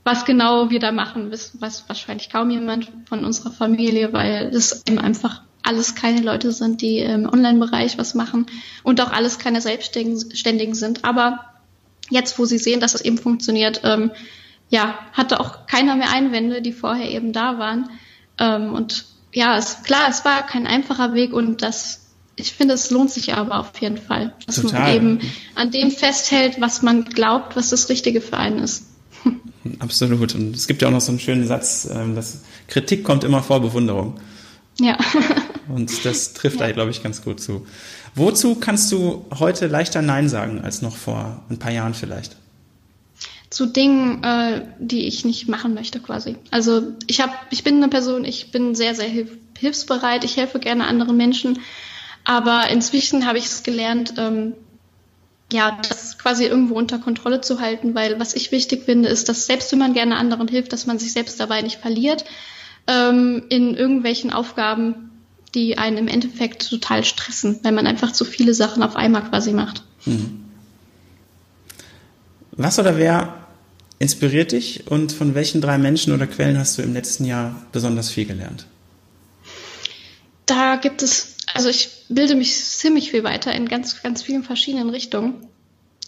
Was 0.03 0.25
genau 0.25 0.71
wir 0.71 0.81
da 0.81 0.91
machen, 0.91 1.31
weiß 1.31 1.85
wahrscheinlich 1.87 2.31
kaum 2.31 2.51
jemand 2.51 2.91
von 3.09 3.25
unserer 3.25 3.53
Familie, 3.53 4.13
weil 4.13 4.51
das 4.51 4.83
eben 4.89 4.99
einfach 4.99 5.43
alles 5.63 5.95
keine 5.95 6.21
Leute 6.21 6.53
sind, 6.53 6.81
die 6.81 6.99
im 6.99 7.29
Online-Bereich 7.29 7.99
was 7.99 8.15
machen 8.15 8.47
und 8.83 9.01
auch 9.01 9.13
alles 9.13 9.39
keine 9.39 9.61
Selbstständigen 9.61 10.75
sind. 10.75 11.05
Aber 11.05 11.41
jetzt, 12.09 12.39
wo 12.39 12.45
sie 12.45 12.59
sehen, 12.59 12.81
dass 12.81 12.95
es 12.95 13.01
eben 13.01 13.19
funktioniert, 13.19 13.83
ähm, 13.85 14.11
ja, 14.69 14.99
hatte 15.13 15.41
auch 15.41 15.67
keiner 15.67 15.97
mehr 15.97 16.13
Einwände, 16.13 16.63
die 16.63 16.73
vorher 16.73 17.11
eben 17.11 17.33
da 17.33 17.59
waren. 17.59 17.91
Ähm, 18.39 18.73
und 18.73 19.05
ja, 19.33 19.57
es, 19.57 19.83
klar, 19.83 20.09
es 20.09 20.25
war 20.25 20.47
kein 20.47 20.67
einfacher 20.67 21.15
Weg 21.15 21.33
und 21.33 21.63
das, 21.63 22.07
ich 22.37 22.53
finde, 22.53 22.75
es 22.75 22.91
lohnt 22.91 23.11
sich 23.11 23.35
aber 23.35 23.61
auf 23.61 23.81
jeden 23.81 23.99
Fall, 23.99 24.35
dass 24.47 24.57
Total. 24.57 24.81
man 24.81 24.95
eben 24.95 25.21
an 25.55 25.71
dem 25.71 25.91
festhält, 25.91 26.61
was 26.61 26.83
man 26.83 27.05
glaubt, 27.05 27.57
was 27.57 27.71
das 27.71 27.89
Richtige 27.89 28.21
für 28.21 28.37
einen 28.37 28.61
ist. 28.61 28.87
Absolut. 29.79 30.35
Und 30.35 30.57
es 30.57 30.67
gibt 30.67 30.83
ja 30.83 30.89
auch 30.89 30.93
noch 30.93 31.01
so 31.01 31.13
einen 31.13 31.21
schönen 31.21 31.47
Satz, 31.47 31.89
ähm, 31.93 32.15
dass 32.15 32.43
Kritik 32.69 33.05
kommt 33.05 33.25
immer 33.25 33.43
vor 33.43 33.61
Bewunderung. 33.61 34.19
Ja. 34.81 34.99
Und 35.69 36.05
das 36.05 36.33
trifft 36.33 36.59
ja. 36.61 36.67
da, 36.67 36.73
glaube 36.73 36.91
ich, 36.91 37.03
ganz 37.03 37.23
gut 37.23 37.41
zu. 37.41 37.67
Wozu 38.15 38.57
kannst 38.57 38.91
du 38.91 39.27
heute 39.39 39.67
leichter 39.67 40.03
Nein 40.03 40.29
sagen 40.29 40.61
als 40.63 40.83
noch 40.83 40.97
vor 40.97 41.45
ein 41.49 41.59
paar 41.59 41.71
Jahren 41.71 41.95
vielleicht? 41.95 42.37
Zu 43.51 43.67
Dingen, 43.67 44.23
äh, 44.25 44.63
die 44.79 45.07
ich 45.07 45.25
nicht 45.25 45.49
machen 45.49 45.75
möchte, 45.75 46.01
quasi. 46.01 46.37
Also 46.51 46.83
ich 47.07 47.21
habe, 47.21 47.33
ich 47.51 47.63
bin 47.63 47.77
eine 47.77 47.89
Person, 47.89 48.25
ich 48.25 48.51
bin 48.51 48.75
sehr, 48.75 48.95
sehr 48.95 49.09
hilf 49.09 49.31
hilfsbereit, 49.59 50.25
ich 50.25 50.39
helfe 50.39 50.59
gerne 50.59 50.87
anderen 50.87 51.19
Menschen, 51.19 51.59
aber 52.25 52.69
inzwischen 52.71 53.27
habe 53.27 53.37
ich 53.37 53.45
es 53.45 53.63
gelernt, 53.63 54.15
ähm, 54.17 54.55
ja, 55.53 55.79
das 55.87 56.17
quasi 56.17 56.47
irgendwo 56.47 56.77
unter 56.77 56.99
Kontrolle 56.99 57.43
zu 57.43 57.61
halten, 57.61 57.95
weil 57.95 58.19
was 58.19 58.33
ich 58.33 58.53
wichtig 58.53 58.85
finde, 58.85 59.11
ist, 59.11 59.29
dass 59.29 59.45
selbst 59.45 59.71
wenn 59.73 59.79
man 59.79 59.93
gerne 59.93 60.17
anderen 60.17 60.49
hilft, 60.49 60.73
dass 60.73 60.87
man 60.87 60.99
sich 60.99 61.13
selbst 61.13 61.39
dabei 61.41 61.61
nicht 61.61 61.77
verliert 61.77 62.25
ähm, 62.91 63.45
in 63.49 63.77
irgendwelchen 63.77 64.33
Aufgaben, 64.33 65.11
die 65.55 65.79
einen 65.79 65.97
im 65.97 66.09
Endeffekt 66.09 66.69
total 66.69 67.05
stressen, 67.05 67.61
weil 67.63 67.73
man 67.73 67.87
einfach 67.87 68.13
zu 68.13 68.25
viele 68.25 68.55
Sachen 68.55 68.83
auf 68.83 68.97
einmal 68.97 69.23
quasi 69.23 69.53
macht. 69.53 69.83
Hm. 70.05 70.45
Was 72.53 72.79
oder 72.79 72.99
wer 72.99 73.35
inspiriert 73.99 74.53
dich 74.53 74.87
und 74.91 75.13
von 75.13 75.35
welchen 75.35 75.61
drei 75.61 75.79
Menschen 75.79 76.13
oder 76.13 76.27
Quellen 76.27 76.59
hast 76.59 76.79
du 76.79 76.83
im 76.83 76.93
letzten 76.93 77.25
Jahr 77.25 77.55
besonders 77.73 78.11
viel 78.11 78.27
gelernt? 78.27 78.67
Da 80.47 80.77
gibt 80.77 81.03
es 81.03 81.37
also 81.55 81.69
ich 81.69 81.91
bilde 82.09 82.35
mich 82.35 82.55
ziemlich 82.55 83.11
viel 83.11 83.25
weiter 83.25 83.53
in 83.53 83.69
ganz, 83.69 84.03
ganz 84.03 84.23
vielen 84.23 84.43
verschiedenen 84.43 84.91
Richtungen. 84.91 85.47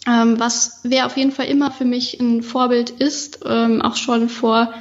Ähm, 0.07 0.39
was 0.39 0.81
wer 0.83 1.05
auf 1.05 1.15
jeden 1.15 1.31
Fall 1.31 1.45
immer 1.45 1.71
für 1.71 1.85
mich 1.85 2.19
ein 2.19 2.43
Vorbild 2.43 2.89
ist, 2.89 3.39
ähm, 3.45 3.81
auch 3.81 3.95
schon 3.95 4.29
vor 4.29 4.73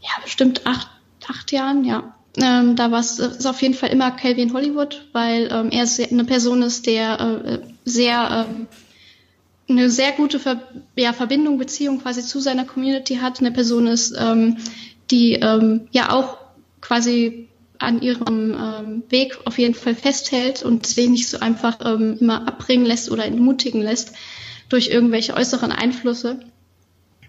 ja 0.00 0.10
bestimmt 0.22 0.66
acht, 0.66 0.88
acht 1.28 1.52
Jahren, 1.52 1.84
ja. 1.84 2.14
Ähm, 2.36 2.76
da 2.76 2.90
war 2.90 3.00
es 3.00 3.18
ist 3.18 3.46
auf 3.46 3.62
jeden 3.62 3.74
Fall 3.74 3.90
immer 3.90 4.10
Calvin 4.12 4.52
Hollywood, 4.52 5.08
weil 5.12 5.48
ähm, 5.50 5.70
er 5.70 5.86
sehr, 5.86 6.10
eine 6.10 6.24
Person 6.24 6.62
ist, 6.62 6.86
der 6.86 7.20
äh, 7.20 7.58
sehr 7.84 8.46
ähm, 8.48 8.66
eine 9.68 9.90
sehr 9.90 10.12
gute 10.12 10.38
Ver 10.38 10.62
ja, 10.96 11.12
Verbindung, 11.12 11.58
Beziehung 11.58 12.00
quasi 12.00 12.22
zu 12.22 12.40
seiner 12.40 12.64
Community 12.64 13.16
hat. 13.16 13.40
Eine 13.40 13.50
Person 13.50 13.86
ist, 13.86 14.14
ähm, 14.18 14.58
die 15.10 15.34
ähm, 15.34 15.88
ja 15.90 16.12
auch 16.12 16.38
quasi 16.80 17.48
an 17.78 18.02
ihrem 18.02 18.52
ähm, 18.52 19.02
Weg 19.08 19.38
auf 19.44 19.58
jeden 19.58 19.74
Fall 19.74 19.94
festhält 19.94 20.62
und 20.62 20.86
sich 20.86 21.08
nicht 21.08 21.28
so 21.28 21.40
einfach 21.40 21.78
ähm, 21.84 22.18
immer 22.20 22.46
abbringen 22.46 22.86
lässt 22.86 23.10
oder 23.10 23.24
entmutigen 23.24 23.82
lässt 23.82 24.12
durch 24.68 24.88
irgendwelche 24.88 25.34
äußeren 25.34 25.72
Einflüsse 25.72 26.40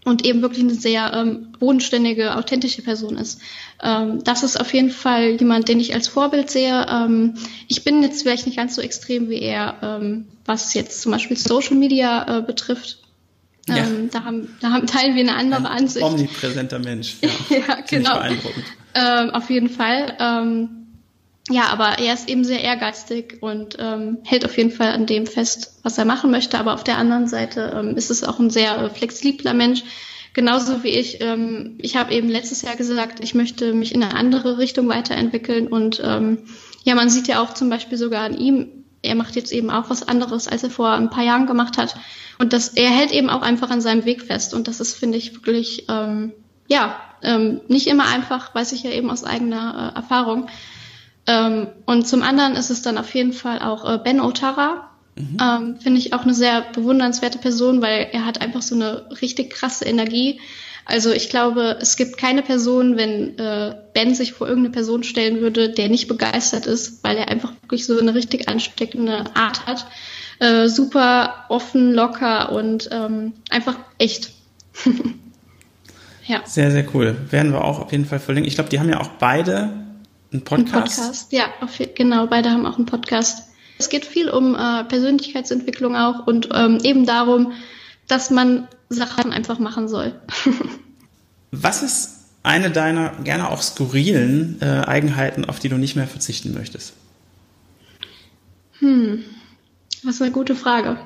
und 0.06 0.26
eben 0.26 0.42
wirklich 0.42 0.64
eine 0.64 0.74
sehr 0.74 1.14
ähm, 1.14 1.52
bodenständige, 1.60 2.36
authentische 2.36 2.82
Person 2.82 3.18
ist. 3.18 3.42
Ähm, 3.84 4.24
das 4.24 4.44
ist 4.44 4.60
auf 4.60 4.74
jeden 4.74 4.92
Fall 4.92 5.32
jemand, 5.32 5.68
den 5.68 5.80
ich 5.80 5.94
als 5.94 6.08
Vorbild 6.08 6.50
sehe. 6.50 6.86
Ähm, 6.90 7.36
ich 7.68 7.84
bin 7.84 8.02
jetzt 8.02 8.24
vielleicht 8.24 8.46
nicht 8.46 8.58
ganz 8.58 8.76
so 8.76 8.82
extrem 8.82 9.30
wie 9.30 9.42
er, 9.42 9.76
ähm, 9.82 10.28
was 10.46 10.74
jetzt 10.74 11.02
zum 11.02 11.12
Beispiel 11.12 11.38
Social 11.38 11.76
Media 11.76 12.40
äh, 12.40 12.42
betrifft. 12.42 13.00
Ja. 13.68 13.78
Ähm, 13.78 14.10
da, 14.12 14.24
haben, 14.24 14.56
da 14.62 14.72
haben, 14.72 14.88
teilen 14.88 15.16
wir 15.16 15.22
eine 15.22 15.36
andere 15.36 15.70
Ein 15.70 15.84
Ansicht. 15.84 16.06
Omnipräsenter 16.06 16.80
Mensch. 16.80 17.18
Ja, 17.50 17.58
ja 17.58 17.78
genau. 17.88 18.16
Beeindruckend. 18.16 18.66
Ähm, 18.96 19.30
auf 19.32 19.50
jeden 19.50 19.70
Fall. 19.70 20.16
Ähm, 20.20 20.79
ja, 21.50 21.68
aber 21.70 21.98
er 21.98 22.14
ist 22.14 22.30
eben 22.30 22.44
sehr 22.44 22.64
ehrgeizig 22.64 23.40
und 23.42 23.76
ähm, 23.80 24.20
hält 24.24 24.46
auf 24.46 24.56
jeden 24.56 24.72
Fall 24.72 24.92
an 24.92 25.08
dem 25.08 25.26
fest, 25.26 25.80
was 25.82 25.98
er 25.98 26.06
machen 26.06 26.30
möchte. 26.30 26.60
Aber 26.60 26.74
auf 26.76 26.84
der 26.84 26.98
anderen 26.98 27.28
Seite 27.28 27.74
ähm, 27.76 27.98
ist 27.98 28.12
es 28.12 28.24
auch 28.24 28.40
ein 28.40 28.52
sehr 28.52 28.78
äh, 28.78 28.90
flexibler 28.90 29.56
Mensch. 29.56 29.84
Genauso 30.34 30.84
wie 30.84 30.90
ich. 30.90 31.22
Ähm, 31.22 31.76
ich 31.80 31.96
habe 31.96 32.14
eben 32.14 32.30
letztes 32.30 32.62
Jahr 32.62 32.76
gesagt, 32.76 33.24
ich 33.24 33.34
möchte 33.34 33.74
mich 33.74 33.96
in 33.96 34.04
eine 34.04 34.16
andere 34.16 34.60
Richtung 34.60 34.88
weiterentwickeln. 34.90 35.68
Und 35.68 36.00
ähm, 36.04 36.40
ja, 36.84 36.94
man 36.94 37.10
sieht 37.10 37.28
ja 37.28 37.42
auch 37.42 37.56
zum 37.56 37.70
Beispiel 37.70 37.98
sogar 37.98 38.24
an 38.24 38.38
ihm, 38.38 38.86
er 39.02 39.16
macht 39.16 39.36
jetzt 39.36 39.52
eben 39.52 39.72
auch 39.72 39.90
was 39.90 40.08
anderes, 40.08 40.48
als 40.48 40.64
er 40.64 40.70
vor 40.70 40.92
ein 40.92 41.10
paar 41.10 41.24
Jahren 41.24 41.48
gemacht 41.48 41.78
hat. 41.78 41.96
Und 42.38 42.54
das, 42.54 42.70
er 42.70 42.90
hält 42.90 43.12
eben 43.12 43.30
auch 43.30 43.42
einfach 43.42 43.72
an 43.72 43.82
seinem 43.82 44.06
Weg 44.06 44.22
fest. 44.22 44.54
Und 44.54 44.68
das 44.68 44.80
ist, 44.80 44.96
finde 44.96 45.18
ich, 45.18 45.34
wirklich, 45.34 45.86
ähm, 45.90 46.34
ja, 46.68 46.96
ähm, 47.24 47.62
nicht 47.68 47.88
immer 47.88 48.06
einfach, 48.08 48.54
weiß 48.54 48.72
ich 48.74 48.84
ja 48.84 48.92
eben 48.92 49.10
aus 49.10 49.24
eigener 49.24 49.94
äh, 49.94 49.98
Erfahrung. 49.98 50.48
Ähm, 51.28 51.68
und 51.86 52.08
zum 52.08 52.22
anderen 52.22 52.56
ist 52.56 52.70
es 52.70 52.82
dann 52.82 52.98
auf 52.98 53.14
jeden 53.14 53.34
Fall 53.34 53.60
auch 53.60 53.90
äh, 53.90 53.98
Ben 53.98 54.22
Otara. 54.22 54.90
Mhm. 55.16 55.38
Ähm, 55.42 55.78
finde 55.80 56.00
ich 56.00 56.14
auch 56.14 56.24
eine 56.24 56.34
sehr 56.34 56.66
bewundernswerte 56.74 57.40
Person, 57.40 57.82
weil 57.82 58.08
er 58.12 58.26
hat 58.26 58.42
einfach 58.42 58.62
so 58.62 58.76
eine 58.76 59.08
richtig 59.22 59.52
krasse 59.52 59.86
Energie. 59.86 60.40
Also 60.86 61.12
ich 61.12 61.30
glaube, 61.30 61.78
es 61.80 61.98
gibt 61.98 62.18
keine 62.18 62.42
Person, 62.42 62.98
wenn 62.98 63.38
äh, 63.38 63.76
Ben 63.94 64.16
sich 64.16 64.34
vor 64.34 64.48
irgendeine 64.48 64.74
Person 64.74 65.04
stellen 65.04 65.40
würde, 65.40 65.70
der 65.70 65.88
nicht 65.90 66.08
begeistert 66.08 66.66
ist, 66.66 67.04
weil 67.04 67.18
er 67.18 67.28
einfach 67.28 67.52
wirklich 67.62 67.86
so 67.86 68.00
eine 68.00 68.16
richtig 68.16 68.50
ansteckende 68.50 69.26
Art 69.36 69.68
hat 69.68 69.86
äh, 70.40 70.68
super 70.68 71.46
offen, 71.50 71.94
locker 71.94 72.52
und 72.52 72.90
ähm, 72.92 73.34
einfach 73.50 73.76
echt. 73.98 74.32
ja. 76.26 76.42
Sehr, 76.46 76.72
sehr 76.72 76.86
cool. 76.94 77.16
Werden 77.30 77.52
wir 77.52 77.64
auch 77.64 77.80
auf 77.80 77.92
jeden 77.92 78.06
Fall 78.06 78.20
verlinken. 78.20 78.48
Ich 78.48 78.56
glaube, 78.56 78.70
die 78.70 78.80
haben 78.80 78.90
ja 78.90 79.00
auch 79.00 79.10
beide 79.20 79.89
einen 80.32 80.44
Podcast. 80.44 81.00
Ein 81.00 81.06
Podcast, 81.06 81.32
ja, 81.32 81.46
auf, 81.62 81.80
genau, 81.96 82.28
beide 82.28 82.52
haben 82.52 82.66
auch 82.66 82.78
einen 82.78 82.86
Podcast. 82.86 83.44
Es 83.78 83.90
geht 83.90 84.06
viel 84.06 84.30
um 84.30 84.56
äh, 84.56 84.84
Persönlichkeitsentwicklung 84.84 85.96
auch 85.96 86.28
und 86.28 86.50
ähm, 86.54 86.80
eben 86.84 87.06
darum, 87.06 87.54
dass 88.08 88.30
man 88.30 88.68
Sachen 88.90 89.32
einfach 89.32 89.60
machen 89.60 89.88
soll. 89.88 90.20
Was 91.52 91.82
ist 91.84 92.26
eine 92.44 92.72
deiner 92.72 93.12
gerne 93.24 93.50
auch 93.50 93.62
skurrilen 93.62 94.62
äh, 94.62 94.84
Eigenheiten, 94.86 95.46
auf 95.46 95.60
die 95.60 95.70
du 95.70 95.78
nicht 95.78 95.96
mehr 95.96 96.08
verzichten 96.08 96.54
möchtest? 96.54 96.94
Hm. 98.80 99.24
Ist 100.08 100.22
eine 100.22 100.32
gute 100.32 100.56
Frage. 100.56 100.98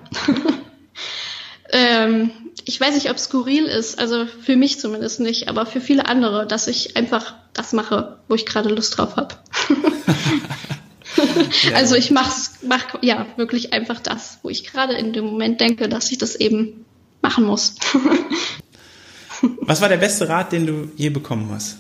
ähm, 1.72 2.32
ich 2.66 2.80
weiß 2.80 2.96
nicht, 2.96 3.10
ob 3.10 3.18
es 3.18 3.26
skurril 3.26 3.66
ist, 3.66 4.00
also 4.00 4.26
für 4.26 4.56
mich 4.56 4.80
zumindest 4.80 5.20
nicht, 5.20 5.48
aber 5.48 5.66
für 5.66 5.82
viele 5.82 6.08
andere, 6.08 6.48
dass 6.48 6.68
ich 6.68 6.96
einfach 6.98 7.34
das 7.54 7.74
mache, 7.74 8.18
wo 8.28 8.36
ich 8.36 8.46
gerade 8.46 8.70
Lust 8.70 8.98
drauf 8.98 9.16
habe. 9.16 9.36
ja. 11.64 11.76
Also 11.76 11.96
ich 11.96 12.12
mach's, 12.12 12.60
mach 12.62 13.02
ja 13.02 13.26
wirklich 13.36 13.74
einfach 13.74 14.00
das, 14.00 14.40
wo 14.44 14.50
ich 14.50 14.66
gerade 14.66 14.94
in 14.94 15.14
dem 15.14 15.26
Moment 15.26 15.62
denke, 15.62 15.90
dass 15.90 16.12
ich 16.12 16.18
das 16.18 16.36
eben 16.36 16.86
machen 17.22 17.46
muss. 17.46 17.76
Was 19.62 19.82
war 19.82 19.90
der 19.90 19.98
beste 19.98 20.30
Rat, 20.30 20.52
den 20.52 20.66
du 20.66 20.92
je 20.96 21.10
bekommen 21.10 21.50
hast? 21.52 21.78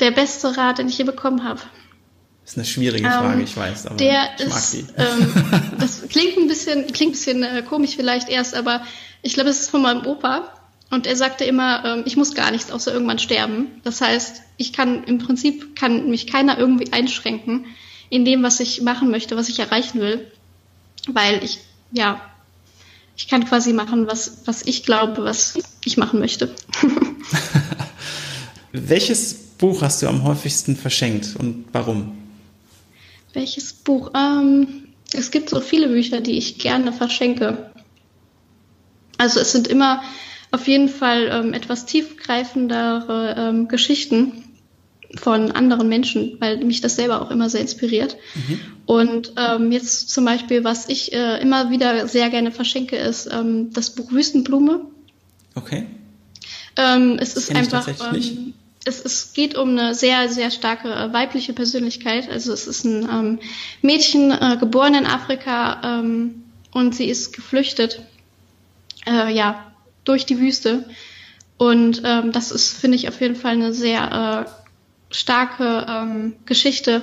Der 0.00 0.10
beste 0.10 0.56
Rat, 0.56 0.78
den 0.78 0.88
ich 0.88 0.98
je 0.98 1.04
bekommen 1.04 1.44
habe. 1.44 1.60
Das 2.46 2.52
ist 2.52 2.58
eine 2.58 2.66
schwierige 2.66 3.10
Frage, 3.10 3.34
ähm, 3.34 3.44
ich 3.44 3.56
weiß, 3.56 3.86
aber 3.86 3.96
der 3.96 4.28
ich 4.38 4.46
mag 4.46 4.58
ist, 4.58 4.72
die. 4.72 4.86
Ähm, 4.96 5.32
das 5.80 6.02
klingt 6.08 6.36
ein 6.36 6.46
bisschen, 6.46 6.86
klingt 6.92 7.10
ein 7.10 7.16
bisschen 7.16 7.42
äh, 7.42 7.64
komisch 7.68 7.96
vielleicht 7.96 8.28
erst, 8.28 8.54
aber 8.54 8.82
ich 9.22 9.34
glaube, 9.34 9.50
es 9.50 9.62
ist 9.62 9.70
von 9.70 9.82
meinem 9.82 10.06
Opa. 10.06 10.52
Und 10.88 11.08
er 11.08 11.16
sagte 11.16 11.42
immer, 11.42 11.84
ähm, 11.84 12.02
ich 12.06 12.16
muss 12.16 12.36
gar 12.36 12.52
nichts, 12.52 12.70
außer 12.70 12.92
irgendwann 12.92 13.18
sterben. 13.18 13.80
Das 13.82 14.00
heißt, 14.00 14.42
ich 14.58 14.72
kann 14.72 15.02
im 15.02 15.18
Prinzip 15.18 15.74
kann 15.74 16.08
mich 16.08 16.28
keiner 16.28 16.56
irgendwie 16.56 16.92
einschränken 16.92 17.66
in 18.10 18.24
dem, 18.24 18.44
was 18.44 18.60
ich 18.60 18.80
machen 18.80 19.10
möchte, 19.10 19.36
was 19.36 19.48
ich 19.48 19.58
erreichen 19.58 19.98
will, 19.98 20.30
weil 21.08 21.42
ich 21.42 21.58
ja 21.90 22.20
ich 23.16 23.26
kann 23.26 23.44
quasi 23.44 23.72
machen, 23.72 24.06
was 24.06 24.42
was 24.44 24.62
ich 24.62 24.84
glaube, 24.84 25.24
was 25.24 25.58
ich 25.84 25.96
machen 25.96 26.20
möchte. 26.20 26.54
Welches 28.72 29.34
Buch 29.34 29.82
hast 29.82 30.02
du 30.02 30.06
am 30.06 30.22
häufigsten 30.22 30.76
verschenkt 30.76 31.34
und 31.36 31.64
warum? 31.72 32.25
Welches 33.36 33.74
Buch? 33.74 34.12
Ähm, 34.16 34.88
es 35.12 35.30
gibt 35.30 35.50
so 35.50 35.60
viele 35.60 35.88
Bücher, 35.88 36.22
die 36.22 36.38
ich 36.38 36.58
gerne 36.58 36.90
verschenke. 36.90 37.70
Also 39.18 39.40
es 39.40 39.52
sind 39.52 39.68
immer 39.68 40.02
auf 40.52 40.66
jeden 40.66 40.88
Fall 40.88 41.28
ähm, 41.30 41.52
etwas 41.52 41.84
tiefgreifendere 41.84 43.34
ähm, 43.38 43.68
Geschichten 43.68 44.42
von 45.16 45.52
anderen 45.52 45.86
Menschen, 45.90 46.38
weil 46.40 46.64
mich 46.64 46.80
das 46.80 46.96
selber 46.96 47.20
auch 47.20 47.30
immer 47.30 47.50
sehr 47.50 47.60
inspiriert. 47.60 48.16
Mhm. 48.34 48.60
Und 48.86 49.32
ähm, 49.36 49.70
jetzt 49.70 50.08
zum 50.08 50.24
Beispiel, 50.24 50.64
was 50.64 50.88
ich 50.88 51.12
äh, 51.12 51.38
immer 51.38 51.68
wieder 51.68 52.08
sehr 52.08 52.30
gerne 52.30 52.52
verschenke, 52.52 52.96
ist 52.96 53.28
ähm, 53.30 53.70
das 53.70 53.94
Buch 53.94 54.12
Wüstenblume. 54.12 54.80
Okay. 55.54 55.86
Ähm, 56.76 57.18
es 57.20 57.36
ist 57.36 57.54
einfach 57.54 57.86
ähm, 58.14 58.45
es, 58.86 59.04
es 59.04 59.32
geht 59.32 59.56
um 59.56 59.70
eine 59.70 59.94
sehr, 59.94 60.28
sehr 60.28 60.50
starke 60.50 60.88
äh, 60.88 61.12
weibliche 61.12 61.52
Persönlichkeit. 61.52 62.30
Also 62.30 62.52
es 62.52 62.66
ist 62.66 62.84
ein 62.84 63.02
ähm, 63.02 63.38
Mädchen, 63.82 64.30
äh, 64.30 64.56
geboren 64.58 64.94
in 64.94 65.06
Afrika 65.06 65.80
ähm, 66.00 66.44
und 66.72 66.94
sie 66.94 67.06
ist 67.06 67.34
geflüchtet, 67.34 68.02
äh, 69.06 69.32
ja, 69.34 69.72
durch 70.04 70.24
die 70.24 70.38
Wüste. 70.38 70.88
Und 71.58 72.02
ähm, 72.04 72.32
das 72.32 72.52
ist, 72.52 72.78
finde 72.78 72.96
ich, 72.96 73.08
auf 73.08 73.20
jeden 73.20 73.36
Fall 73.36 73.52
eine 73.52 73.72
sehr 73.72 74.46
starke 75.10 75.86
ähm, 75.88 76.36
Geschichte 76.44 77.02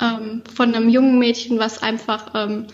ähm, 0.00 0.42
von 0.52 0.74
einem 0.74 0.88
jungen 0.88 1.18
Mädchen, 1.18 1.58
was 1.58 1.82
einfach 1.82 2.32
ähm, 2.34 2.66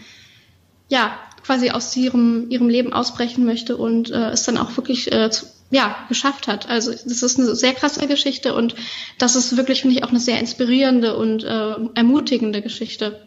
ja 0.88 1.18
quasi 1.44 1.70
aus 1.70 1.94
ihrem 1.96 2.48
ihrem 2.50 2.68
Leben 2.68 2.92
ausbrechen 2.92 3.44
möchte 3.44 3.76
und 3.76 4.10
äh, 4.10 4.30
es 4.30 4.44
dann 4.44 4.56
auch 4.56 4.76
wirklich 4.76 5.12
äh, 5.12 5.30
zu, 5.30 5.46
ja 5.74 5.96
geschafft 6.08 6.46
hat. 6.46 6.68
Also 6.68 6.92
das 6.92 7.22
ist 7.22 7.38
eine 7.38 7.54
sehr 7.54 7.74
krasse 7.74 8.06
Geschichte 8.06 8.54
und 8.54 8.74
das 9.18 9.36
ist 9.36 9.56
wirklich 9.56 9.82
finde 9.82 9.96
ich 9.96 10.04
auch 10.04 10.10
eine 10.10 10.20
sehr 10.20 10.38
inspirierende 10.38 11.16
und 11.16 11.44
äh, 11.44 11.74
ermutigende 11.94 12.62
Geschichte. 12.62 13.20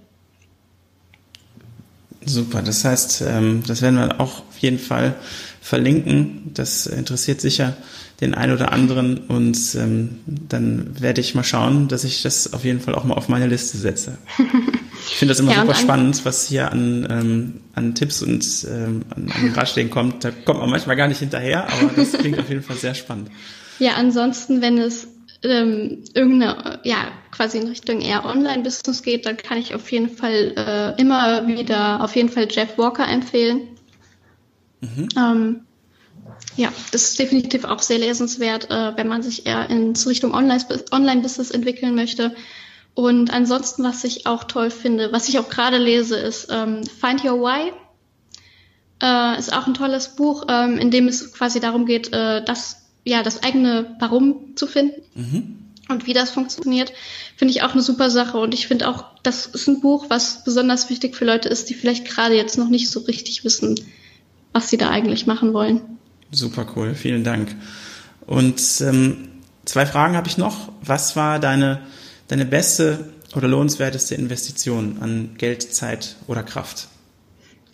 Super, 2.26 2.62
das 2.62 2.84
heißt, 2.84 3.24
ähm, 3.28 3.64
das 3.66 3.82
werden 3.82 3.96
wir 3.96 4.20
auch 4.20 4.40
auf 4.40 4.58
jeden 4.60 4.80
Fall 4.80 5.16
verlinken. 5.62 6.52
Das 6.54 6.86
interessiert 6.86 7.42
sicher 7.42 7.78
den 8.20 8.34
einen 8.34 8.54
oder 8.54 8.72
anderen 8.72 9.18
und 9.28 9.58
ähm, 9.76 10.20
dann 10.26 11.00
werde 11.00 11.22
ich 11.22 11.36
mal 11.36 11.44
schauen, 11.44 11.88
dass 11.88 12.04
ich 12.04 12.24
das 12.24 12.54
auf 12.54 12.66
jeden 12.66 12.80
Fall 12.80 12.96
auch 12.96 13.04
mal 13.04 13.14
auf 13.14 13.30
meine 13.30 13.48
Liste 13.48 13.78
setze. 13.78 14.18
Ich 15.10 15.16
finde 15.18 15.32
das 15.32 15.40
immer 15.40 15.54
ja, 15.54 15.62
super 15.62 15.76
spannend, 15.76 16.26
was 16.26 16.48
hier 16.48 16.72
an, 16.72 17.08
ähm, 17.10 17.62
an 17.74 17.96
Tipps 17.96 18.22
und 18.22 18.46
ähm, 18.70 19.04
an, 19.10 19.32
an 19.32 19.52
Ratschlägen 19.56 19.90
kommt. 19.90 20.24
Da 20.24 20.32
kommt 20.32 20.60
man 20.60 20.70
manchmal 20.70 20.96
gar 20.96 21.08
nicht 21.08 21.20
hinterher, 21.20 21.68
aber 21.72 21.92
das 21.96 22.14
klingt 22.14 22.38
auf 22.40 22.50
jeden 22.50 22.64
Fall 22.64 22.76
sehr 22.76 22.94
spannend. 22.94 23.30
Ja, 23.80 23.94
ansonsten, 23.96 24.62
wenn 24.62 24.78
es 24.78 25.08
ähm, 25.44 26.04
irgendeine, 26.14 26.80
ja, 26.84 27.12
quasi 27.32 27.60
in 27.60 27.68
Richtung 27.68 28.02
eher 28.02 28.26
Online-Business 28.26 29.04
geht, 29.04 29.26
dann 29.26 29.38
kann 29.38 29.58
ich 29.58 29.76
auf 29.76 29.92
jeden 29.92 30.10
Fall 30.10 30.54
äh, 30.56 31.02
immer 31.02 31.48
wieder 31.48 32.04
auf 32.04 32.16
jeden 32.16 32.30
Fall 32.30 32.48
Jeff 32.50 32.78
Walker 32.78 33.08
empfehlen. 33.08 33.62
Mhm. 34.82 35.10
Ähm, 35.16 35.60
ja, 36.56 36.70
das 36.92 37.10
ist 37.10 37.20
definitiv 37.20 37.66
auch 37.66 37.82
sehr 37.82 38.00
lesenswert, 38.00 38.70
äh, 38.72 38.98
wenn 38.98 39.08
man 39.08 39.22
sich 39.22 39.46
eher 39.46 39.70
in 39.70 39.94
Richtung 39.96 40.34
Online-Business 40.34 41.52
entwickeln 41.52 41.96
möchte. 41.96 42.36
Und 42.98 43.32
ansonsten, 43.32 43.84
was 43.84 44.04
ich 44.04 44.26
auch 44.26 44.46
toll 44.46 44.72
finde, 44.72 45.12
was 45.12 45.30
ich 45.30 45.38
auch 45.38 45.50
gerade 45.50 45.78
lese, 45.78 46.18
ist 46.18 46.48
ähm, 46.50 46.82
Find 46.84 47.24
Your 47.24 47.40
Why. 47.40 47.72
Äh, 49.00 49.38
ist 49.38 49.54
auch 49.54 49.68
ein 49.68 49.76
tolles 49.76 50.16
Buch, 50.16 50.46
ähm, 50.50 50.80
in 50.80 50.90
dem 50.90 51.08
es 51.08 51.32
quasi 51.32 51.60
darum 51.60 51.86
geht, 51.86 52.12
äh, 52.12 52.44
das 52.44 52.88
ja, 53.04 53.22
das 53.22 53.44
eigene 53.44 53.96
Warum 54.00 54.56
zu 54.56 54.66
finden. 54.66 55.02
Mhm. 55.14 55.58
Und 55.90 56.08
wie 56.08 56.14
das 56.14 56.32
funktioniert, 56.32 56.92
finde 57.36 57.52
ich 57.52 57.62
auch 57.62 57.74
eine 57.74 57.84
super 57.84 58.10
Sache. 58.10 58.40
Und 58.40 58.56
ich 58.56 58.66
finde 58.66 58.88
auch, 58.88 59.06
das 59.22 59.46
ist 59.46 59.68
ein 59.68 59.80
Buch, 59.80 60.08
was 60.10 60.44
besonders 60.44 60.90
wichtig 60.90 61.16
für 61.16 61.26
Leute 61.26 61.50
ist, 61.50 61.70
die 61.70 61.76
vielleicht 61.76 62.06
gerade 62.06 62.36
jetzt 62.36 62.58
noch 62.58 62.70
nicht 62.70 62.90
so 62.90 63.02
richtig 63.02 63.44
wissen, 63.44 63.80
was 64.54 64.72
sie 64.72 64.78
da 64.78 64.90
eigentlich 64.90 65.28
machen 65.28 65.54
wollen. 65.54 65.82
Super 66.32 66.66
cool, 66.76 66.96
vielen 66.96 67.24
Dank. 67.24 67.56
Und 68.26 68.60
ähm, 68.82 69.30
zwei 69.66 69.86
Fragen 69.86 70.18
habe 70.18 70.28
ich 70.28 70.40
noch. 70.40 70.72
Was 70.82 71.16
war 71.16 71.38
deine, 71.38 71.82
deine 72.28 72.46
beste 72.46 73.10
oder 73.36 73.48
lohnenswerteste 73.48 74.16
Investition 74.16 74.98
an 75.02 75.32
Geld, 75.38 75.62
Zeit 75.62 76.16
oder 76.28 76.44
Kraft? 76.44 76.88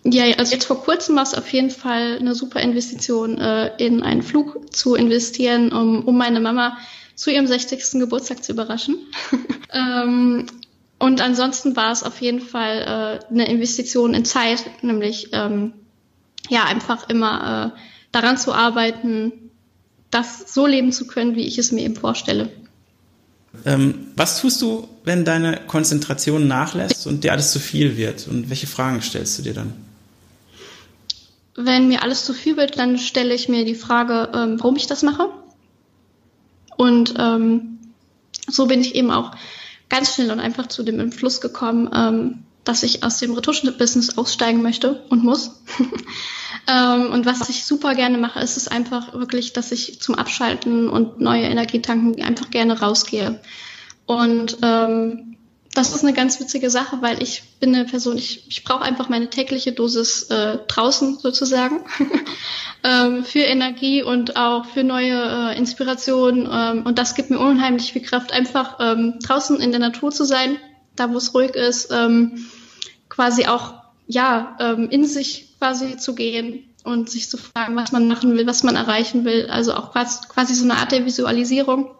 Ja, 0.05 0.25
also 0.37 0.53
jetzt 0.53 0.65
vor 0.65 0.83
kurzem 0.83 1.15
war 1.15 1.23
es 1.23 1.33
auf 1.33 1.51
jeden 1.53 1.69
Fall 1.69 2.17
eine 2.19 2.35
super 2.35 2.59
Investition, 2.59 3.37
äh, 3.37 3.71
in 3.77 4.03
einen 4.03 4.21
Flug 4.21 4.73
zu 4.73 4.95
investieren, 4.95 5.71
um, 5.71 6.03
um 6.05 6.17
meine 6.17 6.41
Mama 6.41 6.77
zu 7.15 7.31
ihrem 7.31 7.47
60. 7.47 7.99
Geburtstag 7.99 8.43
zu 8.43 8.51
überraschen. 8.51 8.97
ähm, 9.71 10.47
und 10.99 11.21
ansonsten 11.21 11.75
war 11.75 11.91
es 11.91 12.03
auf 12.03 12.21
jeden 12.21 12.41
Fall 12.41 13.19
äh, 13.21 13.33
eine 13.33 13.47
Investition 13.49 14.13
in 14.13 14.25
Zeit, 14.25 14.65
nämlich 14.81 15.29
ähm, 15.31 15.73
ja 16.49 16.65
einfach 16.65 17.09
immer 17.09 17.73
äh, 17.73 17.79
daran 18.11 18.37
zu 18.37 18.53
arbeiten, 18.53 19.51
das 20.11 20.53
so 20.53 20.67
leben 20.67 20.91
zu 20.91 21.07
können, 21.07 21.35
wie 21.35 21.47
ich 21.47 21.57
es 21.57 21.71
mir 21.71 21.81
eben 21.81 21.95
vorstelle. 21.95 22.49
Ähm, 23.65 24.07
was 24.15 24.41
tust 24.41 24.61
du, 24.61 24.87
wenn 25.03 25.25
deine 25.25 25.61
Konzentration 25.67 26.47
nachlässt 26.47 27.07
und 27.07 27.23
dir 27.23 27.31
alles 27.31 27.51
zu 27.51 27.59
viel 27.59 27.97
wird? 27.97 28.27
Und 28.27 28.49
welche 28.49 28.67
Fragen 28.67 29.01
stellst 29.01 29.37
du 29.39 29.43
dir 29.43 29.53
dann? 29.53 29.73
wenn 31.55 31.87
mir 31.87 32.01
alles 32.03 32.25
zu 32.25 32.33
viel 32.33 32.57
wird, 32.57 32.77
dann 32.77 32.97
stelle 32.97 33.33
ich 33.33 33.49
mir 33.49 33.65
die 33.65 33.75
Frage, 33.75 34.29
ähm, 34.33 34.59
warum 34.59 34.75
ich 34.75 34.87
das 34.87 35.03
mache. 35.03 35.29
Und 36.77 37.13
ähm, 37.19 37.79
so 38.47 38.65
bin 38.65 38.81
ich 38.81 38.95
eben 38.95 39.11
auch 39.11 39.31
ganz 39.89 40.15
schnell 40.15 40.31
und 40.31 40.39
einfach 40.39 40.67
zu 40.67 40.83
dem 40.83 40.99
Entschluss 40.99 41.41
gekommen, 41.41 41.89
ähm, 41.93 42.43
dass 42.64 42.84
ich 42.84 43.03
aus 43.03 43.18
dem 43.18 43.34
Retuschen-Business 43.34 44.18
aussteigen 44.18 44.61
möchte 44.61 45.03
und 45.09 45.24
muss. 45.24 45.61
ähm, 46.68 47.11
und 47.11 47.26
was 47.26 47.49
ich 47.49 47.66
super 47.66 47.95
gerne 47.95 48.18
mache, 48.18 48.39
ist 48.39 48.57
es 48.57 48.68
einfach 48.68 49.14
wirklich, 49.14 49.53
dass 49.53 49.72
ich 49.72 49.99
zum 50.01 50.16
Abschalten 50.16 50.89
und 50.89 51.20
neue 51.20 51.43
Energie 51.43 51.82
tanken 51.82 52.22
einfach 52.24 52.49
gerne 52.49 52.80
rausgehe. 52.80 53.41
Und 54.05 54.57
ähm, 54.61 55.34
das 55.74 55.95
ist 55.95 56.03
eine 56.03 56.14
ganz 56.14 56.39
witzige 56.39 56.70
Sache, 56.70 56.97
weil 57.01 57.22
ich 57.22 57.43
bin 57.59 57.74
eine 57.74 57.86
Person, 57.86 58.18
ich, 58.18 58.47
ich 58.47 58.64
brauche 58.64 58.84
einfach 58.84 59.09
meine 59.09 59.30
tägliche 59.30 59.72
Dosis 59.72 60.24
äh, 60.30 60.59
draußen 60.68 61.18
sozusagen 61.18 61.80
ähm, 62.84 63.24
für 63.26 63.39
Energie 63.39 64.03
und 64.03 64.38
auch 64.38 64.66
für 64.66 64.84
neue 64.84 65.51
äh, 65.51 65.57
Inspirationen. 65.57 66.47
Ähm, 66.51 66.86
und 66.86 66.99
das 66.99 67.16
gibt 67.16 67.32
mir 67.32 67.39
unheimlich 67.39 67.91
viel 67.91 68.03
Kraft, 68.03 68.32
einfach 68.32 68.78
ähm, 68.80 69.16
draußen 69.24 69.59
in 69.59 69.72
der 69.72 69.80
Natur 69.80 70.11
zu 70.11 70.26
sein, 70.26 70.57
da 70.95 71.11
wo 71.11 71.17
es 71.17 71.33
ruhig 71.33 71.55
ist, 71.55 71.89
ähm, 71.91 72.45
quasi 73.09 73.45
auch 73.45 73.75
ja 74.07 74.57
ähm, 74.59 74.89
in 74.89 75.05
sich 75.05 75.55
quasi 75.57 75.97
zu 75.97 76.15
gehen 76.15 76.65
und 76.83 77.09
sich 77.09 77.29
zu 77.29 77.37
fragen, 77.37 77.75
was 77.75 77.91
man 77.91 78.07
machen 78.07 78.35
will, 78.35 78.45
was 78.45 78.63
man 78.63 78.75
erreichen 78.75 79.25
will. 79.25 79.47
Also 79.49 79.73
auch 79.73 79.91
quasi, 79.91 80.53
so 80.53 80.63
eine 80.63 80.77
Art 80.77 80.91
der 80.91 81.05
Visualisierung. 81.05 81.91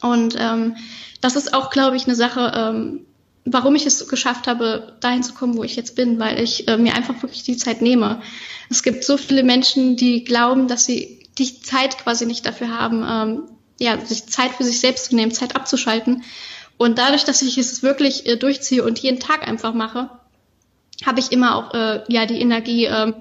Und 0.00 0.36
ähm, 0.38 0.76
das 1.20 1.36
ist 1.36 1.54
auch, 1.54 1.70
glaube 1.70 1.96
ich, 1.96 2.04
eine 2.04 2.16
Sache, 2.16 2.52
ähm, 2.54 3.06
warum 3.44 3.74
ich 3.74 3.86
es 3.86 4.08
geschafft 4.08 4.46
habe, 4.46 4.96
dahin 5.00 5.22
zu 5.22 5.34
kommen, 5.34 5.56
wo 5.56 5.64
ich 5.64 5.76
jetzt 5.76 5.94
bin, 5.94 6.18
weil 6.18 6.40
ich 6.40 6.66
äh, 6.68 6.76
mir 6.76 6.94
einfach 6.94 7.22
wirklich 7.22 7.42
die 7.44 7.56
Zeit 7.56 7.82
nehme. 7.82 8.20
Es 8.70 8.82
gibt 8.82 9.04
so 9.04 9.16
viele 9.16 9.44
Menschen, 9.44 9.96
die 9.96 10.24
glauben, 10.24 10.66
dass 10.66 10.84
sie 10.84 11.20
die 11.38 11.60
Zeit 11.60 11.98
quasi 11.98 12.26
nicht 12.26 12.46
dafür 12.46 12.76
haben, 12.76 13.04
ähm, 13.08 13.42
ja, 13.78 14.04
sich 14.04 14.26
Zeit 14.26 14.52
für 14.52 14.64
sich 14.64 14.80
selbst 14.80 15.06
zu 15.06 15.16
nehmen, 15.16 15.32
Zeit 15.32 15.56
abzuschalten. 15.56 16.22
Und 16.76 16.98
dadurch, 16.98 17.24
dass 17.24 17.42
ich 17.42 17.58
es 17.58 17.82
wirklich 17.82 18.26
äh, 18.26 18.36
durchziehe 18.36 18.84
und 18.84 18.98
jeden 18.98 19.20
Tag 19.20 19.46
einfach 19.46 19.74
mache, 19.74 20.10
habe 21.04 21.20
ich 21.20 21.32
immer 21.32 21.56
auch 21.56 21.74
äh, 21.74 22.02
ja 22.08 22.26
die 22.26 22.40
Energie, 22.40 22.86
äh, 22.86 23.12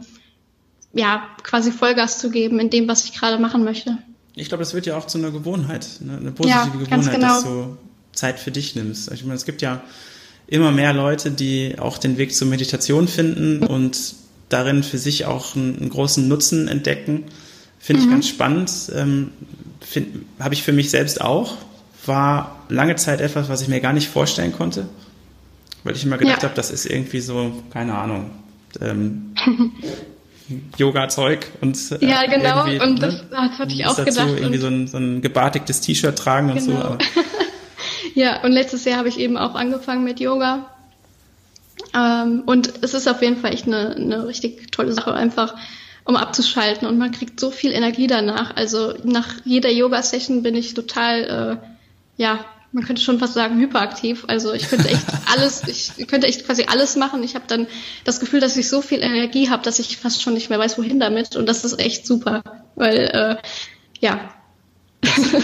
ja 0.94 1.28
quasi 1.44 1.72
Vollgas 1.72 2.20
zu 2.20 2.30
geben 2.30 2.60
in 2.60 2.70
dem, 2.70 2.88
was 2.88 3.06
ich 3.06 3.14
gerade 3.14 3.40
machen 3.40 3.64
möchte. 3.64 3.98
Ich 4.36 4.48
glaube, 4.48 4.64
das 4.64 4.74
wird 4.74 4.86
ja 4.86 4.98
auch 4.98 5.06
zu 5.06 5.18
einer 5.18 5.32
Gewohnheit, 5.32 5.88
eine, 6.02 6.18
eine 6.18 6.32
positive 6.32 6.60
ja, 6.60 6.66
Gewohnheit, 6.66 7.16
genau. 7.16 7.28
dass 7.28 7.44
du 7.44 7.78
Zeit 8.14 8.40
für 8.40 8.52
dich 8.52 8.76
nimmst. 8.76 9.12
Ich 9.12 9.24
meine, 9.24 9.36
es 9.36 9.46
gibt 9.46 9.62
ja 9.62 9.82
immer 10.48 10.72
mehr 10.72 10.94
Leute, 10.94 11.32
die 11.32 11.76
auch 11.78 11.98
den 11.98 12.18
Weg 12.18 12.34
zur 12.34 12.48
Meditation 12.48 13.08
finden 13.08 13.64
und 13.64 14.16
darin 14.50 14.84
für 14.84 14.98
sich 14.98 15.26
auch 15.26 15.56
einen, 15.56 15.78
einen 15.80 15.90
großen 15.90 16.28
Nutzen 16.28 16.68
entdecken. 16.68 17.26
Finde 17.80 18.02
ich 18.02 18.08
mhm. 18.08 18.12
ganz 18.12 18.28
spannend. 18.28 18.72
Ähm, 18.96 19.32
Habe 20.40 20.54
ich 20.54 20.64
für 20.64 20.74
mich 20.74 20.90
selbst 20.90 21.22
auch. 21.22 21.58
War 22.06 22.64
lange 22.70 22.96
Zeit 22.96 23.22
etwas, 23.22 23.50
was 23.50 23.62
ich 23.62 23.68
mir 23.68 23.80
gar 23.80 23.94
nicht 23.94 24.10
vorstellen 24.10 24.52
konnte, 24.52 24.88
weil 25.84 25.96
ich 25.96 26.04
immer 26.04 26.18
gedacht 26.18 26.44
ja. 26.44 26.50
habe, 26.50 26.56
das 26.56 26.72
ist 26.72 26.86
irgendwie 26.86 27.22
so, 27.22 27.64
keine 27.72 27.96
Ahnung, 27.96 28.32
ähm, 28.82 29.36
Yoga-Zeug 30.78 31.48
und 31.62 31.78
äh, 31.92 32.06
ja 32.06 32.26
genau 32.26 32.66
und 32.84 33.02
das, 33.02 33.22
ne, 33.22 33.28
das 33.30 33.60
hatte 33.60 33.74
ich 33.74 33.86
auch 33.86 33.96
dazu 33.96 34.06
gedacht 34.06 34.30
irgendwie 34.38 34.58
so 34.58 34.68
ein, 34.68 34.88
so 34.88 34.98
ein 34.98 35.22
gebartigtes 35.22 35.80
T-Shirt 35.82 36.18
tragen 36.18 36.52
und 36.52 36.58
genau. 36.58 36.82
so. 36.82 36.86
Aber. 36.86 36.98
ja 38.16 38.44
und 38.44 38.52
letztes 38.52 38.84
Jahr 38.84 38.98
habe 38.98 39.08
ich 39.08 39.20
eben 39.20 39.38
auch 39.38 39.56
angefangen 39.56 40.04
mit 40.04 40.20
Yoga 40.20 40.66
ähm, 41.94 42.44
und 42.46 42.74
es 42.82 42.94
ist 42.94 43.08
auf 43.08 43.22
jeden 43.22 43.38
Fall 43.38 43.54
echt 43.54 43.68
eine, 43.68 43.96
eine 43.96 44.28
richtig 44.28 44.72
tolle 44.72 44.92
Sache 44.92 45.14
einfach 45.14 45.56
um 46.06 46.16
abzuschalten 46.16 46.88
und 46.88 46.98
man 46.98 47.12
kriegt 47.12 47.40
so 47.40 47.50
viel 47.50 47.72
Energie 47.72 48.08
danach. 48.08 48.56
Also 48.56 48.94
nach 49.04 49.28
jeder 49.46 49.70
Yoga-Session 49.70 50.44
bin 50.44 50.56
ich 50.56 50.74
total 50.74 51.60
äh, 51.62 51.73
ja 52.18 52.46
man 52.74 52.84
könnte 52.84 53.02
schon 53.02 53.20
fast 53.20 53.36
sagen, 53.36 53.60
hyperaktiv. 53.60 54.26
Also 54.28 54.54
ich 54.54 54.68
könnte 54.68 54.90
echt 54.90 55.06
alles, 55.32 55.62
ich 55.68 56.08
könnte 56.08 56.28
echt 56.28 56.46
quasi 56.46 56.66
alles 56.68 56.96
machen. 56.96 57.24
Ich 57.24 57.36
habe 57.36 57.46
dann 57.48 57.68
das 58.04 58.20
Gefühl, 58.20 58.40
dass 58.40 58.58
ich 58.58 58.68
so 58.68 58.82
viel 58.82 59.02
Energie 59.02 59.50
habe, 59.50 59.64
dass 59.64 59.80
ich 59.80 59.98
fast 59.98 60.22
schon 60.22 60.34
nicht 60.34 60.50
mehr 60.50 60.60
weiß, 60.60 60.78
wohin 60.78 61.00
damit. 61.00 61.36
Und 61.36 61.46
das 61.46 61.64
ist 61.64 61.80
echt 61.80 62.06
super, 62.06 62.44
weil 62.76 62.98
äh, 62.98 63.36
ja. 64.00 64.20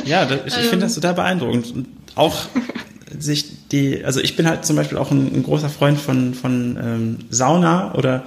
Ja, 0.06 0.26
das, 0.26 0.40
ich, 0.46 0.58
ich 0.58 0.68
finde 0.68 0.86
das 0.88 0.96
total 0.96 1.14
beeindruckend. 1.14 1.72
Und 1.74 1.88
auch 2.16 2.48
sich 3.18 3.68
die, 3.70 4.04
also 4.04 4.20
ich 4.20 4.36
bin 4.36 4.48
halt 4.48 4.66
zum 4.66 4.76
Beispiel 4.76 4.98
auch 4.98 5.12
ein, 5.12 5.34
ein 5.36 5.44
großer 5.44 5.70
Freund 5.70 6.00
von, 6.00 6.34
von 6.34 6.78
ähm, 6.82 7.18
Sauna 7.30 7.94
oder 7.94 8.24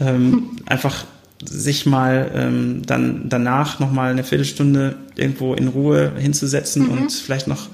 ähm, 0.00 0.56
einfach 0.64 1.04
sich 1.44 1.86
mal 1.86 2.30
ähm, 2.34 2.82
dann 2.86 3.28
danach 3.28 3.78
nochmal 3.78 4.10
eine 4.10 4.24
Viertelstunde 4.24 4.96
irgendwo 5.16 5.54
in 5.54 5.68
Ruhe 5.68 6.12
hinzusetzen 6.18 6.84
mhm. 6.84 6.90
und 6.90 7.12
vielleicht 7.12 7.46
noch 7.46 7.68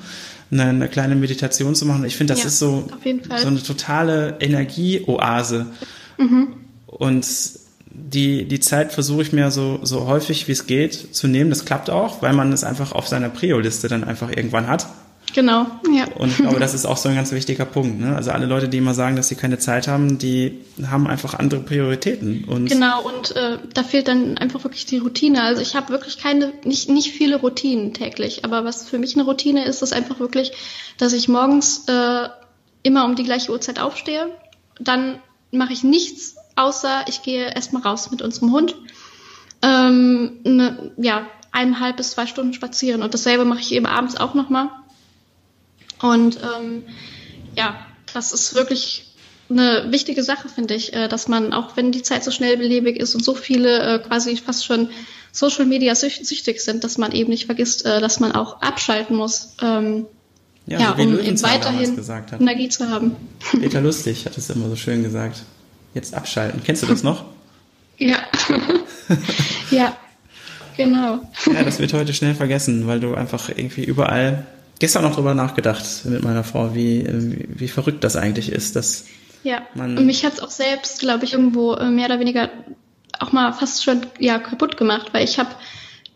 eine, 0.51 0.64
eine 0.64 0.89
kleine 0.89 1.17
Meditation 1.17 1.75
zu 1.75 1.87
machen. 1.87 2.05
Ich 2.05 2.17
finde, 2.17 2.35
das 2.35 2.43
ja, 2.43 2.49
ist 2.49 2.59
so, 2.59 2.89
so 3.37 3.49
eine 3.49 3.62
totale 3.62 4.37
Energieoase. 4.41 5.67
Mhm. 6.19 6.49
Und 6.87 7.27
die, 7.91 8.47
die 8.47 8.61
Zeit 8.61 8.93
versuche 8.93 9.23
ich 9.23 9.33
mir 9.33 9.51
so, 9.51 9.81
so 9.83 10.07
häufig 10.07 10.47
wie 10.49 10.53
es 10.53 10.67
geht 10.67 11.14
zu 11.14 11.27
nehmen. 11.27 11.51
Das 11.51 11.64
klappt 11.64 11.91
auch, 11.91 12.23
weil 12.23 12.33
man 12.33 12.53
es 12.53 12.62
einfach 12.62 12.93
auf 12.93 13.09
seiner 13.09 13.31
Prio-Liste 13.31 13.89
dann 13.89 14.05
einfach 14.05 14.31
irgendwann 14.31 14.69
hat. 14.69 14.87
Genau, 15.37 15.66
ja. 15.93 16.07
Und 16.14 16.30
ich 16.30 16.39
glaube, 16.39 16.59
das 16.61 16.72
ist 16.72 16.87
auch 16.87 16.97
so 16.97 17.11
ein 17.11 17.14
ganz 17.14 17.30
wichtiger 17.30 17.66
Punkt. 17.66 18.01
Ne? 18.01 18.16
Also 18.16 18.30
alle 18.30 18.47
Leute, 18.47 18.70
die 18.70 18.78
immer 18.78 18.95
sagen, 18.95 19.16
dass 19.16 19.28
sie 19.28 19.34
keine 19.34 19.59
Zeit 19.59 19.87
haben, 19.87 20.16
die 20.16 20.64
haben 20.87 21.07
einfach 21.07 21.34
andere 21.34 21.61
Prioritäten. 21.61 22.45
Und 22.45 22.70
genau, 22.70 23.03
und 23.03 23.37
äh, 23.37 23.59
da 23.74 23.82
fehlt 23.82 24.09
dann 24.09 24.39
einfach 24.39 24.64
wirklich 24.64 24.87
die 24.87 24.97
Routine. 24.97 25.43
Also 25.43 25.61
ich 25.61 25.76
habe 25.76 25.91
wirklich 25.91 26.16
keine, 26.16 26.55
nicht, 26.64 26.89
nicht 26.89 27.12
viele 27.12 27.37
Routinen 27.37 27.93
täglich. 27.93 28.47
Aber 28.47 28.64
was 28.64 28.89
für 28.89 28.99
mich 28.99 29.14
eine 29.14 29.24
Routine 29.24 29.66
ist, 29.66 29.82
ist 29.82 29.93
einfach 29.93 30.20
wirklich, 30.20 30.53
dass 30.97 31.12
ich 31.12 31.28
morgens 31.28 31.84
äh, 31.87 32.28
immer 32.82 33.05
um 33.05 33.14
die 33.14 33.24
gleiche 33.24 33.53
Uhrzeit 33.53 33.78
aufstehe. 33.78 34.30
Dann 34.80 35.18
mache 35.51 35.74
ich 35.74 35.84
nichts, 35.84 36.37
außer 36.57 37.05
ich 37.09 37.22
gehe 37.22 37.55
erstmal 37.55 37.82
raus 37.82 38.11
mit 38.11 38.22
unserem 38.22 38.53
Hund. 38.53 38.74
Ähm, 39.61 40.39
ne, 40.45 40.93
ja, 40.97 41.26
eineinhalb 41.53 41.99
bis 41.99 42.12
zwei 42.12 42.26
Stunden 42.26 42.55
spazieren. 42.55 43.03
Und 43.03 43.12
dasselbe 43.12 43.45
mache 43.45 43.61
ich 43.61 43.72
eben 43.72 43.84
abends 43.84 44.16
auch 44.16 44.32
nochmal. 44.32 44.70
Und 46.01 46.39
ähm, 46.43 46.83
ja, 47.57 47.77
das 48.13 48.33
ist 48.33 48.55
wirklich 48.55 49.07
eine 49.49 49.87
wichtige 49.91 50.23
Sache, 50.23 50.49
finde 50.49 50.75
ich, 50.75 50.93
äh, 50.93 51.09
dass 51.09 51.29
man, 51.29 51.53
auch 51.53 51.77
wenn 51.77 51.93
die 51.93 52.03
Zeit 52.03 52.25
so 52.25 52.31
schnellbelebig 52.31 52.97
ist 52.97 53.15
und 53.15 53.25
so 53.25 53.35
viele 53.35 53.79
äh, 53.79 53.99
quasi 54.01 54.37
fast 54.37 54.65
schon 54.65 54.91
Social 55.33 55.67
Media 55.67 55.95
süchtig 55.95 56.61
sind, 56.63 56.83
dass 56.83 56.99
man 56.99 57.13
eben 57.13 57.31
nicht 57.31 57.47
vergisst, 57.47 57.85
äh, 57.85 58.01
dass 58.01 58.21
man 58.21 58.33
auch 58.33 58.63
abschalten 58.63 59.17
muss. 59.17 59.55
Ähm, 59.63 60.07
ja, 60.67 60.81
ja 60.81 60.91
um 60.93 61.21
eben 61.21 61.43
weiterhin 61.43 61.97
Energie 62.41 62.69
zu 62.69 62.89
haben. 62.91 63.15
Peter 63.53 63.81
Lustig 63.81 64.27
hat 64.27 64.37
es 64.37 64.51
immer 64.51 64.69
so 64.69 64.77
schön 64.77 65.03
gesagt. 65.03 65.43
Jetzt 65.95 66.15
abschalten. 66.15 66.63
Kennst 66.65 66.83
du 66.83 66.87
das 66.87 67.03
noch? 67.03 67.25
ja. 67.99 68.19
ja, 69.71 69.97
genau. 70.77 71.21
Ja, 71.53 71.63
das 71.63 71.79
wird 71.79 71.93
heute 71.93 72.13
schnell 72.13 72.35
vergessen, 72.35 72.87
weil 72.87 73.01
du 73.01 73.15
einfach 73.15 73.49
irgendwie 73.49 73.85
überall 73.85 74.47
gestern 74.79 75.03
noch 75.03 75.14
drüber 75.14 75.35
nachgedacht 75.35 76.05
mit 76.05 76.22
meiner 76.22 76.45
Frau, 76.45 76.74
wie, 76.74 77.07
wie, 77.07 77.49
wie 77.49 77.68
verrückt 77.68 78.05
das 78.05 78.16
eigentlich 78.16 78.51
ist, 78.51 78.77
dass 78.77 79.07
ja. 79.43 79.62
man. 79.74 79.97
Und 79.97 80.07
mich 80.07 80.24
hat 80.24 80.35
es 80.35 80.41
auch 80.41 80.51
selbst, 80.51 81.01
glaube 81.01 81.24
ich, 81.24 81.33
irgendwo 81.33 81.74
äh, 81.74 81.91
mehr 81.91 82.07
oder 82.07 82.20
weniger 82.20 82.51
auch 83.18 83.33
mal 83.33 83.53
fast 83.53 83.85
schon 83.85 84.07
ja 84.18 84.39
kaputt 84.39 84.77
gemacht, 84.77 85.09
weil 85.12 85.24
ich 85.24 85.39
habe 85.39 85.51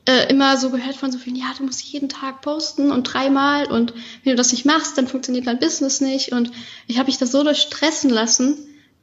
äh, 0.06 0.30
immer 0.30 0.56
so 0.56 0.70
gehört 0.70 0.96
von 0.96 1.12
so 1.12 1.18
vielen, 1.18 1.36
ja, 1.36 1.46
du 1.56 1.64
musst 1.64 1.82
jeden 1.82 2.08
Tag 2.08 2.42
posten 2.42 2.90
und 2.90 3.04
dreimal 3.04 3.66
und 3.66 3.94
wenn 4.24 4.32
du 4.32 4.36
das 4.36 4.52
nicht 4.52 4.66
machst, 4.66 4.98
dann 4.98 5.08
funktioniert 5.08 5.46
dein 5.46 5.58
Business 5.58 6.00
nicht 6.00 6.32
und 6.32 6.50
ich 6.86 6.98
habe 6.98 7.06
mich 7.06 7.18
da 7.18 7.26
so 7.26 7.42
durchstressen 7.42 8.10
lassen, 8.10 8.58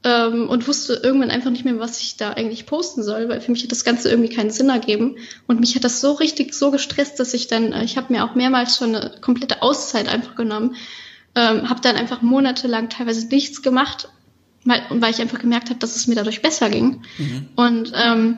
ähm, 0.07 0.47
und 0.47 0.67
wusste 0.67 0.93
irgendwann 1.03 1.31
einfach 1.31 1.49
nicht 1.49 1.65
mehr, 1.65 1.79
was 1.79 1.99
ich 1.99 2.15
da 2.15 2.31
eigentlich 2.31 2.65
posten 2.65 3.03
soll, 3.03 3.27
weil 3.27 3.41
für 3.41 3.51
mich 3.51 3.63
hat 3.63 3.71
das 3.71 3.83
Ganze 3.83 4.09
irgendwie 4.09 4.33
keinen 4.33 4.51
Sinn 4.51 4.69
ergeben. 4.69 5.17
Und 5.47 5.59
mich 5.59 5.75
hat 5.75 5.83
das 5.83 5.99
so 5.99 6.13
richtig 6.13 6.53
so 6.53 6.71
gestresst, 6.71 7.19
dass 7.19 7.33
ich 7.33 7.47
dann, 7.47 7.73
äh, 7.73 7.83
ich 7.83 7.97
habe 7.97 8.13
mir 8.13 8.23
auch 8.23 8.33
mehrmals 8.33 8.77
schon 8.77 8.95
eine 8.95 9.15
komplette 9.19 9.61
Auszeit 9.61 10.07
einfach 10.07 10.35
genommen, 10.35 10.75
ähm, 11.35 11.69
habe 11.69 11.81
dann 11.81 11.97
einfach 11.97 12.21
monatelang 12.21 12.89
teilweise 12.89 13.27
nichts 13.27 13.61
gemacht, 13.61 14.07
weil, 14.63 14.81
weil 14.89 15.11
ich 15.11 15.21
einfach 15.21 15.39
gemerkt 15.39 15.69
habe, 15.69 15.79
dass 15.79 15.97
es 15.97 16.07
mir 16.07 16.15
dadurch 16.15 16.41
besser 16.41 16.69
ging. 16.69 17.01
Mhm. 17.17 17.49
Und 17.57 17.91
ähm, 17.93 18.37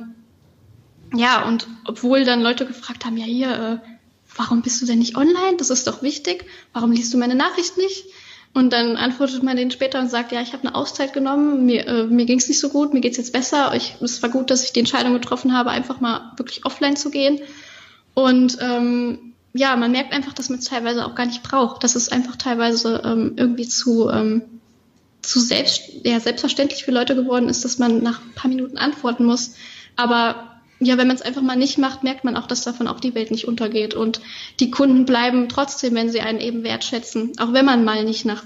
ja, 1.14 1.48
und 1.48 1.68
obwohl 1.86 2.26
dann 2.26 2.42
Leute 2.42 2.66
gefragt 2.66 3.06
haben, 3.06 3.18
ja 3.18 3.26
hier, 3.26 3.82
äh, 3.84 3.90
warum 4.36 4.64
bist 4.64 4.82
du 4.82 4.88
denn 4.88 5.00
nicht 5.00 5.16
online? 5.16 5.58
Das 5.58 5.70
ist 5.70 5.86
doch 5.86 6.02
wichtig. 6.02 6.46
Warum 6.74 6.92
liest 6.92 7.14
du 7.14 7.18
meine 7.18 7.36
Nachricht 7.36 7.78
nicht? 7.78 8.06
Und 8.54 8.74
dann 8.74 8.98
antwortet 8.98 9.44
man 9.44 9.58
den 9.58 9.72
später 9.72 10.00
und 10.00 10.10
sagt, 10.10 10.32
ja, 10.32 10.42
ich 10.42 10.54
habe 10.54 10.68
eine 10.68 10.76
Auszeit 10.76 11.14
genommen, 11.14 11.66
mir, 11.66 11.88
äh, 11.88 12.04
mir 12.06 12.26
ging 12.26 12.40
es 12.40 12.48
nicht 12.48 12.60
so 12.60 12.70
gut, 12.70 12.94
mir 12.94 13.02
geht's 13.02 13.18
jetzt 13.18 13.32
besser. 13.32 13.74
Ich, 13.76 13.96
es 14.02 14.22
war 14.24 14.30
gut, 14.30 14.50
dass 14.50 14.64
ich 14.64 14.74
die 14.74 14.80
Entscheidung 14.80 15.14
getroffen 15.14 15.56
habe, 15.56 15.70
einfach 15.70 16.00
mal 16.02 16.34
wirklich 16.38 16.66
offline 16.66 16.96
zu 16.96 17.12
gehen. 17.12 17.40
Und 18.16 18.58
ähm, 18.60 19.34
ja, 19.54 19.76
man 19.76 19.92
merkt 19.92 20.14
einfach, 20.14 20.34
dass 20.34 20.50
man 20.50 20.60
es 20.60 20.66
teilweise 20.66 21.06
auch 21.06 21.16
gar 21.16 21.28
nicht 21.28 21.44
braucht, 21.44 21.84
dass 21.84 21.96
es 21.96 22.12
einfach 22.12 22.36
teilweise 22.36 23.02
ähm, 23.06 23.34
irgendwie 23.38 23.68
zu, 23.68 24.10
ähm, 24.10 24.42
zu 25.22 25.40
selbst, 25.40 25.84
ja, 26.04 26.20
selbstverständlich 26.20 26.84
für 26.84 26.92
Leute 26.92 27.16
geworden 27.16 27.50
ist, 27.50 27.64
dass 27.66 27.78
man 27.78 28.02
nach 28.02 28.20
ein 28.20 28.34
paar 28.34 28.50
Minuten 28.50 28.78
antworten 28.78 29.26
muss. 29.26 29.54
Aber 29.96 30.49
ja, 30.80 30.98
wenn 30.98 31.08
man 31.08 31.18
es 31.18 31.22
einfach 31.22 31.42
mal 31.42 31.58
nicht 31.58 31.78
macht, 31.78 32.04
merkt 32.04 32.24
man 32.24 32.38
auch, 32.38 32.48
dass 32.48 32.64
davon 32.64 32.88
auch 32.88 33.00
die 33.00 33.14
Welt 33.16 33.32
nicht 33.32 33.48
untergeht. 33.48 33.94
Und 33.94 34.22
die 34.60 34.72
Kunden 34.72 35.06
bleiben 35.06 35.50
trotzdem, 35.50 35.94
wenn 35.96 36.10
sie 36.10 36.22
einen 36.22 36.40
eben 36.40 36.64
wertschätzen, 36.64 37.34
auch 37.40 37.54
wenn 37.54 37.66
man 37.66 37.84
mal 37.84 38.04
nicht 38.06 38.26
nach 38.26 38.44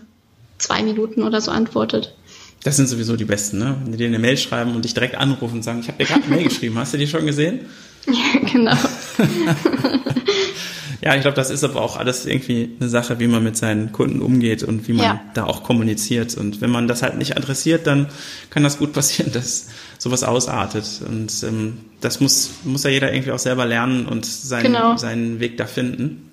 zwei 0.57 0.81
Minuten 0.81 1.21
oder 1.23 1.41
so 1.41 1.51
antwortet. 1.51 2.15
Das 2.63 2.77
sind 2.77 2.87
sowieso 2.87 3.15
die 3.17 3.25
Besten, 3.25 3.59
ne? 3.59 3.75
Wenn 3.83 3.91
die 3.91 3.97
dir 3.97 4.07
eine 4.07 4.19
Mail 4.19 4.37
schreiben 4.37 4.73
und 4.75 4.85
dich 4.85 4.93
direkt 4.93 5.15
anrufen 5.15 5.55
und 5.55 5.63
sagen, 5.63 5.81
ich 5.81 5.89
habe 5.89 5.97
dir 5.97 6.05
gerade 6.05 6.23
eine 6.23 6.35
Mail 6.35 6.45
geschrieben, 6.45 6.77
hast 6.77 6.93
du 6.93 6.97
die 6.97 7.07
schon 7.07 7.25
gesehen? 7.25 7.61
Ja, 8.07 8.39
genau. 8.51 8.75
Ja, 11.03 11.15
ich 11.15 11.21
glaube, 11.21 11.35
das 11.35 11.49
ist 11.49 11.65
aber 11.65 11.81
auch 11.81 11.97
alles 11.97 12.25
irgendwie 12.25 12.77
eine 12.79 12.87
Sache, 12.87 13.19
wie 13.19 13.27
man 13.27 13.43
mit 13.43 13.57
seinen 13.57 13.91
Kunden 13.91 14.21
umgeht 14.21 14.63
und 14.63 14.87
wie 14.87 14.93
man 14.93 15.05
ja. 15.05 15.21
da 15.33 15.43
auch 15.43 15.61
kommuniziert. 15.63 16.37
Und 16.37 16.61
wenn 16.61 16.69
man 16.69 16.87
das 16.87 17.03
halt 17.03 17.17
nicht 17.17 17.35
adressiert, 17.35 17.87
dann 17.87 18.07
kann 18.49 18.63
das 18.63 18.77
gut 18.77 18.93
passieren, 18.93 19.33
dass 19.33 19.67
sowas 20.03 20.23
ausartet. 20.23 20.85
Und 21.07 21.31
ähm, 21.43 21.77
das 22.01 22.19
muss, 22.19 22.49
muss 22.65 22.83
ja 22.83 22.89
jeder 22.89 23.13
irgendwie 23.13 23.31
auch 23.31 23.39
selber 23.39 23.65
lernen 23.65 24.05
und 24.05 24.25
seinen, 24.25 24.73
genau. 24.73 24.97
seinen 24.97 25.39
Weg 25.39 25.55
da 25.55 25.65
finden. 25.65 26.29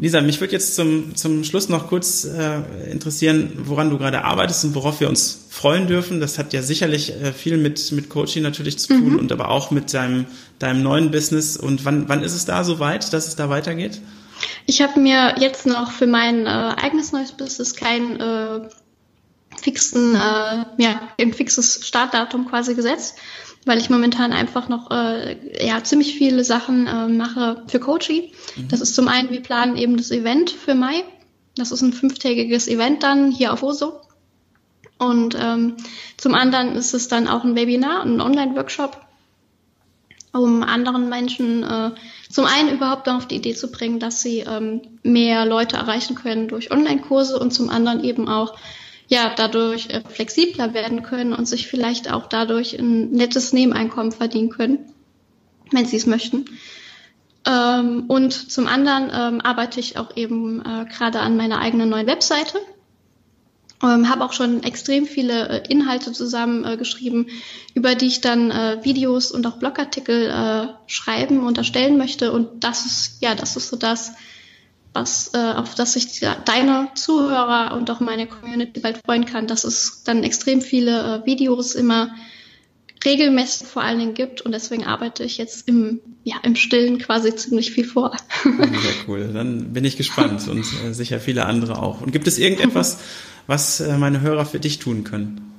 Lisa, 0.00 0.20
mich 0.20 0.38
würde 0.40 0.52
jetzt 0.52 0.74
zum, 0.74 1.16
zum 1.16 1.44
Schluss 1.44 1.70
noch 1.70 1.88
kurz 1.88 2.24
äh, 2.24 2.90
interessieren, 2.90 3.52
woran 3.64 3.88
du 3.88 3.96
gerade 3.96 4.22
arbeitest 4.22 4.66
und 4.66 4.74
worauf 4.74 5.00
wir 5.00 5.08
uns 5.08 5.46
freuen 5.48 5.86
dürfen. 5.86 6.20
Das 6.20 6.38
hat 6.38 6.52
ja 6.52 6.60
sicherlich 6.60 7.10
äh, 7.10 7.32
viel 7.32 7.56
mit, 7.56 7.90
mit 7.92 8.10
Coaching 8.10 8.42
natürlich 8.42 8.78
zu 8.78 8.88
tun 8.88 9.12
mhm. 9.12 9.18
und 9.18 9.32
aber 9.32 9.48
auch 9.48 9.70
mit 9.70 9.94
deinem, 9.94 10.26
deinem 10.58 10.82
neuen 10.82 11.10
Business. 11.10 11.56
Und 11.56 11.86
wann, 11.86 12.06
wann 12.08 12.22
ist 12.22 12.34
es 12.34 12.44
da 12.44 12.64
so 12.64 12.78
weit, 12.80 13.14
dass 13.14 13.28
es 13.28 13.36
da 13.36 13.48
weitergeht? 13.48 14.02
Ich 14.66 14.82
habe 14.82 15.00
mir 15.00 15.36
jetzt 15.38 15.64
noch 15.64 15.90
für 15.90 16.06
mein 16.06 16.44
äh, 16.44 16.48
eigenes 16.48 17.12
neues 17.12 17.32
Business 17.32 17.74
kein 17.74 18.20
äh, 18.20 18.60
fixen, 19.66 20.14
äh, 20.14 20.64
ja, 20.78 21.08
ein 21.20 21.34
fixes 21.34 21.84
Startdatum 21.84 22.48
quasi 22.48 22.74
gesetzt 22.74 23.18
weil 23.66 23.78
ich 23.78 23.90
momentan 23.90 24.32
einfach 24.32 24.68
noch 24.68 24.92
äh, 24.92 25.36
ja 25.66 25.82
ziemlich 25.82 26.14
viele 26.16 26.44
Sachen 26.44 26.86
äh, 26.86 27.08
mache 27.08 27.64
für 27.66 27.80
Coaching. 27.80 28.30
Mhm. 28.54 28.68
Das 28.68 28.80
ist 28.80 28.94
zum 28.94 29.08
einen, 29.08 29.30
wir 29.30 29.42
planen 29.42 29.76
eben 29.76 29.96
das 29.96 30.12
Event 30.12 30.50
für 30.50 30.76
Mai. 30.76 31.02
Das 31.56 31.72
ist 31.72 31.82
ein 31.82 31.92
fünftägiges 31.92 32.68
Event 32.68 33.02
dann 33.02 33.32
hier 33.32 33.52
auf 33.52 33.64
Oso. 33.64 34.00
Und 34.98 35.36
ähm, 35.38 35.76
zum 36.16 36.34
anderen 36.34 36.76
ist 36.76 36.94
es 36.94 37.08
dann 37.08 37.26
auch 37.26 37.42
ein 37.42 37.56
Webinar, 37.56 38.04
ein 38.04 38.20
Online-Workshop, 38.20 39.00
um 40.32 40.62
anderen 40.62 41.08
Menschen 41.08 41.64
äh, 41.64 41.90
zum 42.30 42.44
einen 42.44 42.70
überhaupt 42.70 43.08
auf 43.08 43.26
die 43.26 43.36
Idee 43.36 43.54
zu 43.54 43.72
bringen, 43.72 43.98
dass 43.98 44.22
sie 44.22 44.40
ähm, 44.40 44.80
mehr 45.02 45.44
Leute 45.44 45.76
erreichen 45.76 46.14
können 46.14 46.46
durch 46.46 46.70
Online-Kurse 46.70 47.38
und 47.38 47.52
zum 47.52 47.68
anderen 47.68 48.04
eben 48.04 48.28
auch 48.28 48.56
ja, 49.08 49.32
dadurch 49.36 49.88
äh, 49.90 50.02
flexibler 50.08 50.74
werden 50.74 51.02
können 51.02 51.32
und 51.32 51.46
sich 51.46 51.68
vielleicht 51.68 52.12
auch 52.12 52.26
dadurch 52.26 52.78
ein 52.78 53.10
nettes 53.10 53.52
Nebeneinkommen 53.52 54.12
verdienen 54.12 54.50
können, 54.50 54.78
wenn 55.70 55.86
sie 55.86 55.96
es 55.96 56.06
möchten. 56.06 56.46
Ähm, 57.46 58.04
und 58.08 58.32
zum 58.32 58.66
anderen 58.66 59.10
ähm, 59.14 59.40
arbeite 59.40 59.78
ich 59.78 59.96
auch 59.96 60.16
eben 60.16 60.60
äh, 60.60 60.86
gerade 60.86 61.20
an 61.20 61.36
meiner 61.36 61.60
eigenen 61.60 61.88
neuen 61.88 62.08
Webseite. 62.08 62.58
Ähm, 63.82 64.08
habe 64.08 64.24
auch 64.24 64.32
schon 64.32 64.62
extrem 64.62 65.06
viele 65.06 65.48
äh, 65.48 65.68
Inhalte 65.68 66.10
zusammengeschrieben, 66.10 67.28
äh, 67.28 67.32
über 67.74 67.94
die 67.94 68.06
ich 68.06 68.20
dann 68.22 68.50
äh, 68.50 68.78
Videos 68.82 69.30
und 69.30 69.46
auch 69.46 69.58
Blogartikel 69.58 70.30
äh, 70.30 70.68
schreiben 70.86 71.46
und 71.46 71.58
erstellen 71.58 71.98
möchte. 71.98 72.32
Und 72.32 72.64
das 72.64 72.86
ist, 72.86 73.18
ja, 73.20 73.34
das 73.34 73.54
ist 73.56 73.68
so 73.68 73.76
das, 73.76 74.14
was, 74.96 75.32
äh, 75.34 75.38
auf 75.38 75.74
das 75.74 75.92
sich 75.92 76.20
deine 76.20 76.88
Zuhörer 76.94 77.76
und 77.76 77.90
auch 77.90 78.00
meine 78.00 78.26
Community 78.26 78.80
bald 78.80 78.98
freuen 79.04 79.26
kann, 79.26 79.46
dass 79.46 79.64
es 79.64 80.02
dann 80.04 80.24
extrem 80.24 80.62
viele 80.62 81.22
äh, 81.22 81.26
Videos 81.26 81.74
immer 81.74 82.14
regelmäßig 83.04 83.68
vor 83.68 83.82
allen 83.82 83.98
Dingen 83.98 84.14
gibt 84.14 84.40
und 84.40 84.52
deswegen 84.52 84.84
arbeite 84.84 85.22
ich 85.22 85.36
jetzt 85.36 85.68
im, 85.68 86.00
ja, 86.24 86.36
im 86.42 86.56
Stillen 86.56 86.98
quasi 86.98 87.34
ziemlich 87.36 87.70
viel 87.70 87.84
vor. 87.84 88.16
Sehr 88.42 88.94
cool, 89.06 89.30
dann 89.32 89.74
bin 89.74 89.84
ich 89.84 89.96
gespannt 89.96 90.48
und 90.48 90.64
äh, 90.84 90.92
sicher 90.92 91.20
viele 91.20 91.44
andere 91.44 91.80
auch. 91.80 92.00
Und 92.00 92.10
gibt 92.10 92.26
es 92.26 92.38
irgendetwas, 92.38 92.98
was 93.46 93.80
äh, 93.80 93.98
meine 93.98 94.22
Hörer 94.22 94.46
für 94.46 94.58
dich 94.58 94.78
tun 94.78 95.04
können? 95.04 95.52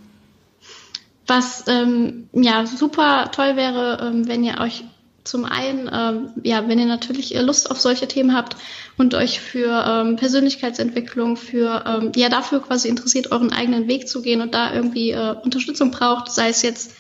Was 1.28 1.66
ähm, 1.68 2.28
ja 2.34 2.66
super 2.66 3.32
toll 3.32 3.56
wäre, 3.56 4.00
ähm, 4.02 4.28
wenn 4.28 4.44
ihr 4.44 4.60
euch 4.60 4.84
zum 5.28 5.46
einen, 5.46 5.90
ähm, 5.94 6.32
ja, 6.44 6.68
wenn 6.68 6.80
ihr 6.80 6.86
natürlich 6.86 7.34
Lust 7.40 7.70
auf 7.70 7.80
solche 7.80 8.08
Themen 8.08 8.36
habt 8.36 8.56
und 8.98 9.14
euch 9.14 9.40
für 9.40 9.86
ähm, 9.88 10.16
Persönlichkeitsentwicklung, 10.16 11.38
für 11.38 11.84
ähm, 11.86 12.12
ja 12.16 12.30
dafür 12.30 12.62
quasi 12.62 12.88
interessiert, 12.88 13.32
euren 13.32 13.52
eigenen 13.52 13.88
Weg 13.88 14.08
zu 14.08 14.22
gehen 14.22 14.42
und 14.42 14.54
da 14.54 14.74
irgendwie 14.74 15.12
äh, 15.12 15.36
Unterstützung 15.44 15.92
braucht, 15.92 16.32
sei 16.32 16.50
es 16.50 16.62
jetzt 16.62 16.94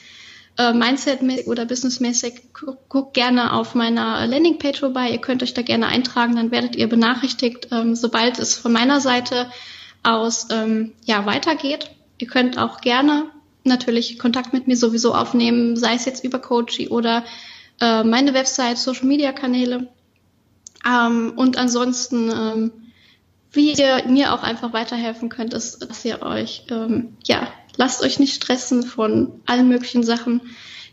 äh, 0.57 0.73
Mindset-mäßig 0.73 1.47
oder 1.47 1.65
businessmäßig, 1.65 2.53
guckt 2.53 2.79
guck 2.89 3.13
gerne 3.13 3.53
auf 3.53 3.75
meiner 3.75 4.25
Landingpage 4.27 4.79
vorbei. 4.79 5.11
Ihr 5.11 5.21
könnt 5.21 5.43
euch 5.43 5.53
da 5.53 5.61
gerne 5.61 5.87
eintragen, 5.87 6.35
dann 6.35 6.51
werdet 6.51 6.75
ihr 6.75 6.87
benachrichtigt, 6.87 7.69
ähm, 7.71 7.95
sobald 7.95 8.39
es 8.39 8.55
von 8.55 8.71
meiner 8.71 8.99
Seite 8.99 9.49
aus 10.03 10.47
ähm, 10.51 10.93
ja 11.05 11.25
weitergeht. 11.25 11.91
Ihr 12.17 12.27
könnt 12.27 12.57
auch 12.57 12.81
gerne 12.81 13.25
natürlich 13.63 14.17
Kontakt 14.17 14.53
mit 14.53 14.67
mir 14.67 14.77
sowieso 14.77 15.13
aufnehmen, 15.13 15.75
sei 15.75 15.93
es 15.93 16.05
jetzt 16.05 16.23
über 16.23 16.39
Coachy 16.39 16.89
oder 16.89 17.23
äh, 17.81 18.03
meine 18.03 18.33
Website, 18.33 18.77
Social 18.77 19.05
Media 19.05 19.31
Kanäle. 19.31 19.87
Ähm, 20.85 21.33
und 21.35 21.57
ansonsten, 21.57 22.31
ähm, 22.31 22.71
wie 23.51 23.73
ihr 23.73 24.03
mir 24.07 24.33
auch 24.33 24.43
einfach 24.43 24.73
weiterhelfen 24.73 25.29
könnt, 25.29 25.53
ist, 25.53 25.79
dass 25.81 26.05
ihr 26.05 26.21
euch, 26.21 26.65
ähm, 26.69 27.17
ja, 27.25 27.47
lasst 27.77 28.03
euch 28.03 28.19
nicht 28.19 28.35
stressen 28.35 28.83
von 28.83 29.41
allen 29.45 29.67
möglichen 29.67 30.03
Sachen, 30.03 30.41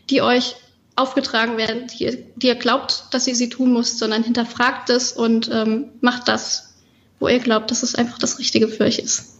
die 0.09 0.21
euch 0.21 0.55
aufgetragen 0.95 1.57
werden, 1.57 1.87
die 1.87 2.05
ihr, 2.05 2.17
die 2.35 2.47
ihr 2.47 2.55
glaubt, 2.55 3.05
dass 3.11 3.27
ihr 3.27 3.35
sie 3.35 3.49
tun 3.49 3.73
müsst, 3.73 3.99
sondern 3.99 4.23
hinterfragt 4.23 4.89
es 4.89 5.11
und 5.11 5.49
ähm, 5.51 5.89
macht 5.99 6.27
das, 6.27 6.75
wo 7.19 7.27
ihr 7.27 7.39
glaubt, 7.39 7.69
dass 7.71 7.83
es 7.83 7.95
einfach 7.95 8.17
das 8.17 8.39
Richtige 8.39 8.67
für 8.67 8.85
euch 8.85 8.99
ist. 8.99 9.35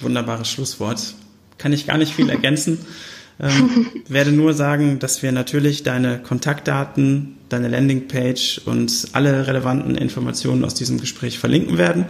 Wunderbares 0.00 0.48
Schlusswort. 0.48 1.14
Kann 1.58 1.72
ich 1.72 1.86
gar 1.86 1.98
nicht 1.98 2.14
viel 2.14 2.28
ergänzen. 2.30 2.84
Ähm, 3.40 3.86
werde 4.08 4.32
nur 4.32 4.54
sagen, 4.54 4.98
dass 4.98 5.22
wir 5.22 5.32
natürlich 5.32 5.82
deine 5.82 6.18
Kontaktdaten, 6.18 7.36
deine 7.48 7.68
Landingpage 7.68 8.62
und 8.66 9.08
alle 9.12 9.46
relevanten 9.46 9.94
Informationen 9.96 10.64
aus 10.64 10.74
diesem 10.74 11.00
Gespräch 11.00 11.38
verlinken 11.38 11.78
werden. 11.78 12.06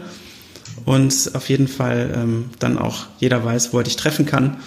Und 0.84 1.32
auf 1.34 1.48
jeden 1.48 1.68
Fall 1.68 2.12
ähm, 2.16 2.50
dann 2.58 2.78
auch 2.78 3.06
jeder 3.18 3.44
weiß, 3.44 3.72
wo 3.72 3.78
er 3.78 3.84
dich 3.84 3.96
treffen 3.96 4.26
kann. 4.26 4.58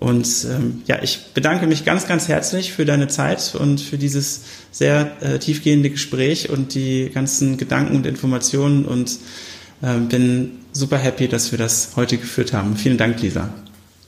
Und 0.00 0.46
ähm, 0.48 0.82
ja, 0.86 1.02
ich 1.02 1.32
bedanke 1.34 1.66
mich 1.66 1.84
ganz, 1.84 2.06
ganz 2.06 2.28
herzlich 2.28 2.72
für 2.72 2.84
deine 2.84 3.08
Zeit 3.08 3.54
und 3.58 3.80
für 3.80 3.98
dieses 3.98 4.42
sehr 4.70 5.10
äh, 5.20 5.38
tiefgehende 5.38 5.90
Gespräch 5.90 6.50
und 6.50 6.74
die 6.74 7.10
ganzen 7.12 7.56
Gedanken 7.56 7.96
und 7.96 8.06
Informationen 8.06 8.84
und 8.84 9.18
äh, 9.82 9.98
bin 9.98 10.52
super 10.72 10.98
happy, 10.98 11.26
dass 11.26 11.50
wir 11.50 11.58
das 11.58 11.96
heute 11.96 12.16
geführt 12.16 12.52
haben. 12.52 12.76
Vielen 12.76 12.96
Dank, 12.96 13.20
Lisa. 13.20 13.52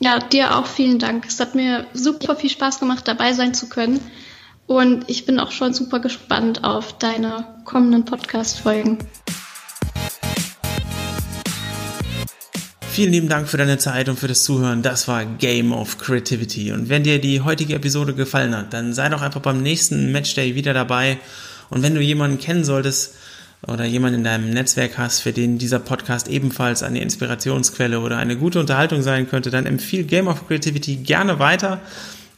Ja, 0.02 0.18
dir 0.18 0.56
auch 0.56 0.64
vielen 0.64 0.98
Dank. 0.98 1.26
Es 1.26 1.40
hat 1.40 1.54
mir 1.54 1.84
super 1.92 2.34
viel 2.34 2.48
Spaß 2.48 2.80
gemacht, 2.80 3.06
dabei 3.06 3.34
sein 3.34 3.52
zu 3.52 3.68
können. 3.68 4.00
Und 4.66 5.10
ich 5.10 5.26
bin 5.26 5.38
auch 5.38 5.52
schon 5.52 5.74
super 5.74 6.00
gespannt 6.00 6.64
auf 6.64 6.96
deine 6.96 7.44
kommenden 7.66 8.06
Podcast-Folgen. 8.06 8.96
Vielen 12.90 13.12
lieben 13.12 13.28
Dank 13.28 13.46
für 13.46 13.58
deine 13.58 13.76
Zeit 13.76 14.08
und 14.08 14.18
für 14.18 14.26
das 14.26 14.42
Zuhören. 14.42 14.80
Das 14.80 15.06
war 15.06 15.26
Game 15.26 15.70
of 15.70 15.98
Creativity. 15.98 16.72
Und 16.72 16.88
wenn 16.88 17.02
dir 17.02 17.20
die 17.20 17.42
heutige 17.42 17.74
Episode 17.74 18.14
gefallen 18.14 18.56
hat, 18.56 18.72
dann 18.72 18.94
sei 18.94 19.10
doch 19.10 19.20
einfach 19.20 19.42
beim 19.42 19.62
nächsten 19.62 20.12
Matchday 20.12 20.54
wieder 20.54 20.72
dabei. 20.72 21.18
Und 21.68 21.82
wenn 21.82 21.94
du 21.94 22.00
jemanden 22.00 22.38
kennen 22.38 22.64
solltest 22.64 23.16
oder 23.66 23.84
jemanden 23.84 24.20
in 24.20 24.24
deinem 24.24 24.50
Netzwerk 24.50 24.96
hast, 24.96 25.20
für 25.20 25.32
den 25.32 25.58
dieser 25.58 25.78
Podcast 25.78 26.28
ebenfalls 26.28 26.82
eine 26.82 27.00
Inspirationsquelle 27.02 28.00
oder 28.00 28.16
eine 28.16 28.36
gute 28.36 28.60
Unterhaltung 28.60 29.02
sein 29.02 29.28
könnte, 29.28 29.50
dann 29.50 29.66
empfiehl 29.66 30.04
Game 30.04 30.28
of 30.28 30.46
Creativity 30.46 30.96
gerne 30.96 31.38
weiter. 31.38 31.80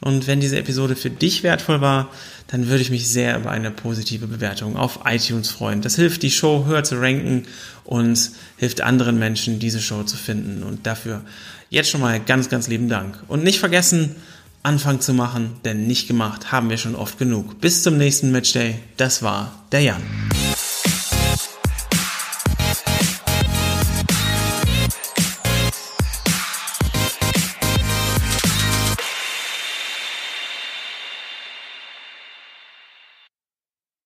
Und 0.01 0.27
wenn 0.27 0.41
diese 0.41 0.57
Episode 0.57 0.97
für 0.97 1.09
dich 1.09 1.43
wertvoll 1.43 1.79
war, 1.79 2.09
dann 2.47 2.67
würde 2.67 2.81
ich 2.81 2.89
mich 2.89 3.07
sehr 3.07 3.37
über 3.37 3.51
eine 3.51 3.71
positive 3.71 4.27
Bewertung 4.27 4.75
auf 4.75 4.99
iTunes 5.05 5.49
freuen. 5.49 5.81
Das 5.81 5.95
hilft, 5.95 6.23
die 6.23 6.31
Show 6.31 6.65
höher 6.65 6.83
zu 6.83 6.99
ranken 6.99 7.43
und 7.85 8.31
hilft 8.57 8.81
anderen 8.81 9.17
Menschen, 9.17 9.59
diese 9.59 9.79
Show 9.79 10.03
zu 10.03 10.17
finden. 10.17 10.61
Und 10.61 10.85
dafür 10.85 11.21
jetzt 11.69 11.89
schon 11.89 12.01
mal 12.01 12.19
ganz, 12.19 12.49
ganz 12.49 12.67
lieben 12.67 12.89
Dank. 12.89 13.17
Und 13.29 13.45
nicht 13.45 13.59
vergessen, 13.59 14.17
Anfang 14.61 14.99
zu 14.99 15.13
machen, 15.13 15.57
denn 15.63 15.87
nicht 15.87 16.07
gemacht 16.07 16.51
haben 16.51 16.69
wir 16.69 16.77
schon 16.77 16.95
oft 16.95 17.17
genug. 17.17 17.61
Bis 17.61 17.83
zum 17.83 17.97
nächsten 17.97 18.31
Matchday. 18.31 18.75
Das 18.97 19.23
war 19.23 19.63
der 19.71 19.81
Jan. 19.81 20.01